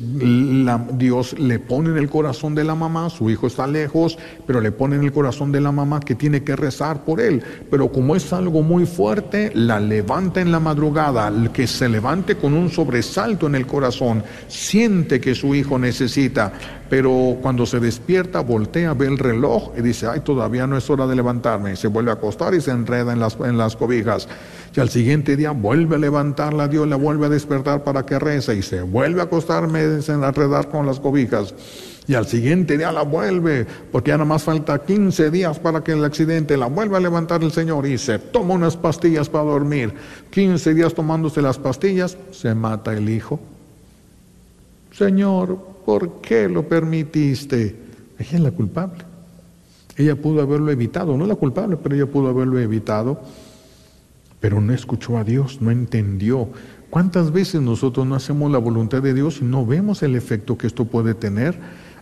Dios 0.94 1.38
le 1.38 1.60
pone 1.60 1.90
en 1.90 1.98
el 1.98 2.10
corazón 2.10 2.56
de 2.56 2.64
la 2.64 2.74
mamá, 2.74 3.10
su 3.10 3.30
hijo 3.30 3.48
está 3.48 3.68
lejos, 3.68 4.18
pero 4.48 4.62
le 4.62 4.72
pone 4.72 4.96
en 4.96 5.04
el 5.04 5.12
corazón 5.12 5.52
de 5.52 5.62
la 5.62 5.72
mamá 5.72 6.00
que 6.00 6.16
tiene 6.16 6.44
que 6.44 6.56
rezar 6.56 7.06
por 7.06 7.22
él. 7.22 7.44
Pero 7.70 7.92
como 7.92 8.16
es 8.16 8.34
algo 8.34 8.64
muy 8.64 8.86
fuerte, 8.86 9.52
la 9.54 9.80
levanta 9.80 10.42
en 10.42 10.52
la 10.52 10.60
madrugada, 10.60 11.32
que 11.54 11.68
se 11.68 11.88
levante 11.88 12.36
con 12.36 12.54
un 12.54 12.70
sobresalto 12.72 13.46
en 13.46 13.56
el 13.56 13.68
corazón, 13.68 14.24
siente 14.48 15.22
que 15.22 15.36
su 15.36 15.54
hijo 15.54 15.78
necesita, 15.78 16.54
pero 16.92 17.38
cuando 17.42 17.66
se 17.66 17.80
despierta, 17.80 18.42
voltea, 18.42 18.94
ve 18.94 19.08
el 19.08 19.18
reloj 19.18 19.72
y 19.78 19.82
dice, 19.82 20.08
ay, 20.08 20.20
todavía 20.20 20.68
no 20.68 20.76
es 20.76 20.90
hora 20.90 21.08
de 21.08 21.16
levantarme. 21.16 21.72
Y 21.72 21.76
se 21.78 21.88
vuelve 21.88 22.12
a 22.12 22.16
acostar 22.16 22.54
y 22.54 22.60
se 22.60 22.72
enreda 22.72 23.14
en 23.14 23.22
las, 23.22 23.38
en 23.40 23.58
las 23.58 23.78
cobijas. 23.78 24.28
Y 24.76 24.80
al 24.82 24.90
siguiente 24.90 25.38
día 25.38 25.52
vuelve 25.52 25.96
a 25.96 26.00
levantarla, 26.00 26.68
Dios 26.68 26.86
la 26.90 26.98
vuelve 26.98 27.28
a 27.28 27.30
despertar 27.30 27.86
para 27.86 28.06
que 28.06 28.20
reza 28.20 28.54
y 28.54 28.62
se 28.62 28.82
vuelve 28.82 29.22
a 29.22 29.24
acostarme, 29.24 29.80
a 29.80 30.28
enredar 30.28 30.68
con 30.68 30.86
las 30.86 31.00
cobijas. 31.00 31.56
Y 32.10 32.14
al 32.14 32.28
siguiente 32.28 32.78
día 32.78 32.92
la 32.92 33.04
vuelve, 33.04 33.66
porque 33.90 34.10
ya 34.10 34.18
nada 34.18 34.28
más 34.28 34.44
falta 34.44 34.84
15 34.84 35.32
días 35.32 35.60
para 35.60 35.86
que 35.86 35.94
el 35.94 36.04
accidente 36.04 36.58
la 36.58 36.66
vuelva 36.66 36.98
a 36.98 37.00
levantar 37.00 37.42
el 37.42 37.54
Señor 37.54 37.86
y 37.86 37.98
se 37.98 38.20
toma 38.20 38.56
unas 38.56 38.76
pastillas 38.76 39.30
para 39.30 39.46
dormir. 39.46 39.94
15 40.30 40.74
días 40.74 40.94
tomándose 40.94 41.42
las 41.42 41.58
pastillas, 41.58 42.18
se 42.32 42.54
mata 42.54 42.92
el 42.92 43.10
hijo. 43.10 43.40
Señor, 44.92 45.71
¿por 45.86 46.22
qué 46.22 46.48
lo 46.48 46.68
permitiste? 46.68 47.76
Ella 48.18 48.30
es 48.32 48.40
la 48.40 48.52
culpable. 48.52 49.04
Ella 49.98 50.16
pudo 50.16 50.42
haberlo 50.42 50.72
evitado, 50.72 51.18
no 51.18 51.26
la 51.26 51.36
culpable, 51.36 51.78
pero 51.78 51.96
ella 51.96 52.06
pudo 52.06 52.30
haberlo 52.30 52.60
evitado 52.60 53.22
pero 54.42 54.60
no 54.60 54.74
escuchó 54.74 55.18
a 55.18 55.24
Dios, 55.24 55.62
no 55.62 55.72
entendió. 55.72 56.50
¿Cuántas 56.90 57.32
veces 57.32 57.62
nosotros 57.62 58.06
no 58.06 58.16
hacemos 58.16 58.52
la 58.52 58.58
voluntad 58.58 59.02
de 59.02 59.14
Dios 59.14 59.40
y 59.40 59.46
no 59.46 59.66
vemos 59.66 60.04
el 60.04 60.16
efecto 60.16 60.58
que 60.58 60.68
esto 60.68 60.84
puede 60.84 61.14
tener 61.14 61.58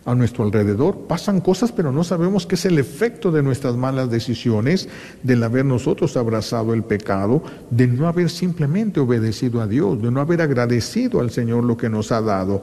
a 0.06 0.14
nuestro 0.14 0.42
alrededor? 0.42 1.06
Pasan 1.06 1.42
cosas, 1.42 1.70
pero 1.70 1.92
no 1.92 2.02
sabemos 2.02 2.46
qué 2.46 2.56
es 2.56 2.64
el 2.64 2.78
efecto 2.78 3.30
de 3.30 3.42
nuestras 3.42 3.76
malas 3.76 4.10
decisiones, 4.10 4.88
del 5.22 5.44
haber 5.44 5.66
nosotros 5.66 6.16
abrazado 6.16 6.72
el 6.72 6.82
pecado, 6.82 7.42
de 7.70 7.86
no 7.86 8.08
haber 8.08 8.30
simplemente 8.30 8.98
obedecido 8.98 9.60
a 9.60 9.68
Dios, 9.68 10.02
de 10.02 10.10
no 10.10 10.20
haber 10.20 10.40
agradecido 10.40 11.20
al 11.20 11.30
Señor 11.30 11.62
lo 11.62 11.76
que 11.76 11.90
nos 11.90 12.10
ha 12.10 12.22
dado. 12.22 12.62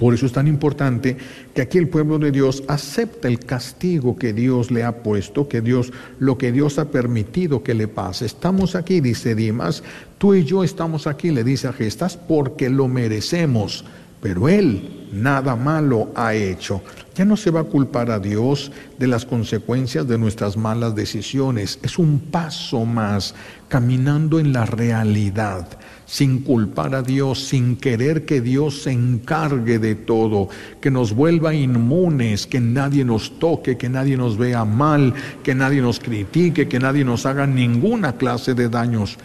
Por 0.00 0.14
eso 0.14 0.24
es 0.24 0.32
tan 0.32 0.48
importante 0.48 1.14
que 1.52 1.60
aquí 1.60 1.76
el 1.76 1.90
pueblo 1.90 2.18
de 2.18 2.30
Dios 2.30 2.62
acepta 2.68 3.28
el 3.28 3.38
castigo 3.38 4.16
que 4.16 4.32
Dios 4.32 4.70
le 4.70 4.82
ha 4.82 5.02
puesto, 5.02 5.46
que 5.46 5.60
Dios, 5.60 5.92
lo 6.18 6.38
que 6.38 6.52
Dios 6.52 6.78
ha 6.78 6.86
permitido 6.86 7.62
que 7.62 7.74
le 7.74 7.86
pase. 7.86 8.24
Estamos 8.24 8.76
aquí, 8.76 9.02
dice 9.02 9.34
Dimas, 9.34 9.82
tú 10.16 10.32
y 10.32 10.44
yo 10.44 10.64
estamos 10.64 11.06
aquí, 11.06 11.30
le 11.30 11.44
dice 11.44 11.68
a 11.68 11.74
Gestas, 11.74 12.16
porque 12.16 12.70
lo 12.70 12.88
merecemos, 12.88 13.84
pero 14.22 14.48
él 14.48 15.06
nada 15.12 15.54
malo 15.54 16.10
ha 16.14 16.32
hecho. 16.32 16.80
Ya 17.14 17.26
no 17.26 17.36
se 17.36 17.50
va 17.50 17.60
a 17.60 17.64
culpar 17.64 18.10
a 18.10 18.18
Dios 18.18 18.72
de 18.98 19.06
las 19.06 19.26
consecuencias 19.26 20.08
de 20.08 20.16
nuestras 20.16 20.56
malas 20.56 20.94
decisiones. 20.94 21.78
Es 21.82 21.98
un 21.98 22.20
paso 22.20 22.86
más 22.86 23.34
caminando 23.68 24.38
en 24.40 24.54
la 24.54 24.64
realidad 24.64 25.68
sin 26.10 26.40
culpar 26.40 26.96
a 26.96 27.02
Dios, 27.02 27.46
sin 27.46 27.76
querer 27.76 28.24
que 28.24 28.40
Dios 28.40 28.82
se 28.82 28.90
encargue 28.90 29.78
de 29.78 29.94
todo, 29.94 30.48
que 30.80 30.90
nos 30.90 31.14
vuelva 31.14 31.54
inmunes, 31.54 32.48
que 32.48 32.58
nadie 32.58 33.04
nos 33.04 33.38
toque, 33.38 33.76
que 33.76 33.88
nadie 33.88 34.16
nos 34.16 34.36
vea 34.36 34.64
mal, 34.64 35.14
que 35.44 35.54
nadie 35.54 35.80
nos 35.80 36.00
critique, 36.00 36.66
que 36.66 36.80
nadie 36.80 37.04
nos 37.04 37.26
haga 37.26 37.46
ninguna 37.46 38.14
clase 38.16 38.54
de 38.54 38.68
daños. 38.68 39.18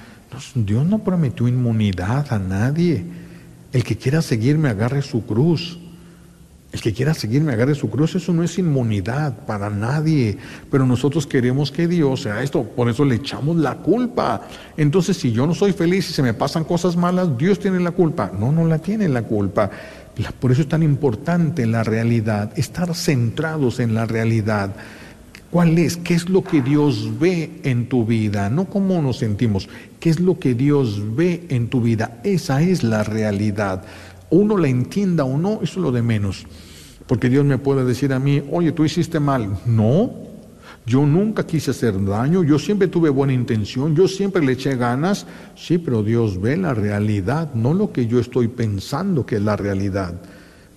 Dios 0.54 0.86
no 0.86 1.00
prometió 1.00 1.48
inmunidad 1.48 2.32
a 2.32 2.38
nadie. 2.38 3.04
El 3.74 3.84
que 3.84 3.98
quiera 3.98 4.22
seguirme 4.22 4.70
agarre 4.70 5.02
su 5.02 5.26
cruz. 5.26 5.80
El 6.72 6.82
que 6.82 6.94
quiera 6.94 7.14
seguirme 7.14 7.54
agarre 7.54 7.74
su 7.74 7.90
cruz, 7.90 8.16
eso 8.16 8.34
no 8.34 8.44
es 8.44 8.58
inmunidad 8.58 9.46
para 9.46 9.70
nadie. 9.70 10.38
Pero 10.70 10.86
nosotros 10.86 11.26
queremos 11.26 11.72
que 11.72 11.88
Dios 11.88 12.24
sea 12.24 12.44
esto, 12.44 12.64
por 12.64 12.90
eso 12.90 13.06
le 13.06 13.16
echamos 13.16 13.56
la 13.56 13.76
culpa. 13.76 14.42
Entonces, 14.76 15.16
si 15.16 15.32
yo 15.32 15.48
no 15.48 15.54
soy 15.54 15.72
feliz 15.72 16.10
y 16.10 16.14
se 16.14 16.22
me 16.22 16.34
pasan 16.34 16.66
cosas 16.66 16.98
malas, 16.98 17.38
Dios 17.38 17.60
tiene 17.60 17.80
la 17.80 17.92
culpa. 17.92 18.32
No, 18.38 18.52
no 18.52 18.66
la 18.66 18.80
tiene 18.80 19.08
la 19.08 19.24
culpa. 19.24 19.70
Por 20.40 20.52
eso 20.52 20.62
es 20.62 20.70
tan 20.70 20.84
importante 20.84 21.66
la 21.66 21.84
realidad, 21.84 22.52
estar 22.58 22.94
centrados 22.96 23.80
en 23.80 23.94
la 23.94 24.06
realidad. 24.06 24.76
¿Cuál 25.52 25.78
es? 25.78 25.96
¿Qué 25.96 26.14
es 26.14 26.28
lo 26.28 26.44
que 26.44 26.62
Dios 26.62 27.18
ve 27.20 27.62
en 27.64 27.88
tu 27.88 28.06
vida? 28.06 28.50
No 28.50 28.66
cómo 28.66 29.02
nos 29.02 29.20
sentimos. 29.20 29.70
¿Qué 30.02 30.10
es 30.10 30.20
lo 30.20 30.38
que 30.40 30.54
Dios 30.54 31.16
ve 31.16 31.46
en 31.50 31.70
tu 31.70 31.80
vida? 31.82 32.20
Esa 32.24 32.62
es 32.62 32.84
la 32.84 33.04
realidad. 33.04 33.84
Uno 34.30 34.58
la 34.58 34.68
entienda 34.68 35.24
o 35.26 35.38
no, 35.38 35.56
eso 35.62 35.64
es 35.64 35.78
lo 35.78 35.92
de 35.92 36.02
menos. 36.02 36.46
Porque 37.08 37.30
Dios 37.30 37.46
me 37.46 37.58
puede 37.58 37.86
decir 37.86 38.14
a 38.14 38.20
mí, 38.20 38.42
oye, 38.52 38.72
tú 38.72 38.84
hiciste 38.84 39.20
mal. 39.20 39.58
No, 39.66 40.12
yo 40.86 41.06
nunca 41.06 41.46
quise 41.46 41.72
hacer 41.72 42.04
daño, 42.06 42.44
yo 42.44 42.60
siempre 42.60 42.88
tuve 42.88 43.10
buena 43.10 43.34
intención, 43.34 43.96
yo 43.96 44.08
siempre 44.08 44.46
le 44.46 44.54
eché 44.54 44.76
ganas. 44.76 45.26
Sí, 45.56 45.78
pero 45.78 46.04
Dios 46.04 46.40
ve 46.40 46.58
la 46.58 46.74
realidad, 46.74 47.54
no 47.54 47.74
lo 47.74 47.92
que 47.92 48.08
yo 48.08 48.20
estoy 48.20 48.48
pensando 48.48 49.26
que 49.26 49.38
es 49.38 49.42
la 49.42 49.56
realidad. 49.56 50.14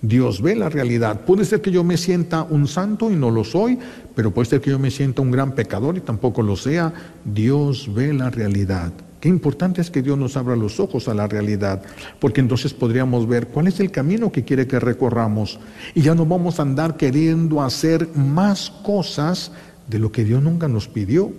Dios 0.01 0.41
ve 0.41 0.55
la 0.55 0.69
realidad. 0.69 1.21
Puede 1.25 1.45
ser 1.45 1.61
que 1.61 1.71
yo 1.71 1.83
me 1.83 1.97
sienta 1.97 2.43
un 2.43 2.67
santo 2.67 3.11
y 3.11 3.15
no 3.15 3.29
lo 3.29 3.43
soy, 3.43 3.77
pero 4.15 4.31
puede 4.33 4.49
ser 4.49 4.61
que 4.61 4.69
yo 4.71 4.79
me 4.79 4.91
sienta 4.91 5.21
un 5.21 5.31
gran 5.31 5.53
pecador 5.53 5.97
y 5.97 6.01
tampoco 6.01 6.41
lo 6.41 6.55
sea. 6.55 6.93
Dios 7.25 7.93
ve 7.93 8.13
la 8.13 8.29
realidad. 8.29 8.91
Qué 9.19 9.27
importante 9.27 9.81
es 9.81 9.89
que 9.89 10.01
Dios 10.01 10.17
nos 10.17 10.37
abra 10.37 10.55
los 10.55 10.79
ojos 10.79 11.09
a 11.09 11.13
la 11.13 11.27
realidad, 11.27 11.81
porque 12.19 12.39
entonces 12.39 12.73
podríamos 12.73 13.27
ver 13.27 13.47
cuál 13.47 13.67
es 13.67 13.79
el 13.81 13.91
camino 13.91 14.31
que 14.31 14.45
quiere 14.45 14.65
que 14.65 14.79
recorramos 14.79 15.59
y 15.93 16.01
ya 16.01 16.15
no 16.15 16.25
vamos 16.25 16.59
a 16.59 16.61
andar 16.61 16.95
queriendo 16.95 17.61
hacer 17.61 18.07
más 18.15 18.69
cosas 18.69 19.51
de 19.87 19.99
lo 19.99 20.11
que 20.11 20.23
Dios 20.23 20.41
nunca 20.41 20.69
nos 20.69 20.87
pidió, 20.87 21.33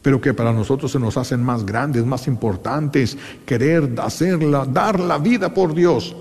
pero 0.00 0.20
que 0.20 0.32
para 0.32 0.52
nosotros 0.52 0.90
se 0.90 0.98
nos 0.98 1.18
hacen 1.18 1.42
más 1.42 1.66
grandes, 1.66 2.06
más 2.06 2.26
importantes, 2.26 3.18
querer 3.44 3.92
hacerla, 3.98 4.64
dar 4.64 4.98
la 4.98 5.18
vida 5.18 5.52
por 5.52 5.74
Dios. 5.74 6.16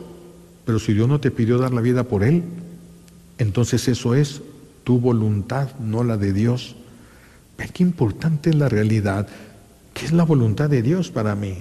Pero 0.65 0.77
si 0.77 0.93
Dios 0.93 1.07
no 1.07 1.19
te 1.19 1.31
pidió 1.31 1.57
dar 1.57 1.73
la 1.73 1.81
vida 1.81 2.03
por 2.03 2.23
Él, 2.23 2.43
entonces 3.37 3.87
eso 3.87 4.13
es 4.13 4.41
tu 4.83 4.99
voluntad, 4.99 5.69
no 5.79 6.03
la 6.03 6.17
de 6.17 6.33
Dios. 6.33 6.75
Ve 7.57 7.69
qué 7.73 7.81
importante 7.83 8.49
es 8.49 8.55
la 8.55 8.69
realidad. 8.69 9.27
¿Qué 10.01 10.07
es 10.07 10.13
la 10.13 10.23
voluntad 10.23 10.67
de 10.67 10.81
Dios 10.81 11.11
para 11.11 11.35
mí? 11.35 11.59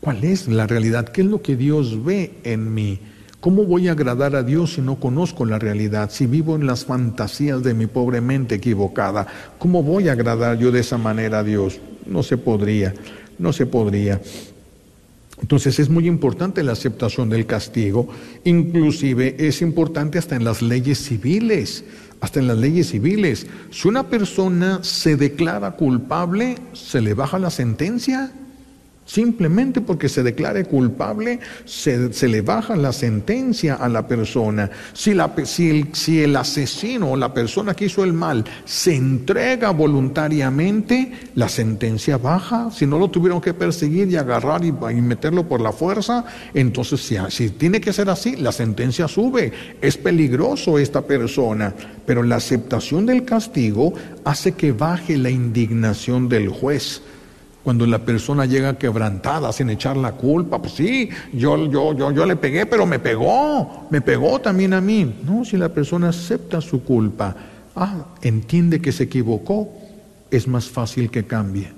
¿Cuál 0.00 0.24
es 0.24 0.48
la 0.48 0.66
realidad? 0.66 1.10
¿Qué 1.10 1.20
es 1.20 1.26
lo 1.26 1.42
que 1.42 1.56
Dios 1.56 2.02
ve 2.02 2.38
en 2.42 2.72
mí? 2.72 2.98
¿Cómo 3.38 3.64
voy 3.64 3.88
a 3.88 3.92
agradar 3.92 4.34
a 4.34 4.42
Dios 4.42 4.72
si 4.72 4.80
no 4.80 4.98
conozco 4.98 5.44
la 5.44 5.58
realidad? 5.58 6.10
Si 6.10 6.26
vivo 6.26 6.56
en 6.56 6.66
las 6.66 6.86
fantasías 6.86 7.62
de 7.62 7.74
mi 7.74 7.86
pobre 7.86 8.22
mente 8.22 8.54
equivocada, 8.54 9.26
¿cómo 9.58 9.82
voy 9.82 10.08
a 10.08 10.12
agradar 10.12 10.58
yo 10.58 10.72
de 10.72 10.80
esa 10.80 10.96
manera 10.96 11.40
a 11.40 11.44
Dios? 11.44 11.78
No 12.06 12.22
se 12.22 12.38
podría, 12.38 12.94
no 13.38 13.52
se 13.52 13.66
podría. 13.66 14.22
Entonces 15.42 15.78
es 15.78 15.90
muy 15.90 16.06
importante 16.06 16.62
la 16.62 16.72
aceptación 16.72 17.28
del 17.28 17.44
castigo, 17.44 18.08
inclusive 18.44 19.36
es 19.38 19.60
importante 19.60 20.16
hasta 20.18 20.34
en 20.34 20.44
las 20.44 20.62
leyes 20.62 20.96
civiles 20.98 21.84
hasta 22.20 22.40
en 22.40 22.46
las 22.46 22.58
leyes 22.58 22.90
civiles. 22.90 23.46
Si 23.70 23.88
una 23.88 24.08
persona 24.08 24.82
se 24.82 25.16
declara 25.16 25.72
culpable, 25.72 26.56
se 26.72 27.00
le 27.00 27.14
baja 27.14 27.38
la 27.38 27.50
sentencia. 27.50 28.32
Simplemente 29.06 29.80
porque 29.80 30.08
se 30.08 30.24
declare 30.24 30.64
culpable, 30.64 31.38
se, 31.64 32.10
le 32.28 32.40
baja 32.40 32.74
la 32.74 32.92
sentencia 32.92 33.76
a 33.76 33.88
la 33.88 34.08
persona. 34.08 34.68
Si, 34.94 35.12
el, 35.12 35.94
si, 35.94 36.22
el, 36.22 36.34
asesino 36.34 37.12
o 37.12 37.16
la 37.16 37.32
persona 37.32 37.74
que 37.74 37.84
hizo 37.84 38.02
el 38.02 38.12
mal 38.12 38.44
se 38.64 38.96
entrega 38.96 39.70
voluntariamente, 39.70 41.12
la 41.36 41.48
sentencia 41.48 42.18
baja. 42.18 42.72
Si 42.72 42.84
no 42.84 42.98
lo 42.98 43.08
tuvieron 43.08 43.40
que 43.40 43.54
perseguir 43.54 44.10
y 44.10 44.16
agarrar 44.16 44.64
y, 44.64 44.72
meterlo 44.72 45.46
por 45.46 45.60
la 45.60 45.70
fuerza, 45.70 46.24
entonces 46.52 47.08
si 47.28 47.50
tiene 47.50 47.80
que 47.80 47.92
ser 47.92 48.10
así, 48.10 48.34
la 48.34 48.50
sentencia 48.50 49.06
sube. 49.06 49.52
Es 49.80 49.96
peligroso 49.96 50.80
esta 50.80 51.02
persona, 51.02 51.72
pero 52.04 52.24
la 52.24 52.36
aceptación 52.36 53.06
del 53.06 53.24
castigo 53.24 53.94
hace 54.24 54.52
que 54.52 54.72
baje 54.72 55.16
la 55.16 55.30
indignación 55.30 56.28
del 56.28 56.48
juez. 56.48 57.02
Cuando 57.66 57.84
la 57.84 57.98
persona 57.98 58.46
llega 58.46 58.78
quebrantada 58.78 59.52
sin 59.52 59.70
echar 59.70 59.96
la 59.96 60.12
culpa, 60.12 60.62
pues 60.62 60.74
sí, 60.74 61.10
yo, 61.32 61.68
yo, 61.68 61.96
yo, 61.96 62.12
yo 62.12 62.24
le 62.24 62.36
pegué, 62.36 62.64
pero 62.64 62.86
me 62.86 63.00
pegó, 63.00 63.88
me 63.90 64.00
pegó 64.00 64.40
también 64.40 64.72
a 64.72 64.80
mí. 64.80 65.16
No, 65.24 65.44
si 65.44 65.56
la 65.56 65.70
persona 65.70 66.10
acepta 66.10 66.60
su 66.60 66.84
culpa, 66.84 67.34
ah, 67.74 68.04
entiende 68.22 68.80
que 68.80 68.92
se 68.92 69.02
equivocó, 69.02 69.68
es 70.30 70.46
más 70.46 70.68
fácil 70.68 71.10
que 71.10 71.24
cambie. 71.24 71.72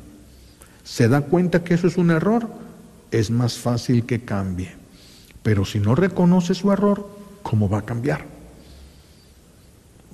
Se 0.84 1.08
da 1.08 1.22
cuenta 1.22 1.64
que 1.64 1.72
eso 1.72 1.86
es 1.86 1.96
un 1.96 2.10
error, 2.10 2.50
es 3.10 3.30
más 3.30 3.56
fácil 3.56 4.04
que 4.04 4.20
cambie. 4.20 4.72
Pero 5.42 5.64
si 5.64 5.80
no 5.80 5.94
reconoce 5.94 6.54
su 6.54 6.70
error, 6.70 7.08
¿cómo 7.42 7.66
va 7.70 7.78
a 7.78 7.86
cambiar? 7.86 8.26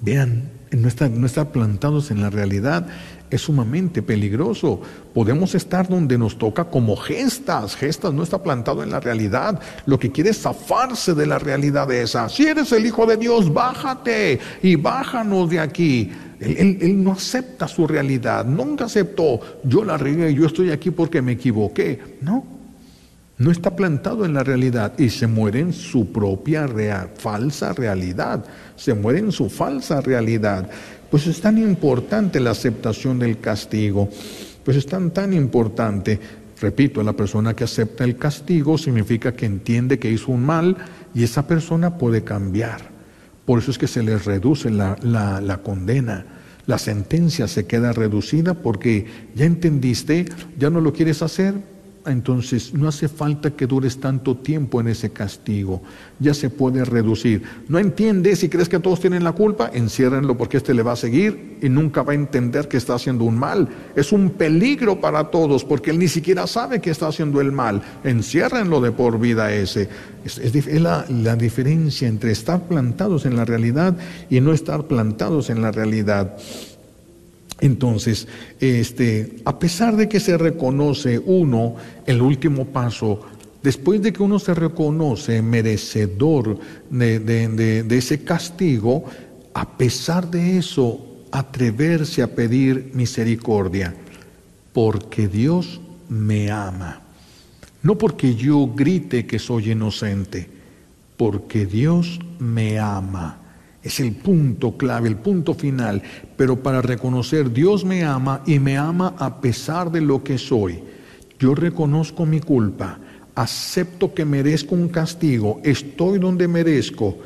Vean, 0.01 0.51
no 0.71 0.87
está, 0.87 1.09
no 1.09 1.27
está 1.27 1.51
plantados 1.51 2.13
en 2.13 2.21
la 2.21 2.31
realidad 2.31 2.87
es 3.31 3.43
sumamente 3.43 4.03
peligroso. 4.03 4.81
Podemos 5.13 5.55
estar 5.55 5.89
donde 5.89 6.19
nos 6.19 6.39
toca 6.39 6.65
como 6.65 6.97
gestas. 6.97 7.77
Gestas 7.77 8.13
no 8.13 8.23
está 8.23 8.43
plantado 8.43 8.83
en 8.83 8.91
la 8.91 9.01
realidad. 9.01 9.61
Lo 9.87 9.99
que 9.99 10.13
quiere 10.13 10.31
es 10.31 10.41
zafarse 10.41 11.15
de 11.15 11.27
la 11.27 11.39
realidad 11.39 11.91
esa. 11.93 12.29
Si 12.29 12.47
eres 12.47 12.73
el 12.73 12.87
Hijo 12.87 13.07
de 13.07 13.17
Dios, 13.17 13.53
bájate 13.53 14.39
y 14.63 14.77
bájanos 14.77 15.51
de 15.51 15.61
aquí. 15.61 16.13
Él, 16.41 16.79
él, 16.81 17.03
no 17.03 17.13
acepta 17.13 17.67
su 17.69 17.87
realidad. 17.87 18.45
Nunca 18.45 18.85
aceptó. 18.85 19.41
Yo 19.65 19.85
la 19.85 19.97
regué, 19.97 20.33
yo 20.35 20.47
estoy 20.47 20.71
aquí 20.71 20.91
porque 20.91 21.23
me 21.23 21.33
equivoqué. 21.33 22.19
No. 22.21 22.55
No 23.37 23.51
está 23.51 23.75
plantado 23.75 24.25
en 24.25 24.35
la 24.35 24.45
realidad 24.45 24.93
y 24.97 25.11
se 25.11 25.27
muere 25.27 25.59
en 25.59 25.73
su 25.73 26.13
propia 26.13 26.69
falsa 27.17 27.73
realidad. 27.73 28.45
Se 28.77 28.95
muere 28.95 29.19
en 29.19 29.33
su 29.33 29.51
falsa 29.51 30.01
realidad. 30.01 30.71
Pues 31.15 31.29
es 31.29 31.41
tan 31.41 31.59
importante 31.59 32.41
la 32.41 32.51
aceptación 32.51 33.21
del 33.21 33.39
castigo, 33.39 34.09
pues 34.65 34.77
es 34.77 34.85
tan, 34.85 35.13
tan 35.13 35.33
importante. 35.33 36.19
Repito, 36.61 37.05
la 37.05 37.13
persona 37.13 37.55
que 37.55 37.63
acepta 37.63 38.03
el 38.03 38.17
castigo 38.17 38.77
significa 38.77 39.33
que 39.33 39.47
entiende 39.47 40.01
que 40.01 40.11
hizo 40.11 40.33
un 40.33 40.45
mal 40.45 40.77
y 41.15 41.23
esa 41.23 41.47
persona 41.47 41.99
puede 41.99 42.25
cambiar. 42.25 42.91
Por 43.45 43.61
eso 43.61 43.71
es 43.71 43.79
que 43.79 43.87
se 43.87 44.03
le 44.03 44.19
reduce 44.19 44.71
la, 44.71 44.99
la 45.05 45.63
condena. 45.63 46.27
La 46.67 46.79
sentencia 46.79 47.47
se 47.47 47.65
queda 47.65 47.93
reducida 47.93 48.55
porque 48.55 49.07
ya 49.37 49.45
entendiste, 49.45 50.25
ya 50.59 50.69
no 50.69 50.81
lo 50.81 50.93
quieres 50.93 51.23
hacer, 51.23 51.55
entonces 52.07 52.75
no 52.75 52.89
hace 52.89 53.09
falta 53.09 53.51
que 53.51 53.67
dures 53.67 53.99
tanto 53.99 54.37
tiempo 54.37 54.81
en 54.81 54.89
ese 54.89 55.11
castigo, 55.11 55.83
ya 56.19 56.35
se 56.35 56.51
puede 56.51 56.85
reducir. 56.85 57.43
No 57.69 57.79
entiendes 57.79 58.41
si 58.41 58.49
crees 58.49 58.69
que 58.69 58.79
todos 58.79 59.01
tienen 59.01 59.25
la 59.25 59.33
culpa, 59.33 59.71
enciérrenlo 59.73 60.37
porque 60.37 60.59
este 60.59 60.75
le 60.75 60.83
va 60.83 60.93
a 60.93 60.97
seguir 60.97 61.59
y 61.63 61.69
nunca 61.69 62.03
va 62.03 62.13
a 62.13 62.15
entender 62.15 62.69
que 62.69 62.77
está 62.77 62.95
haciendo 62.95 63.25
un 63.25 63.39
mal. 63.39 63.69
Es 63.97 64.13
un 64.13 64.31
peligro 64.31 65.01
para 65.01 65.31
todos 65.31 65.65
porque 65.65 65.91
él 65.91 65.99
ni 65.99 66.09
siquiera 66.09 66.47
sabe 66.47 66.81
que 66.81 66.91
está 66.91 67.09
haciendo 67.09 67.41
el 67.41 67.53
mal. 67.53 67.83
Enciérrenlo 68.05 68.81
de 68.81 68.93
por 68.93 69.19
vida 69.19 69.53
ese. 69.53 69.89
Es, 70.25 70.67
la 70.67 71.37
diferencia 71.37 72.09
entre 72.09 72.33
estar 72.33 72.63
plantados 72.67 73.27
en 73.27 73.37
la 73.37 73.45
realidad 73.45 73.97
y 74.31 74.41
no 74.41 74.53
estar 74.53 74.87
plantados 74.87 75.51
en 75.51 75.63
la 75.63 75.71
realidad. 75.71 76.37
Entonces, 77.61 78.27
este, 78.61 79.37
a 79.45 79.59
pesar 79.59 79.97
de 79.97 80.09
que 80.09 80.21
se 80.21 80.37
reconoce 80.37 81.19
uno, 81.19 81.77
el 82.07 82.21
último 82.21 82.67
paso, 82.67 83.21
después 83.63 84.03
de 84.03 84.13
que 84.13 84.23
uno 84.23 84.39
se 84.39 84.55
reconoce 84.55 85.41
merecedor 85.41 86.59
de, 86.91 87.87
ese 87.91 88.25
castigo, 88.25 89.05
a 89.55 89.77
pesar 89.77 90.31
de 90.31 90.59
eso, 90.59 91.27
atreverse 91.31 92.23
a 92.23 92.35
pedir 92.35 92.91
misericordia, 92.93 93.95
porque 94.73 95.29
Dios 95.29 95.81
me 96.09 96.51
ama. 96.51 97.03
No 97.83 97.97
porque 97.97 98.35
yo 98.35 98.67
grite 98.75 99.27
que 99.27 99.39
soy 99.39 99.73
inocente, 99.73 100.49
porque 101.17 101.67
Dios 101.67 102.19
me 102.39 102.79
ama. 102.79 103.44
Es 103.85 104.01
el 104.01 104.13
punto 104.13 104.79
clave, 104.79 105.09
el 105.11 105.17
punto 105.17 105.53
final. 105.53 106.03
Pero 106.37 106.63
para 106.63 106.81
reconocer, 106.81 107.53
Dios 107.53 107.85
me 107.85 108.03
ama 108.03 108.43
y 108.47 108.59
me 108.59 108.79
ama 108.79 109.15
a 109.19 109.43
pesar 109.43 109.93
de 109.93 110.01
lo 110.01 110.25
que 110.25 110.39
soy. 110.39 110.83
Yo 111.39 111.55
reconozco 111.55 112.25
mi 112.25 112.41
culpa, 112.41 112.99
acepto 113.35 114.15
que 114.15 114.25
merezco 114.25 114.75
un 114.75 114.89
castigo, 114.89 115.61
estoy 115.63 116.19
donde 116.19 116.49
merezco, 116.49 117.19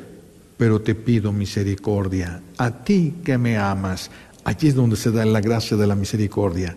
pero 0.57 0.81
te 0.81 0.95
pido 0.95 1.31
misericordia. 1.31 2.41
A 2.57 2.83
ti 2.83 3.15
que 3.23 3.37
me 3.37 3.57
amas, 3.57 4.11
allí 4.43 4.67
es 4.67 4.75
donde 4.75 4.97
se 4.97 5.11
da 5.11 5.23
la 5.23 5.39
gracia 5.39 5.77
de 5.77 5.87
la 5.87 5.95
misericordia. 5.95 6.75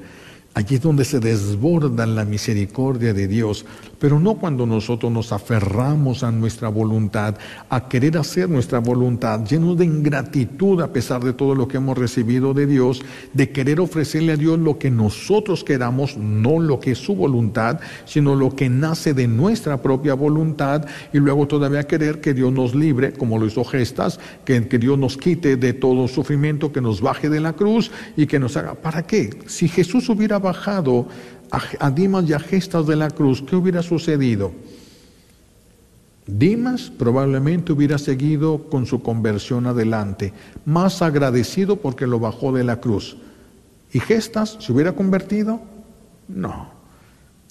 Allí 0.54 0.76
es 0.76 0.82
donde 0.82 1.04
se 1.04 1.18
desborda 1.18 2.06
la 2.06 2.24
misericordia 2.24 3.14
de 3.14 3.26
Dios, 3.26 3.64
pero 4.02 4.18
no 4.18 4.34
cuando 4.34 4.66
nosotros 4.66 5.12
nos 5.12 5.30
aferramos 5.30 6.24
a 6.24 6.32
nuestra 6.32 6.68
voluntad, 6.68 7.36
a 7.68 7.86
querer 7.86 8.18
hacer 8.18 8.50
nuestra 8.50 8.80
voluntad, 8.80 9.44
llenos 9.44 9.78
de 9.78 9.84
ingratitud 9.84 10.80
a 10.80 10.92
pesar 10.92 11.22
de 11.22 11.32
todo 11.32 11.54
lo 11.54 11.68
que 11.68 11.76
hemos 11.76 11.96
recibido 11.96 12.52
de 12.52 12.66
Dios, 12.66 13.00
de 13.32 13.50
querer 13.50 13.78
ofrecerle 13.78 14.32
a 14.32 14.36
Dios 14.36 14.58
lo 14.58 14.76
que 14.76 14.90
nosotros 14.90 15.62
queramos, 15.62 16.16
no 16.16 16.58
lo 16.58 16.80
que 16.80 16.90
es 16.90 16.98
su 16.98 17.14
voluntad, 17.14 17.78
sino 18.04 18.34
lo 18.34 18.56
que 18.56 18.68
nace 18.68 19.14
de 19.14 19.28
nuestra 19.28 19.80
propia 19.80 20.14
voluntad, 20.14 20.84
y 21.12 21.18
luego 21.18 21.46
todavía 21.46 21.86
querer 21.86 22.20
que 22.20 22.34
Dios 22.34 22.52
nos 22.52 22.74
libre, 22.74 23.12
como 23.12 23.38
lo 23.38 23.46
hizo 23.46 23.62
Gestas, 23.62 24.18
que, 24.44 24.66
que 24.66 24.80
Dios 24.80 24.98
nos 24.98 25.16
quite 25.16 25.56
de 25.56 25.74
todo 25.74 26.08
sufrimiento, 26.08 26.72
que 26.72 26.80
nos 26.80 27.00
baje 27.00 27.30
de 27.30 27.38
la 27.38 27.52
cruz 27.52 27.92
y 28.16 28.26
que 28.26 28.40
nos 28.40 28.56
haga. 28.56 28.74
¿Para 28.74 29.06
qué? 29.06 29.30
Si 29.46 29.68
Jesús 29.68 30.08
hubiera 30.08 30.40
bajado 30.40 31.06
a, 31.52 31.90
Dimas 31.90 32.24
y 32.28 32.32
a 32.32 32.40
Gestas 32.40 32.86
de 32.86 32.96
la 32.96 33.10
cruz, 33.10 33.42
¿qué 33.42 33.56
hubiera 33.56 33.82
sucedido? 33.82 34.52
Dimas 36.26 36.90
probablemente 36.90 37.72
hubiera 37.72 37.98
seguido 37.98 38.70
con 38.70 38.86
su 38.86 39.02
conversión 39.02 39.66
adelante, 39.66 40.32
más 40.64 41.02
agradecido 41.02 41.76
porque 41.76 42.06
lo 42.06 42.18
bajó 42.18 42.52
de 42.52 42.64
la 42.64 42.80
cruz. 42.80 43.18
¿Y 43.92 44.00
Gestas 44.00 44.56
se 44.60 44.72
hubiera 44.72 44.92
convertido? 44.92 45.60
No. 46.26 46.70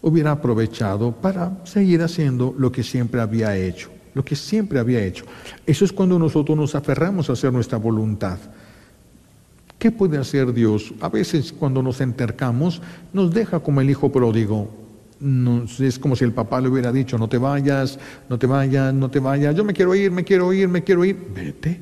Hubiera 0.01 0.31
aprovechado 0.31 1.11
para 1.11 1.59
seguir 1.63 2.01
haciendo 2.01 2.55
lo 2.57 2.71
que 2.71 2.81
siempre 2.81 3.21
había 3.21 3.55
hecho, 3.55 3.89
lo 4.15 4.25
que 4.25 4.35
siempre 4.35 4.79
había 4.79 5.03
hecho. 5.03 5.25
Eso 5.67 5.85
es 5.85 5.93
cuando 5.93 6.17
nosotros 6.17 6.57
nos 6.57 6.73
aferramos 6.73 7.29
a 7.29 7.33
hacer 7.33 7.53
nuestra 7.53 7.77
voluntad. 7.77 8.39
¿Qué 9.81 9.89
puede 9.89 10.19
hacer 10.19 10.53
Dios? 10.53 10.93
A 11.01 11.09
veces 11.09 11.51
cuando 11.51 11.81
nos 11.81 12.01
entercamos 12.01 12.83
nos 13.13 13.33
deja 13.33 13.61
como 13.61 13.81
el 13.81 13.89
hijo 13.89 14.11
pródigo. 14.11 14.69
es 15.79 15.97
como 15.97 16.15
si 16.15 16.23
el 16.23 16.33
papá 16.33 16.61
le 16.61 16.69
hubiera 16.69 16.91
dicho, 16.91 17.17
no 17.17 17.27
te 17.27 17.39
vayas, 17.39 17.97
no 18.29 18.37
te 18.37 18.45
vayas, 18.45 18.93
no 18.93 19.09
te 19.09 19.17
vayas, 19.17 19.55
yo 19.55 19.65
me 19.65 19.73
quiero 19.73 19.95
ir, 19.95 20.11
me 20.11 20.23
quiero 20.23 20.53
ir, 20.53 20.67
me 20.67 20.83
quiero 20.83 21.03
ir. 21.03 21.17
Vete. 21.33 21.81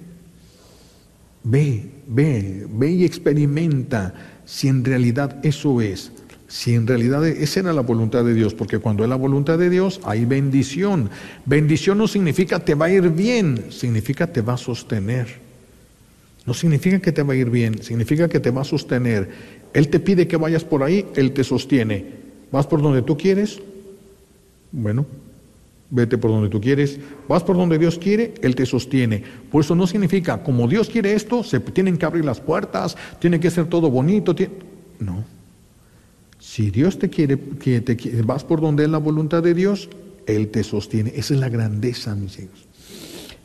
Ve, 1.43 1.91
ve, 2.07 2.67
ve 2.71 2.89
y 2.89 3.03
experimenta 3.03 4.13
si 4.45 4.69
en 4.69 4.85
realidad 4.85 5.37
eso 5.43 5.81
es. 5.81 6.13
Si 6.47 6.75
en 6.75 6.87
realidad 6.87 7.27
esa 7.27 7.59
era 7.59 7.73
la 7.73 7.81
voluntad 7.81 8.23
de 8.23 8.33
Dios, 8.33 8.53
porque 8.53 8.79
cuando 8.79 9.03
es 9.03 9.09
la 9.09 9.17
voluntad 9.17 9.57
de 9.57 9.69
Dios 9.69 9.99
hay 10.05 10.23
bendición. 10.23 11.09
Bendición 11.45 11.97
no 11.97 12.07
significa 12.07 12.63
te 12.63 12.75
va 12.75 12.85
a 12.85 12.91
ir 12.91 13.09
bien, 13.09 13.65
significa 13.71 14.25
te 14.25 14.41
va 14.41 14.53
a 14.53 14.57
sostener. 14.57 15.48
No 16.49 16.55
significa 16.55 16.97
que 16.97 17.11
te 17.11 17.21
va 17.21 17.33
a 17.33 17.35
ir 17.35 17.51
bien, 17.51 17.83
significa 17.83 18.27
que 18.27 18.39
te 18.39 18.49
va 18.49 18.61
a 18.61 18.65
sostener. 18.65 19.29
Él 19.71 19.87
te 19.89 19.99
pide 19.99 20.27
que 20.27 20.35
vayas 20.35 20.63
por 20.63 20.81
ahí, 20.81 21.05
Él 21.15 21.31
te 21.31 21.43
sostiene. 21.43 22.03
¿Vas 22.51 22.65
por 22.65 22.81
donde 22.81 23.03
tú 23.03 23.15
quieres? 23.15 23.59
Bueno, 24.71 25.05
vete 25.91 26.17
por 26.17 26.31
donde 26.31 26.49
tú 26.49 26.59
quieres. 26.59 26.99
Vas 27.27 27.43
por 27.43 27.55
donde 27.55 27.77
Dios 27.77 27.99
quiere, 27.99 28.33
Él 28.41 28.55
te 28.55 28.65
sostiene. 28.65 29.23
Por 29.51 29.63
eso 29.63 29.75
no 29.75 29.85
significa, 29.85 30.41
como 30.41 30.67
Dios 30.67 30.89
quiere 30.89 31.13
esto, 31.13 31.43
se 31.43 31.59
tienen 31.59 31.99
que 31.99 32.07
abrir 32.07 32.25
las 32.25 32.39
puertas, 32.41 32.97
tiene 33.19 33.39
que 33.39 33.51
ser 33.51 33.67
todo 33.67 33.91
bonito. 33.91 34.33
No. 34.97 35.23
Si 36.39 36.71
Dios 36.71 36.97
te 36.97 37.11
quiere, 37.11 37.37
que 37.37 37.81
te, 37.81 38.23
vas 38.23 38.43
por 38.43 38.59
donde 38.59 38.85
es 38.85 38.89
la 38.89 38.97
voluntad 38.97 39.43
de 39.43 39.53
Dios, 39.53 39.87
Él 40.25 40.47
te 40.47 40.63
sostiene. 40.63 41.13
Esa 41.15 41.35
es 41.35 41.39
la 41.39 41.49
grandeza, 41.49 42.15
mis 42.15 42.39
hijos. 42.39 42.68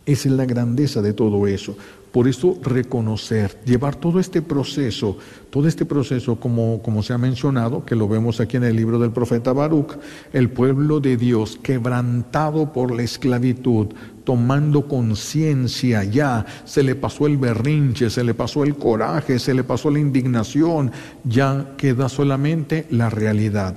Es 0.06 0.26
la 0.26 0.44
grandeza 0.44 1.00
de 1.00 1.12
todo 1.12 1.46
eso. 1.46 1.76
Por 2.14 2.28
eso 2.28 2.56
reconocer, 2.62 3.58
llevar 3.64 3.96
todo 3.96 4.20
este 4.20 4.40
proceso, 4.40 5.18
todo 5.50 5.66
este 5.66 5.84
proceso 5.84 6.36
como, 6.36 6.80
como 6.80 7.02
se 7.02 7.12
ha 7.12 7.18
mencionado, 7.18 7.84
que 7.84 7.96
lo 7.96 8.06
vemos 8.06 8.38
aquí 8.38 8.56
en 8.56 8.62
el 8.62 8.76
libro 8.76 9.00
del 9.00 9.10
profeta 9.10 9.52
Baruch, 9.52 9.96
el 10.32 10.48
pueblo 10.48 11.00
de 11.00 11.16
Dios 11.16 11.58
quebrantado 11.60 12.72
por 12.72 12.94
la 12.94 13.02
esclavitud, 13.02 13.88
tomando 14.22 14.86
conciencia 14.86 16.04
ya, 16.04 16.46
se 16.64 16.84
le 16.84 16.94
pasó 16.94 17.26
el 17.26 17.36
berrinche, 17.36 18.08
se 18.10 18.22
le 18.22 18.32
pasó 18.32 18.62
el 18.62 18.76
coraje, 18.76 19.40
se 19.40 19.52
le 19.52 19.64
pasó 19.64 19.90
la 19.90 19.98
indignación, 19.98 20.92
ya 21.24 21.72
queda 21.76 22.08
solamente 22.08 22.86
la 22.90 23.10
realidad. 23.10 23.74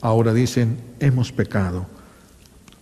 Ahora 0.00 0.32
dicen, 0.32 0.78
hemos 1.00 1.32
pecado. 1.32 1.93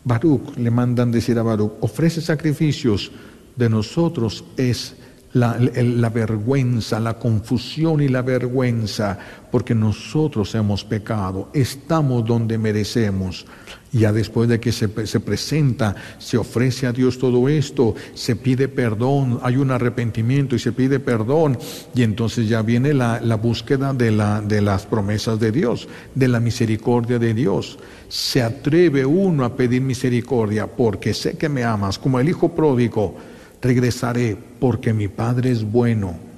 Baruch, 0.04 0.56
le 0.56 0.70
mandan 0.70 1.10
decir 1.10 1.38
a 1.38 1.42
Baruch, 1.42 1.72
ofrece 1.80 2.20
sacrificios 2.20 3.12
de 3.56 3.68
nosotros 3.68 4.44
es 4.56 4.96
la, 5.32 6.10
vergüenza, 6.10 7.00
la 7.00 7.18
confusión 7.18 8.02
y 8.02 8.08
la 8.08 8.22
vergüenza, 8.22 9.18
porque 9.50 9.74
nosotros 9.74 10.54
hemos 10.54 10.84
pecado, 10.84 11.48
estamos 11.54 12.24
donde 12.26 12.58
merecemos. 12.58 13.46
Ya 13.92 14.10
después 14.10 14.48
de 14.48 14.58
que 14.58 14.72
se, 14.72 14.88
presenta, 14.88 15.94
se 16.18 16.38
ofrece 16.38 16.86
a 16.86 16.92
Dios 16.92 17.18
todo 17.18 17.46
esto, 17.46 17.94
se 18.14 18.36
pide 18.36 18.68
perdón, 18.68 19.38
hay 19.42 19.56
un 19.56 19.70
arrepentimiento 19.70 20.56
y 20.56 20.58
se 20.58 20.72
pide 20.72 20.98
perdón, 20.98 21.58
y 21.94 22.02
entonces 22.02 22.48
ya 22.48 22.62
viene 22.62 22.94
la, 22.94 23.20
búsqueda 23.36 23.92
de, 23.92 24.10
la, 24.10 24.40
de 24.40 24.62
las 24.62 24.86
promesas 24.86 25.38
de 25.38 25.52
Dios, 25.52 25.88
de 26.14 26.28
la 26.28 26.40
misericordia 26.40 27.18
de 27.18 27.34
Dios. 27.34 27.78
Se 28.08 28.42
atreve 28.42 29.04
uno 29.04 29.44
a 29.44 29.54
pedir 29.56 29.82
misericordia 29.82 30.66
porque 30.66 31.12
sé 31.12 31.36
que 31.36 31.50
me 31.50 31.62
amas, 31.62 31.98
como 31.98 32.18
el 32.18 32.30
hijo 32.30 32.54
pródigo 32.54 33.14
regresaré 33.60 34.38
porque 34.58 34.94
mi 34.94 35.08
Padre 35.08 35.50
es 35.50 35.64
bueno. 35.64 36.31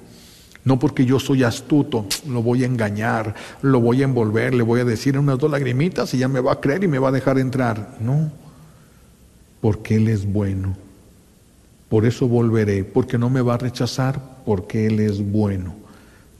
No 0.65 0.79
porque 0.79 1.05
yo 1.05 1.19
soy 1.19 1.43
astuto, 1.43 2.07
lo 2.27 2.41
voy 2.41 2.63
a 2.63 2.65
engañar, 2.65 3.35
lo 3.61 3.79
voy 3.79 4.01
a 4.01 4.05
envolver, 4.05 4.55
le 4.55 4.63
voy 4.63 4.81
a 4.81 4.85
decir 4.85 5.17
unas 5.17 5.37
dos 5.37 5.51
lagrimitas 5.51 6.11
y 6.15 6.17
ya 6.17 6.27
me 6.27 6.39
va 6.39 6.53
a 6.53 6.59
creer 6.59 6.83
y 6.83 6.87
me 6.87 6.97
va 6.97 7.09
a 7.09 7.11
dejar 7.11 7.37
entrar. 7.37 7.97
No, 8.01 8.31
porque 9.61 9.97
Él 9.97 10.07
es 10.07 10.25
bueno. 10.25 10.75
Por 11.87 12.03
eso 12.05 12.27
volveré, 12.27 12.83
porque 12.83 13.19
no 13.19 13.29
me 13.29 13.41
va 13.41 13.53
a 13.53 13.57
rechazar, 13.59 14.19
porque 14.43 14.87
Él 14.87 14.99
es 14.99 15.21
bueno. 15.23 15.75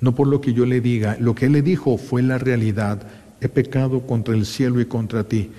No 0.01 0.15
por 0.15 0.27
lo 0.27 0.41
que 0.41 0.53
yo 0.53 0.65
le 0.65 0.81
diga, 0.81 1.17
lo 1.19 1.35
que 1.35 1.45
Él 1.45 1.51
le 1.51 1.61
dijo 1.61 1.99
fue 1.99 2.23
la 2.23 2.39
realidad. 2.39 3.03
He 3.41 3.47
pecado 3.47 4.01
contra 4.07 4.33
el 4.33 4.47
cielo 4.47 4.81
y 4.81 4.85
contra 4.85 5.23
ti. 5.23 5.51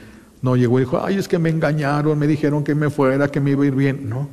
No 0.42 0.56
llegó 0.56 0.80
y 0.80 0.82
dijo, 0.82 1.00
ay, 1.04 1.18
es 1.18 1.28
que 1.28 1.38
me 1.38 1.50
engañaron, 1.50 2.18
me 2.18 2.26
dijeron 2.26 2.64
que 2.64 2.74
me 2.74 2.90
fuera, 2.90 3.28
que 3.28 3.40
me 3.40 3.52
iba 3.52 3.62
a 3.62 3.66
ir 3.66 3.76
bien. 3.76 4.08
No, 4.08 4.28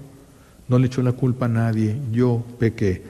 no 0.67 0.79
le 0.79 0.87
echó 0.87 1.03
la 1.03 1.11
culpa 1.11 1.45
a 1.45 1.49
nadie, 1.49 1.95
yo 2.11 2.43
pequé, 2.57 3.03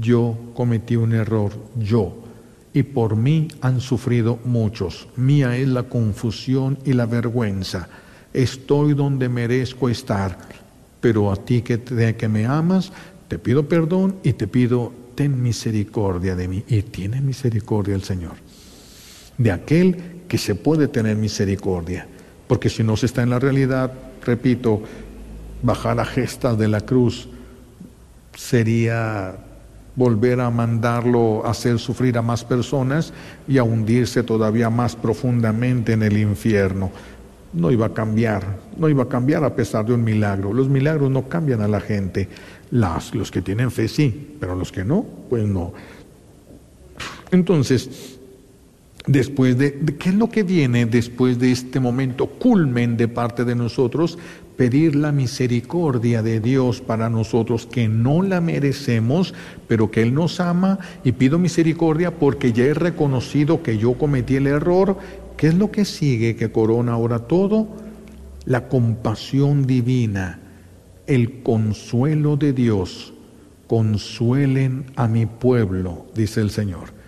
yo 0.00 0.36
cometí 0.54 0.96
un 0.96 1.12
error, 1.12 1.52
yo. 1.76 2.24
Y 2.72 2.82
por 2.82 3.16
mí 3.16 3.48
han 3.60 3.80
sufrido 3.80 4.38
muchos. 4.44 5.08
Mía 5.16 5.56
es 5.56 5.68
la 5.68 5.84
confusión 5.84 6.78
y 6.84 6.92
la 6.92 7.06
vergüenza. 7.06 7.88
Estoy 8.32 8.94
donde 8.94 9.28
merezco 9.28 9.88
estar, 9.88 10.38
pero 11.00 11.32
a 11.32 11.36
ti 11.36 11.62
que, 11.62 11.80
que 11.80 12.28
me 12.28 12.46
amas, 12.46 12.92
te 13.26 13.38
pido 13.38 13.68
perdón 13.68 14.16
y 14.22 14.34
te 14.34 14.46
pido, 14.46 14.92
ten 15.14 15.42
misericordia 15.42 16.36
de 16.36 16.46
mí. 16.46 16.64
Y 16.68 16.82
tiene 16.82 17.20
misericordia 17.20 17.94
el 17.94 18.02
Señor. 18.02 18.34
De 19.38 19.50
aquel 19.50 19.96
que 20.28 20.38
se 20.38 20.54
puede 20.54 20.88
tener 20.88 21.16
misericordia, 21.16 22.06
porque 22.46 22.68
si 22.68 22.82
no 22.82 22.96
se 22.96 23.06
está 23.06 23.22
en 23.22 23.30
la 23.30 23.38
realidad, 23.38 23.92
repito, 24.24 24.82
bajar 25.62 25.98
a 26.00 26.04
gestas 26.04 26.58
de 26.58 26.68
la 26.68 26.82
cruz 26.82 27.28
sería 28.34 29.47
volver 29.98 30.40
a 30.40 30.48
mandarlo 30.48 31.44
a 31.44 31.50
hacer 31.50 31.80
sufrir 31.80 32.16
a 32.16 32.22
más 32.22 32.44
personas 32.44 33.12
y 33.48 33.58
a 33.58 33.64
hundirse 33.64 34.22
todavía 34.22 34.70
más 34.70 34.94
profundamente 34.94 35.92
en 35.92 36.04
el 36.04 36.16
infierno. 36.16 36.92
No 37.52 37.72
iba 37.72 37.86
a 37.86 37.92
cambiar, 37.92 38.60
no 38.76 38.88
iba 38.88 39.02
a 39.02 39.08
cambiar 39.08 39.42
a 39.42 39.56
pesar 39.56 39.84
de 39.84 39.94
un 39.94 40.04
milagro. 40.04 40.52
Los 40.52 40.68
milagros 40.68 41.10
no 41.10 41.28
cambian 41.28 41.62
a 41.62 41.68
la 41.68 41.80
gente. 41.80 42.28
Las, 42.70 43.12
los 43.12 43.32
que 43.32 43.42
tienen 43.42 43.72
fe 43.72 43.88
sí, 43.88 44.36
pero 44.38 44.54
los 44.54 44.70
que 44.70 44.84
no, 44.84 45.04
pues 45.28 45.44
no. 45.44 45.72
Entonces, 47.32 48.18
después 49.04 49.58
de, 49.58 49.96
¿qué 49.98 50.10
es 50.10 50.14
lo 50.14 50.28
que 50.28 50.44
viene 50.44 50.86
después 50.86 51.40
de 51.40 51.50
este 51.50 51.80
momento 51.80 52.26
culmen 52.26 52.96
de 52.96 53.08
parte 53.08 53.44
de 53.44 53.56
nosotros? 53.56 54.16
Pedir 54.58 54.94
la 54.94 55.10
misericordia 55.10 56.22
de 56.22 56.40
Dios 56.40 56.82
para 56.82 57.08
nosotros, 57.08 57.64
que 57.64 57.88
no 57.88 58.22
la 58.22 58.42
merecemos, 58.42 59.32
pero 59.66 59.90
que 59.90 60.02
Él 60.02 60.12
nos 60.12 60.38
ama 60.40 60.78
y 61.02 61.12
pido 61.12 61.38
misericordia 61.38 62.10
porque 62.10 62.52
ya 62.52 62.64
he 62.64 62.74
reconocido 62.74 63.62
que 63.62 63.78
yo 63.78 63.94
cometí 63.94 64.36
el 64.36 64.46
error. 64.46 64.98
¿Qué 65.38 65.46
es 65.46 65.54
lo 65.54 65.70
que 65.70 65.86
sigue 65.86 66.36
que 66.36 66.52
corona 66.52 66.92
ahora 66.92 67.20
todo? 67.20 67.68
La 68.44 68.68
compasión 68.68 69.66
divina, 69.66 70.40
el 71.06 71.42
consuelo 71.42 72.36
de 72.36 72.52
Dios. 72.52 73.14
Consuelen 73.66 74.84
a 74.96 75.08
mi 75.08 75.24
pueblo, 75.24 76.06
dice 76.14 76.42
el 76.42 76.50
Señor 76.50 76.98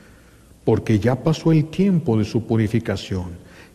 porque 0.65 0.99
ya 0.99 1.17
pasó 1.17 1.53
el 1.53 1.67
tiempo 1.67 2.17
de 2.17 2.25
su 2.25 2.47
purificación, 2.47 3.31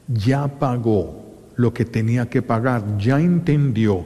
ya 0.07 0.47
pagó 0.47 1.24
lo 1.55 1.73
que 1.73 1.85
tenía 1.85 2.29
que 2.29 2.41
pagar, 2.41 2.97
ya 2.97 3.19
entendió. 3.19 4.05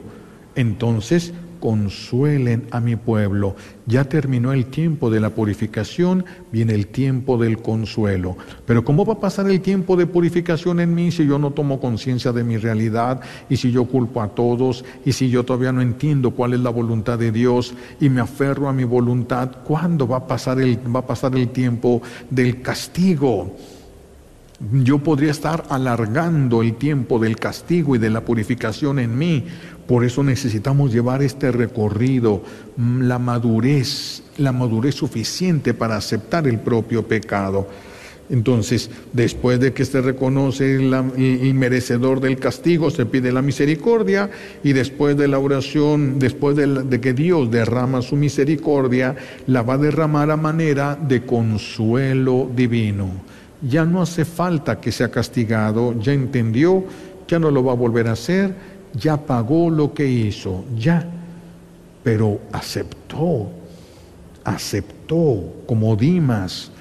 Entonces 0.54 1.32
consuelen 1.60 2.66
a 2.70 2.80
mi 2.80 2.96
pueblo. 2.96 3.54
Ya 3.86 4.04
terminó 4.04 4.52
el 4.52 4.66
tiempo 4.66 5.10
de 5.10 5.20
la 5.20 5.30
purificación, 5.30 6.24
viene 6.50 6.74
el 6.74 6.88
tiempo 6.88 7.38
del 7.38 7.58
consuelo. 7.58 8.36
Pero 8.66 8.84
¿cómo 8.84 9.04
va 9.04 9.14
a 9.14 9.20
pasar 9.20 9.48
el 9.48 9.60
tiempo 9.60 9.96
de 9.96 10.06
purificación 10.06 10.80
en 10.80 10.94
mí 10.94 11.12
si 11.12 11.26
yo 11.26 11.38
no 11.38 11.52
tomo 11.52 11.78
conciencia 11.78 12.32
de 12.32 12.42
mi 12.42 12.56
realidad 12.56 13.20
y 13.48 13.56
si 13.56 13.70
yo 13.70 13.84
culpo 13.84 14.22
a 14.22 14.28
todos 14.28 14.84
y 15.04 15.12
si 15.12 15.28
yo 15.28 15.44
todavía 15.44 15.72
no 15.72 15.82
entiendo 15.82 16.32
cuál 16.32 16.54
es 16.54 16.60
la 16.60 16.70
voluntad 16.70 17.18
de 17.18 17.30
Dios 17.30 17.74
y 18.00 18.08
me 18.08 18.20
aferro 18.20 18.68
a 18.68 18.72
mi 18.72 18.84
voluntad? 18.84 19.50
¿Cuándo 19.64 20.08
va 20.08 20.18
a 20.18 20.26
pasar 20.26 20.60
el, 20.60 20.78
va 20.94 21.00
a 21.00 21.06
pasar 21.06 21.36
el 21.36 21.50
tiempo 21.50 22.00
del 22.30 22.62
castigo? 22.62 23.54
Yo 24.60 24.98
podría 24.98 25.30
estar 25.30 25.64
alargando 25.70 26.60
el 26.60 26.74
tiempo 26.74 27.18
del 27.18 27.36
castigo 27.36 27.96
y 27.96 27.98
de 27.98 28.10
la 28.10 28.26
purificación 28.26 28.98
en 28.98 29.16
mí. 29.16 29.46
Por 29.86 30.04
eso 30.04 30.22
necesitamos 30.22 30.92
llevar 30.92 31.22
este 31.22 31.50
recorrido, 31.50 32.42
mm, 32.76 33.02
la 33.04 33.18
madurez, 33.18 34.22
la 34.36 34.52
madurez 34.52 34.94
suficiente 34.94 35.72
para 35.72 35.96
aceptar 35.96 36.46
el 36.46 36.58
propio 36.58 37.08
pecado. 37.08 37.68
Entonces, 38.28 38.90
después 39.14 39.58
de 39.60 39.72
que 39.72 39.86
se 39.86 40.02
reconoce 40.02 40.76
el, 40.76 41.54
merecedor 41.54 42.20
del 42.20 42.38
castigo, 42.38 42.90
se 42.90 43.06
pide 43.06 43.32
la 43.32 43.42
misericordia 43.42 44.30
y 44.62 44.74
después 44.74 45.16
de 45.16 45.26
la 45.26 45.38
oración, 45.38 46.18
después 46.18 46.54
de, 46.54 47.00
que 47.00 47.14
Dios 47.14 47.50
derrama 47.50 48.02
su 48.02 48.14
misericordia, 48.14 49.16
la 49.46 49.62
va 49.62 49.74
a 49.74 49.78
derramar 49.78 50.30
a 50.30 50.36
manera 50.36 50.96
de 50.96 51.24
consuelo 51.24 52.48
divino 52.54 53.29
ya 53.62 53.84
no 53.84 54.02
hace 54.02 54.24
falta 54.24 54.80
que 54.80 54.92
sea 54.92 55.10
castigado, 55.10 55.98
ya 56.00 56.12
entendió, 56.12 56.84
ya 57.28 57.38
no 57.38 57.50
lo 57.50 57.64
va 57.64 57.72
a 57.72 57.76
volver 57.76 58.08
a 58.08 58.12
hacer, 58.12 58.54
ya 58.94 59.16
pagó 59.16 59.70
lo 59.70 59.94
que 59.94 60.06
hizo, 60.06 60.64
ya, 60.76 61.08
pero 62.02 62.40
aceptó, 62.52 63.50
aceptó 64.44 65.62
como 65.66 65.96
Dimas, 65.96 66.72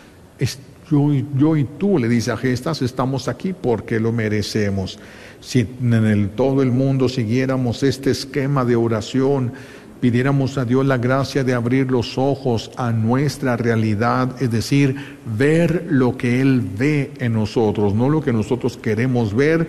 yo, 0.91 1.55
y 1.55 1.63
tú, 1.77 1.99
le 1.99 2.07
dice 2.07 2.31
a 2.31 2.37
Gestas, 2.37 2.81
estamos 2.81 3.27
aquí 3.27 3.53
porque 3.53 3.99
lo 3.99 4.11
merecemos. 4.11 4.97
Si 5.39 5.59
en 5.59 5.93
el, 5.93 6.29
todo 6.31 6.63
el 6.63 6.71
mundo 6.71 7.09
siguiéramos 7.09 7.83
este 7.83 8.09
esquema 8.11 8.65
de 8.65 8.75
oración, 8.75 9.53
pidiéramos 9.99 10.57
a 10.57 10.65
Dios 10.65 10.85
la 10.85 10.97
gracia 10.97 11.43
de 11.43 11.53
abrir 11.53 11.91
los 11.91 12.17
ojos 12.17 12.71
a 12.77 12.91
nuestra 12.91 13.57
realidad, 13.57 14.41
es 14.41 14.51
decir, 14.51 14.95
ver 15.37 15.87
lo 15.89 16.17
que 16.17 16.41
Él 16.41 16.61
ve 16.77 17.11
en 17.19 17.33
nosotros, 17.33 17.93
no 17.93 18.09
lo 18.09 18.21
que 18.21 18.33
nosotros 18.33 18.77
queremos 18.77 19.33
ver 19.33 19.67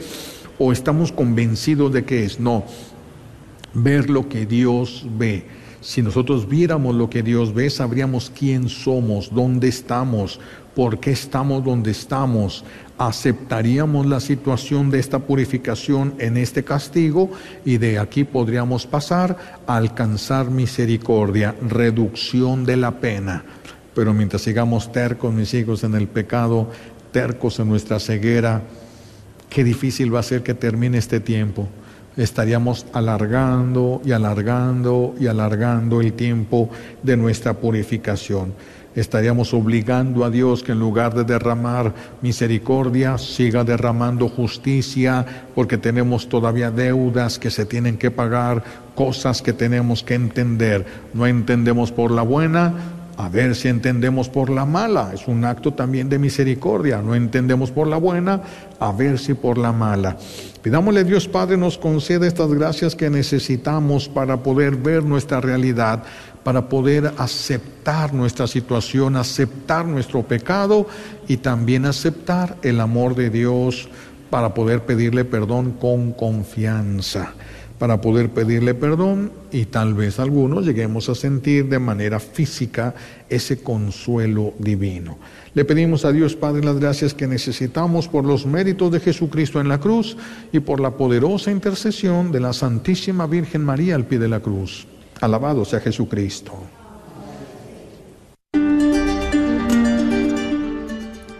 o 0.58 0.72
estamos 0.72 1.10
convencidos 1.10 1.92
de 1.92 2.04
que 2.04 2.24
es, 2.24 2.38
no, 2.38 2.64
ver 3.74 4.10
lo 4.10 4.28
que 4.28 4.46
Dios 4.46 5.06
ve. 5.18 5.44
Si 5.80 6.02
nosotros 6.02 6.48
viéramos 6.48 6.94
lo 6.94 7.08
que 7.08 7.22
Dios 7.22 7.54
ve, 7.54 7.70
sabríamos 7.70 8.30
quién 8.36 8.68
somos, 8.68 9.32
dónde 9.32 9.68
estamos, 9.68 10.38
por 10.74 11.00
qué 11.00 11.12
estamos 11.12 11.64
donde 11.64 11.90
estamos, 11.90 12.64
aceptaríamos 12.98 14.04
la 14.04 14.20
situación 14.20 14.90
de 14.90 14.98
esta 14.98 15.20
purificación 15.20 16.14
en 16.18 16.36
este 16.36 16.64
castigo 16.64 17.30
y 17.64 17.78
de 17.78 17.98
aquí 17.98 18.24
podríamos 18.24 18.86
pasar 18.86 19.62
a 19.66 19.76
alcanzar 19.76 20.50
misericordia, 20.50 21.54
reducción 21.66 22.66
de 22.66 22.76
la 22.76 23.00
pena. 23.00 23.42
Pero 23.94 24.12
mientras 24.12 24.42
sigamos 24.42 24.92
tercos, 24.92 25.32
mis 25.32 25.54
hijos, 25.54 25.82
en 25.82 25.94
el 25.94 26.08
pecado, 26.08 26.70
tercos 27.10 27.58
en 27.58 27.68
nuestra 27.70 27.98
ceguera, 27.98 28.62
qué 29.48 29.64
difícil 29.64 30.14
va 30.14 30.20
a 30.20 30.24
ser 30.24 30.42
que 30.42 30.54
termine 30.54 30.98
este 30.98 31.20
tiempo. 31.20 31.68
Estaríamos 32.16 32.86
alargando 32.92 34.02
y 34.04 34.12
alargando 34.12 35.14
y 35.18 35.26
alargando 35.26 36.00
el 36.00 36.12
tiempo 36.12 36.68
de 37.02 37.16
nuestra 37.16 37.54
purificación 37.54 38.52
estaríamos 38.94 39.54
obligando 39.54 40.24
a 40.24 40.30
Dios 40.30 40.62
que 40.62 40.72
en 40.72 40.80
lugar 40.80 41.14
de 41.14 41.24
derramar 41.24 41.94
misericordia, 42.22 43.18
siga 43.18 43.64
derramando 43.64 44.28
justicia, 44.28 45.24
porque 45.54 45.78
tenemos 45.78 46.28
todavía 46.28 46.70
deudas 46.70 47.38
que 47.38 47.50
se 47.50 47.66
tienen 47.66 47.96
que 47.96 48.10
pagar, 48.10 48.62
cosas 48.94 49.42
que 49.42 49.52
tenemos 49.52 50.02
que 50.02 50.14
entender. 50.14 50.84
No 51.14 51.26
entendemos 51.26 51.92
por 51.92 52.10
la 52.10 52.22
buena, 52.22 52.74
a 53.20 53.28
ver 53.28 53.54
si 53.54 53.68
entendemos 53.68 54.30
por 54.30 54.48
la 54.48 54.64
mala. 54.64 55.10
Es 55.12 55.28
un 55.28 55.44
acto 55.44 55.74
también 55.74 56.08
de 56.08 56.18
misericordia. 56.18 57.02
No 57.02 57.14
entendemos 57.14 57.70
por 57.70 57.86
la 57.86 57.98
buena, 57.98 58.40
a 58.78 58.92
ver 58.92 59.18
si 59.18 59.34
por 59.34 59.58
la 59.58 59.72
mala. 59.72 60.16
Pidámosle 60.62 61.04
Dios 61.04 61.28
Padre 61.28 61.58
nos 61.58 61.76
conceda 61.76 62.26
estas 62.26 62.50
gracias 62.50 62.96
que 62.96 63.10
necesitamos 63.10 64.08
para 64.08 64.42
poder 64.42 64.76
ver 64.76 65.04
nuestra 65.04 65.40
realidad 65.40 66.02
para 66.42 66.70
poder 66.70 67.12
aceptar 67.18 68.14
nuestra 68.14 68.46
situación, 68.46 69.16
aceptar 69.16 69.84
nuestro 69.84 70.22
pecado 70.22 70.86
y 71.28 71.36
también 71.36 71.84
aceptar 71.84 72.56
el 72.62 72.80
amor 72.80 73.14
de 73.14 73.28
Dios 73.28 73.90
para 74.30 74.54
poder 74.54 74.86
pedirle 74.86 75.26
perdón 75.26 75.72
con 75.72 76.12
confianza, 76.12 77.34
para 77.80 78.02
poder 78.02 78.28
pedirle 78.28 78.74
perdón 78.74 79.32
y 79.50 79.64
tal 79.64 79.94
vez 79.94 80.20
algunos 80.20 80.66
lleguemos 80.66 81.08
a 81.08 81.14
sentir 81.14 81.66
de 81.70 81.78
manera 81.78 82.20
física 82.20 82.94
ese 83.30 83.62
consuelo 83.62 84.52
divino. 84.58 85.18
Le 85.54 85.64
pedimos 85.64 86.04
a 86.04 86.12
Dios 86.12 86.36
Padre 86.36 86.62
las 86.62 86.78
gracias 86.78 87.14
que 87.14 87.26
necesitamos 87.26 88.06
por 88.06 88.26
los 88.26 88.44
méritos 88.44 88.92
de 88.92 89.00
Jesucristo 89.00 89.62
en 89.62 89.68
la 89.68 89.80
cruz 89.80 90.18
y 90.52 90.60
por 90.60 90.78
la 90.78 90.90
poderosa 90.90 91.50
intercesión 91.50 92.30
de 92.30 92.40
la 92.40 92.52
Santísima 92.52 93.26
Virgen 93.26 93.64
María 93.64 93.94
al 93.94 94.04
pie 94.04 94.18
de 94.18 94.28
la 94.28 94.40
cruz. 94.40 94.86
Alabado 95.22 95.64
sea 95.64 95.80
Jesucristo. 95.80 96.52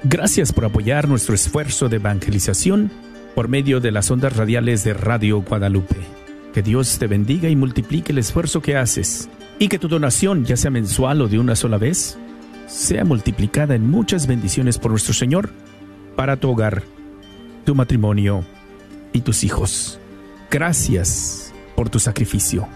Gracias 0.05 0.55
por 0.55 0.65
apoyar 0.65 1.07
nuestro 1.07 1.35
esfuerzo 1.35 1.91
de 1.91 1.97
evangelización 1.97 2.91
por 3.35 3.49
medio 3.49 3.81
de 3.81 3.91
las 3.91 4.11
ondas 4.11 4.35
radiales 4.35 4.85
de 4.85 4.95
Radio 4.95 5.43
Guadalupe. 5.43 6.20
Que 6.53 6.63
Dios 6.63 6.99
te 6.99 7.07
bendiga 7.07 7.49
y 7.49 7.57
multiplique 7.57 8.13
el 8.13 8.19
esfuerzo 8.19 8.61
que 8.61 8.77
haces 8.77 9.29
y 9.59 9.69
que 9.69 9.79
tu 9.79 9.89
donación, 9.89 10.45
ya 10.45 10.57
sea 10.57 10.71
mensual 10.71 11.23
o 11.23 11.29
de 11.29 11.39
una 11.39 11.55
sola 11.55 11.79
vez, 11.79 12.19
sea 12.67 13.05
multiplicada 13.05 13.75
en 13.75 13.89
muchas 13.89 14.27
bendiciones 14.27 14.79
por 14.79 14.91
nuestro 14.91 15.13
Señor 15.15 15.51
para 16.17 16.37
tu 16.37 16.51
hogar, 16.51 16.83
tu 17.65 17.75
matrimonio 17.75 18.45
y 19.13 19.21
tus 19.21 19.45
hijos. 19.45 20.01
Gracias 20.51 21.53
por 21.77 21.89
tu 21.89 21.99
sacrificio. 21.99 22.67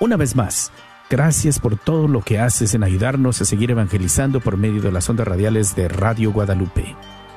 Una 0.00 0.16
vez 0.16 0.34
más, 0.34 0.72
gracias 1.08 1.60
por 1.60 1.76
todo 1.78 2.08
lo 2.08 2.22
que 2.22 2.38
haces 2.40 2.74
en 2.74 2.82
ayudarnos 2.82 3.40
a 3.40 3.44
seguir 3.44 3.70
evangelizando 3.70 4.40
por 4.40 4.56
medio 4.56 4.82
de 4.82 4.90
las 4.90 5.08
ondas 5.08 5.28
radiales 5.28 5.76
de 5.76 5.88
Radio 5.88 6.32
Guadalupe. 6.32 6.96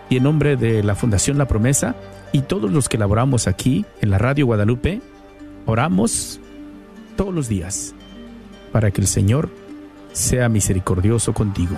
Y 0.10 0.18
en 0.18 0.24
nombre 0.24 0.58
de 0.58 0.84
la 0.84 0.96
Fundación 0.96 1.38
La 1.38 1.48
Promesa 1.48 1.96
y 2.32 2.42
todos 2.42 2.72
los 2.72 2.90
que 2.90 2.98
laboramos 2.98 3.48
aquí 3.48 3.86
en 4.02 4.10
la 4.10 4.18
Radio 4.18 4.46
Guadalupe, 4.46 5.02
oramos 5.68 6.40
todos 7.16 7.34
los 7.34 7.48
días 7.48 7.94
para 8.72 8.90
que 8.90 9.02
el 9.02 9.08
Señor 9.08 9.50
sea 10.14 10.50
misericordioso 10.50 11.34
contigo. 11.34 11.78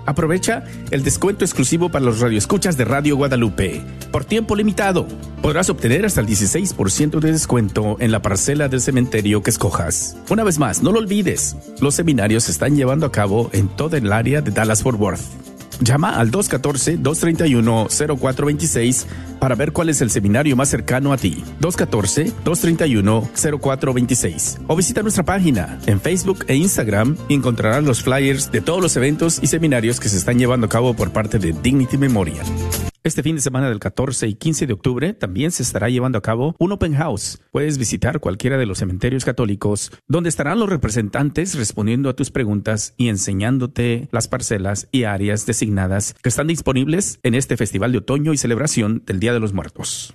Aprovecha 0.09 0.65
el 0.91 1.05
descuento 1.05 1.45
exclusivo 1.45 1.91
para 1.91 2.03
los 2.03 2.21
radioescuchas 2.21 2.79
de 2.79 2.87
Radio 2.87 3.15
Guadalupe. 3.15 3.83
Por 4.11 4.25
tiempo 4.25 4.57
limitado, 4.57 5.07
podrás 5.43 5.69
obtener 5.69 6.07
hasta 6.07 6.23
el 6.23 6.27
16% 6.27 7.21
de 7.21 7.31
descuento 7.31 7.99
en 8.01 8.11
la 8.11 8.23
parcela 8.23 8.71
del 8.71 8.81
cementerio 8.81 9.43
que 9.43 9.51
escojas. 9.51 10.17
Una 10.31 10.45
vez 10.45 10.59
más, 10.59 10.83
no 10.83 10.93
lo 10.93 11.01
olvides, 11.01 11.57
los 11.83 11.95
seminarios 11.95 12.45
se 12.45 12.53
están 12.53 12.75
llevando 12.75 13.05
a 13.05 13.13
cabo 13.13 13.51
en 13.53 13.69
toda 13.69 13.99
el 13.99 14.11
área 14.11 14.41
de 14.41 14.51
Dallas-Fort 14.51 14.99
Worth. 14.99 15.58
Llama 15.81 16.19
al 16.19 16.31
214-231-0426 16.31 19.07
para 19.39 19.55
ver 19.55 19.73
cuál 19.73 19.89
es 19.89 20.01
el 20.01 20.11
seminario 20.11 20.57
más 20.57 20.69
cercano 20.69 21.13
a 21.13 21.17
ti. 21.17 21.45
214-231-0426. 21.61 24.59
O 24.67 24.75
visita 24.77 25.03
nuestra 25.03 25.25
página 25.25 25.79
en 25.87 26.01
Facebook 26.01 26.45
e 26.49 26.57
Instagram 26.57 27.17
y 27.29 27.35
encontrarás 27.35 27.85
los 27.85 28.03
flyers 28.03 28.51
de 28.51 28.61
todos 28.61 28.83
los 28.83 28.97
eventos 28.97 29.39
y 29.43 29.47
seminarios 29.47 30.01
que 30.01 30.09
se 30.09 30.17
están 30.17 30.39
llevando 30.39 30.67
a 30.67 30.71
cabo 30.71 30.95
por 30.95 31.13
parte 31.13 31.39
de 31.39 31.53
Dignity 31.53 31.97
Memorial. 31.97 32.45
Este 33.09 33.23
fin 33.23 33.37
de 33.37 33.41
semana 33.41 33.71
del 33.71 33.81
14 33.81 34.29
y 34.29 34.35
15 34.35 34.67
de 34.67 34.75
octubre 34.75 35.15
también 35.15 35.51
se 35.51 35.63
estará 35.63 35.89
llevando 35.89 36.19
a 36.19 36.21
cabo 36.21 36.55
un 36.59 36.73
open 36.73 36.93
house. 36.93 37.41
Puedes 37.53 37.79
visitar 37.79 38.21
cualquiera 38.21 38.59
de 38.59 38.67
los 38.67 38.81
cementerios 38.81 39.25
católicos 39.25 39.91
donde 40.09 40.29
estarán 40.29 40.59
los 40.59 40.69
representantes 40.69 41.55
respondiendo 41.55 42.11
a 42.11 42.13
tus 42.15 42.31
preguntas 42.31 42.93
y 42.99 43.09
enseñándote 43.09 44.11
las 44.13 44.29
parcelas 44.29 44.89
y 44.93 45.05
áreas 45.05 45.47
designadas 45.47 46.17
que 46.23 46.29
están 46.29 46.49
disponibles 46.49 47.19
en 47.23 47.35
este 47.35 47.57
festival 47.57 47.93
de 47.93 47.99
otoño 47.99 48.35
y 48.35 48.37
celebración 48.37 49.03
del 49.07 49.21
Día 49.21 49.33
de 49.33 49.41
los 49.41 49.55
Muertos. 49.55 50.15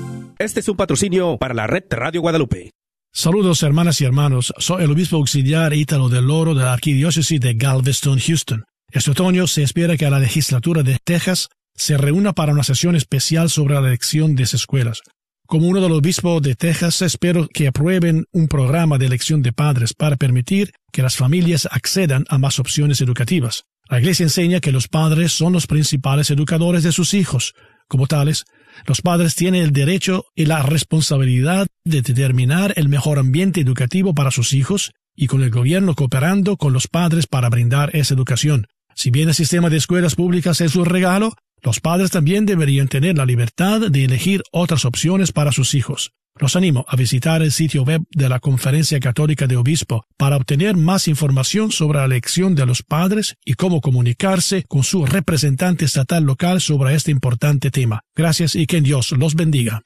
Este 0.41 0.59
es 0.59 0.67
un 0.69 0.75
patrocinio 0.75 1.37
para 1.37 1.53
la 1.53 1.67
red 1.67 1.83
Radio 1.91 2.21
Guadalupe. 2.21 2.71
Saludos 3.13 3.61
hermanas 3.61 4.01
y 4.01 4.05
hermanos, 4.05 4.51
soy 4.57 4.83
el 4.83 4.89
obispo 4.89 5.17
auxiliar 5.17 5.71
Ítalo 5.71 6.09
del 6.09 6.31
Oro 6.31 6.55
de 6.55 6.63
la 6.63 6.73
Arquidiócesis 6.73 7.39
de 7.39 7.53
Galveston, 7.53 8.17
Houston. 8.17 8.63
Este 8.91 9.11
otoño 9.11 9.45
se 9.45 9.61
espera 9.61 9.97
que 9.97 10.09
la 10.09 10.17
legislatura 10.17 10.81
de 10.81 10.97
Texas 11.03 11.49
se 11.75 11.95
reúna 11.95 12.33
para 12.33 12.53
una 12.53 12.63
sesión 12.63 12.95
especial 12.95 13.51
sobre 13.51 13.75
la 13.75 13.81
elección 13.81 14.35
de 14.35 14.41
escuelas. 14.41 15.01
Como 15.45 15.67
uno 15.67 15.79
de 15.79 15.89
los 15.89 15.99
obispos 15.99 16.41
de 16.41 16.55
Texas, 16.55 17.03
espero 17.03 17.47
que 17.47 17.67
aprueben 17.67 18.25
un 18.31 18.47
programa 18.47 18.97
de 18.97 19.05
elección 19.05 19.43
de 19.43 19.53
padres 19.53 19.93
para 19.93 20.15
permitir 20.15 20.71
que 20.91 21.03
las 21.03 21.17
familias 21.17 21.67
accedan 21.69 22.25
a 22.29 22.39
más 22.39 22.57
opciones 22.57 22.99
educativas. 22.99 23.65
La 23.87 23.99
Iglesia 23.99 24.23
enseña 24.23 24.59
que 24.59 24.71
los 24.71 24.87
padres 24.87 25.33
son 25.33 25.53
los 25.53 25.67
principales 25.67 26.31
educadores 26.31 26.81
de 26.81 26.93
sus 26.93 27.13
hijos. 27.13 27.53
Como 27.87 28.07
tales, 28.07 28.45
los 28.85 29.01
padres 29.01 29.35
tienen 29.35 29.63
el 29.63 29.71
derecho 29.71 30.25
y 30.35 30.45
la 30.45 30.63
responsabilidad 30.63 31.67
de 31.83 32.01
determinar 32.01 32.73
el 32.75 32.89
mejor 32.89 33.19
ambiente 33.19 33.61
educativo 33.61 34.13
para 34.13 34.31
sus 34.31 34.53
hijos 34.53 34.91
y 35.15 35.27
con 35.27 35.43
el 35.43 35.51
gobierno 35.51 35.95
cooperando 35.95 36.57
con 36.57 36.73
los 36.73 36.87
padres 36.87 37.27
para 37.27 37.49
brindar 37.49 37.95
esa 37.95 38.13
educación. 38.13 38.67
Si 38.95 39.11
bien 39.11 39.29
el 39.29 39.35
sistema 39.35 39.69
de 39.69 39.77
escuelas 39.77 40.15
públicas 40.15 40.61
es 40.61 40.75
un 40.75 40.85
regalo, 40.85 41.33
los 41.61 41.79
padres 41.79 42.11
también 42.11 42.45
deberían 42.45 42.87
tener 42.87 43.17
la 43.17 43.25
libertad 43.25 43.81
de 43.81 44.05
elegir 44.05 44.43
otras 44.51 44.85
opciones 44.85 45.31
para 45.31 45.51
sus 45.51 45.75
hijos. 45.75 46.13
Los 46.41 46.55
animo 46.55 46.85
a 46.87 46.95
visitar 46.95 47.43
el 47.43 47.51
sitio 47.51 47.83
web 47.83 48.01
de 48.09 48.27
la 48.27 48.39
Conferencia 48.39 48.99
Católica 48.99 49.45
de 49.45 49.57
Obispo 49.57 50.07
para 50.17 50.37
obtener 50.37 50.75
más 50.75 51.07
información 51.07 51.71
sobre 51.71 51.99
la 51.99 52.05
elección 52.05 52.55
de 52.55 52.65
los 52.65 52.81
padres 52.81 53.35
y 53.45 53.53
cómo 53.53 53.79
comunicarse 53.79 54.63
con 54.67 54.81
su 54.81 55.05
representante 55.05 55.85
estatal 55.85 56.23
local 56.23 56.59
sobre 56.59 56.95
este 56.95 57.11
importante 57.11 57.69
tema. 57.69 58.01
Gracias 58.15 58.55
y 58.55 58.65
que 58.65 58.81
Dios 58.81 59.11
los 59.11 59.35
bendiga. 59.35 59.83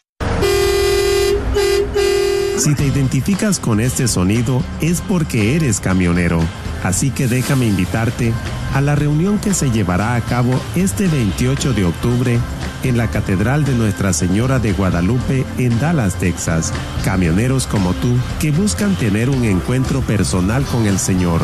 Si 2.57 2.73
te 2.73 2.87
identificas 2.87 3.59
con 3.59 3.81
este 3.81 4.07
sonido 4.07 4.63
es 4.79 5.01
porque 5.01 5.57
eres 5.57 5.81
camionero, 5.81 6.39
así 6.83 7.11
que 7.11 7.27
déjame 7.27 7.67
invitarte 7.67 8.33
a 8.73 8.81
la 8.81 8.95
reunión 8.95 9.39
que 9.39 9.53
se 9.53 9.71
llevará 9.71 10.15
a 10.15 10.21
cabo 10.21 10.59
este 10.75 11.07
28 11.07 11.73
de 11.73 11.85
octubre 11.85 12.39
en 12.83 12.97
la 12.97 13.07
Catedral 13.07 13.65
de 13.65 13.73
Nuestra 13.73 14.13
Señora 14.13 14.59
de 14.59 14.73
Guadalupe 14.73 15.45
en 15.57 15.79
Dallas, 15.79 16.15
Texas. 16.15 16.71
Camioneros 17.03 17.67
como 17.67 17.93
tú 17.93 18.17
que 18.39 18.51
buscan 18.51 18.95
tener 18.95 19.29
un 19.29 19.45
encuentro 19.45 20.01
personal 20.01 20.63
con 20.65 20.85
el 20.85 20.99
Señor. 20.99 21.41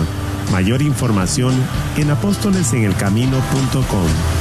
Mayor 0.52 0.82
información 0.82 1.54
en 1.98 2.12
apóstolesenelcamino.com. 2.12 4.41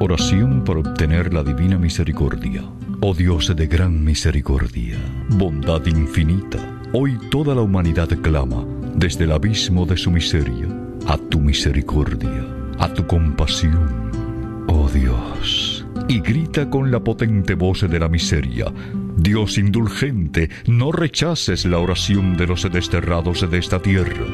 Oración 0.00 0.64
por 0.64 0.78
obtener 0.78 1.32
la 1.32 1.42
divina 1.42 1.78
misericordia. 1.78 2.62
Oh 3.00 3.14
Dios 3.14 3.54
de 3.54 3.66
gran 3.66 4.04
misericordia, 4.04 4.98
bondad 5.30 5.84
infinita, 5.86 6.58
hoy 6.92 7.18
toda 7.30 7.54
la 7.54 7.62
humanidad 7.62 8.08
clama 8.22 8.64
desde 8.94 9.24
el 9.24 9.32
abismo 9.32 9.86
de 9.86 9.96
su 9.96 10.10
miseria 10.10 10.68
a 11.06 11.18
tu 11.18 11.38
misericordia, 11.38 12.46
a 12.78 12.88
tu 12.92 13.06
compasión, 13.06 14.64
oh 14.68 14.88
Dios, 14.88 15.86
y 16.08 16.20
grita 16.20 16.70
con 16.70 16.90
la 16.90 17.00
potente 17.00 17.54
voz 17.54 17.88
de 17.88 17.98
la 17.98 18.08
miseria. 18.08 18.72
Dios 19.16 19.58
indulgente, 19.58 20.50
no 20.66 20.92
rechaces 20.92 21.64
la 21.66 21.78
oración 21.78 22.36
de 22.36 22.46
los 22.46 22.70
desterrados 22.70 23.48
de 23.48 23.58
esta 23.58 23.80
tierra. 23.80 24.26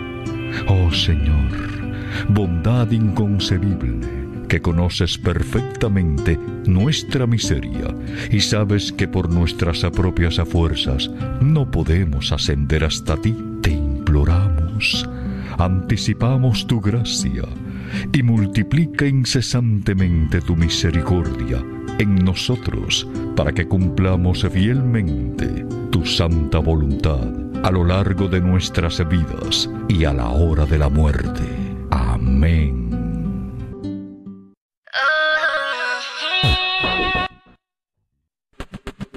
Oh 0.69 0.91
Señor, 0.93 1.80
bondad 2.29 2.91
inconcebible 2.91 4.21
que 4.49 4.61
conoces 4.61 5.17
perfectamente 5.17 6.37
nuestra 6.67 7.27
miseria 7.27 7.95
y 8.33 8.41
sabes 8.41 8.93
que 8.93 9.07
por 9.07 9.33
nuestras 9.33 9.83
propias 9.93 10.41
fuerzas 10.49 11.09
no 11.41 11.71
podemos 11.71 12.33
ascender 12.33 12.85
hasta 12.85 13.17
ti, 13.17 13.35
te 13.63 13.71
imploramos, 13.71 15.09
anticipamos 15.57 16.67
tu 16.67 16.81
gracia 16.81 17.45
y 18.13 18.23
multiplica 18.25 19.07
incesantemente 19.07 20.41
tu 20.41 20.57
misericordia 20.57 21.65
en 22.01 22.17
nosotros 22.17 23.07
para 23.37 23.53
que 23.53 23.69
cumplamos 23.69 24.47
fielmente 24.53 25.65
tu 25.91 26.05
santa 26.05 26.59
voluntad 26.59 27.29
a 27.63 27.71
lo 27.71 27.85
largo 27.85 28.27
de 28.27 28.41
nuestras 28.41 29.07
vidas 29.09 29.71
y 29.89 30.05
a 30.05 30.13
la 30.13 30.29
hora 30.31 30.67
de 30.67 30.79
la 30.79 30.89
muerte. 30.89 31.60
Amén. 32.41 32.89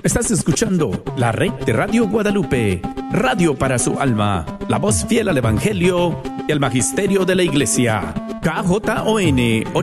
Estás 0.04 0.30
escuchando 0.32 1.02
la 1.16 1.32
red 1.32 1.54
de 1.66 1.72
Radio 1.72 2.10
Guadalupe, 2.10 2.82
radio 3.14 3.56
para 3.56 3.80
su 3.80 3.98
alma, 3.98 4.46
la 4.68 4.78
voz 4.78 5.06
fiel 5.06 5.30
al 5.30 5.38
Evangelio 5.38 6.22
y 6.50 6.52
al 6.52 6.60
Magisterio 6.60 7.24
de 7.24 7.36
la 7.36 7.44
Iglesia. 7.44 8.14
KJON 8.42 9.40
8 9.74 9.82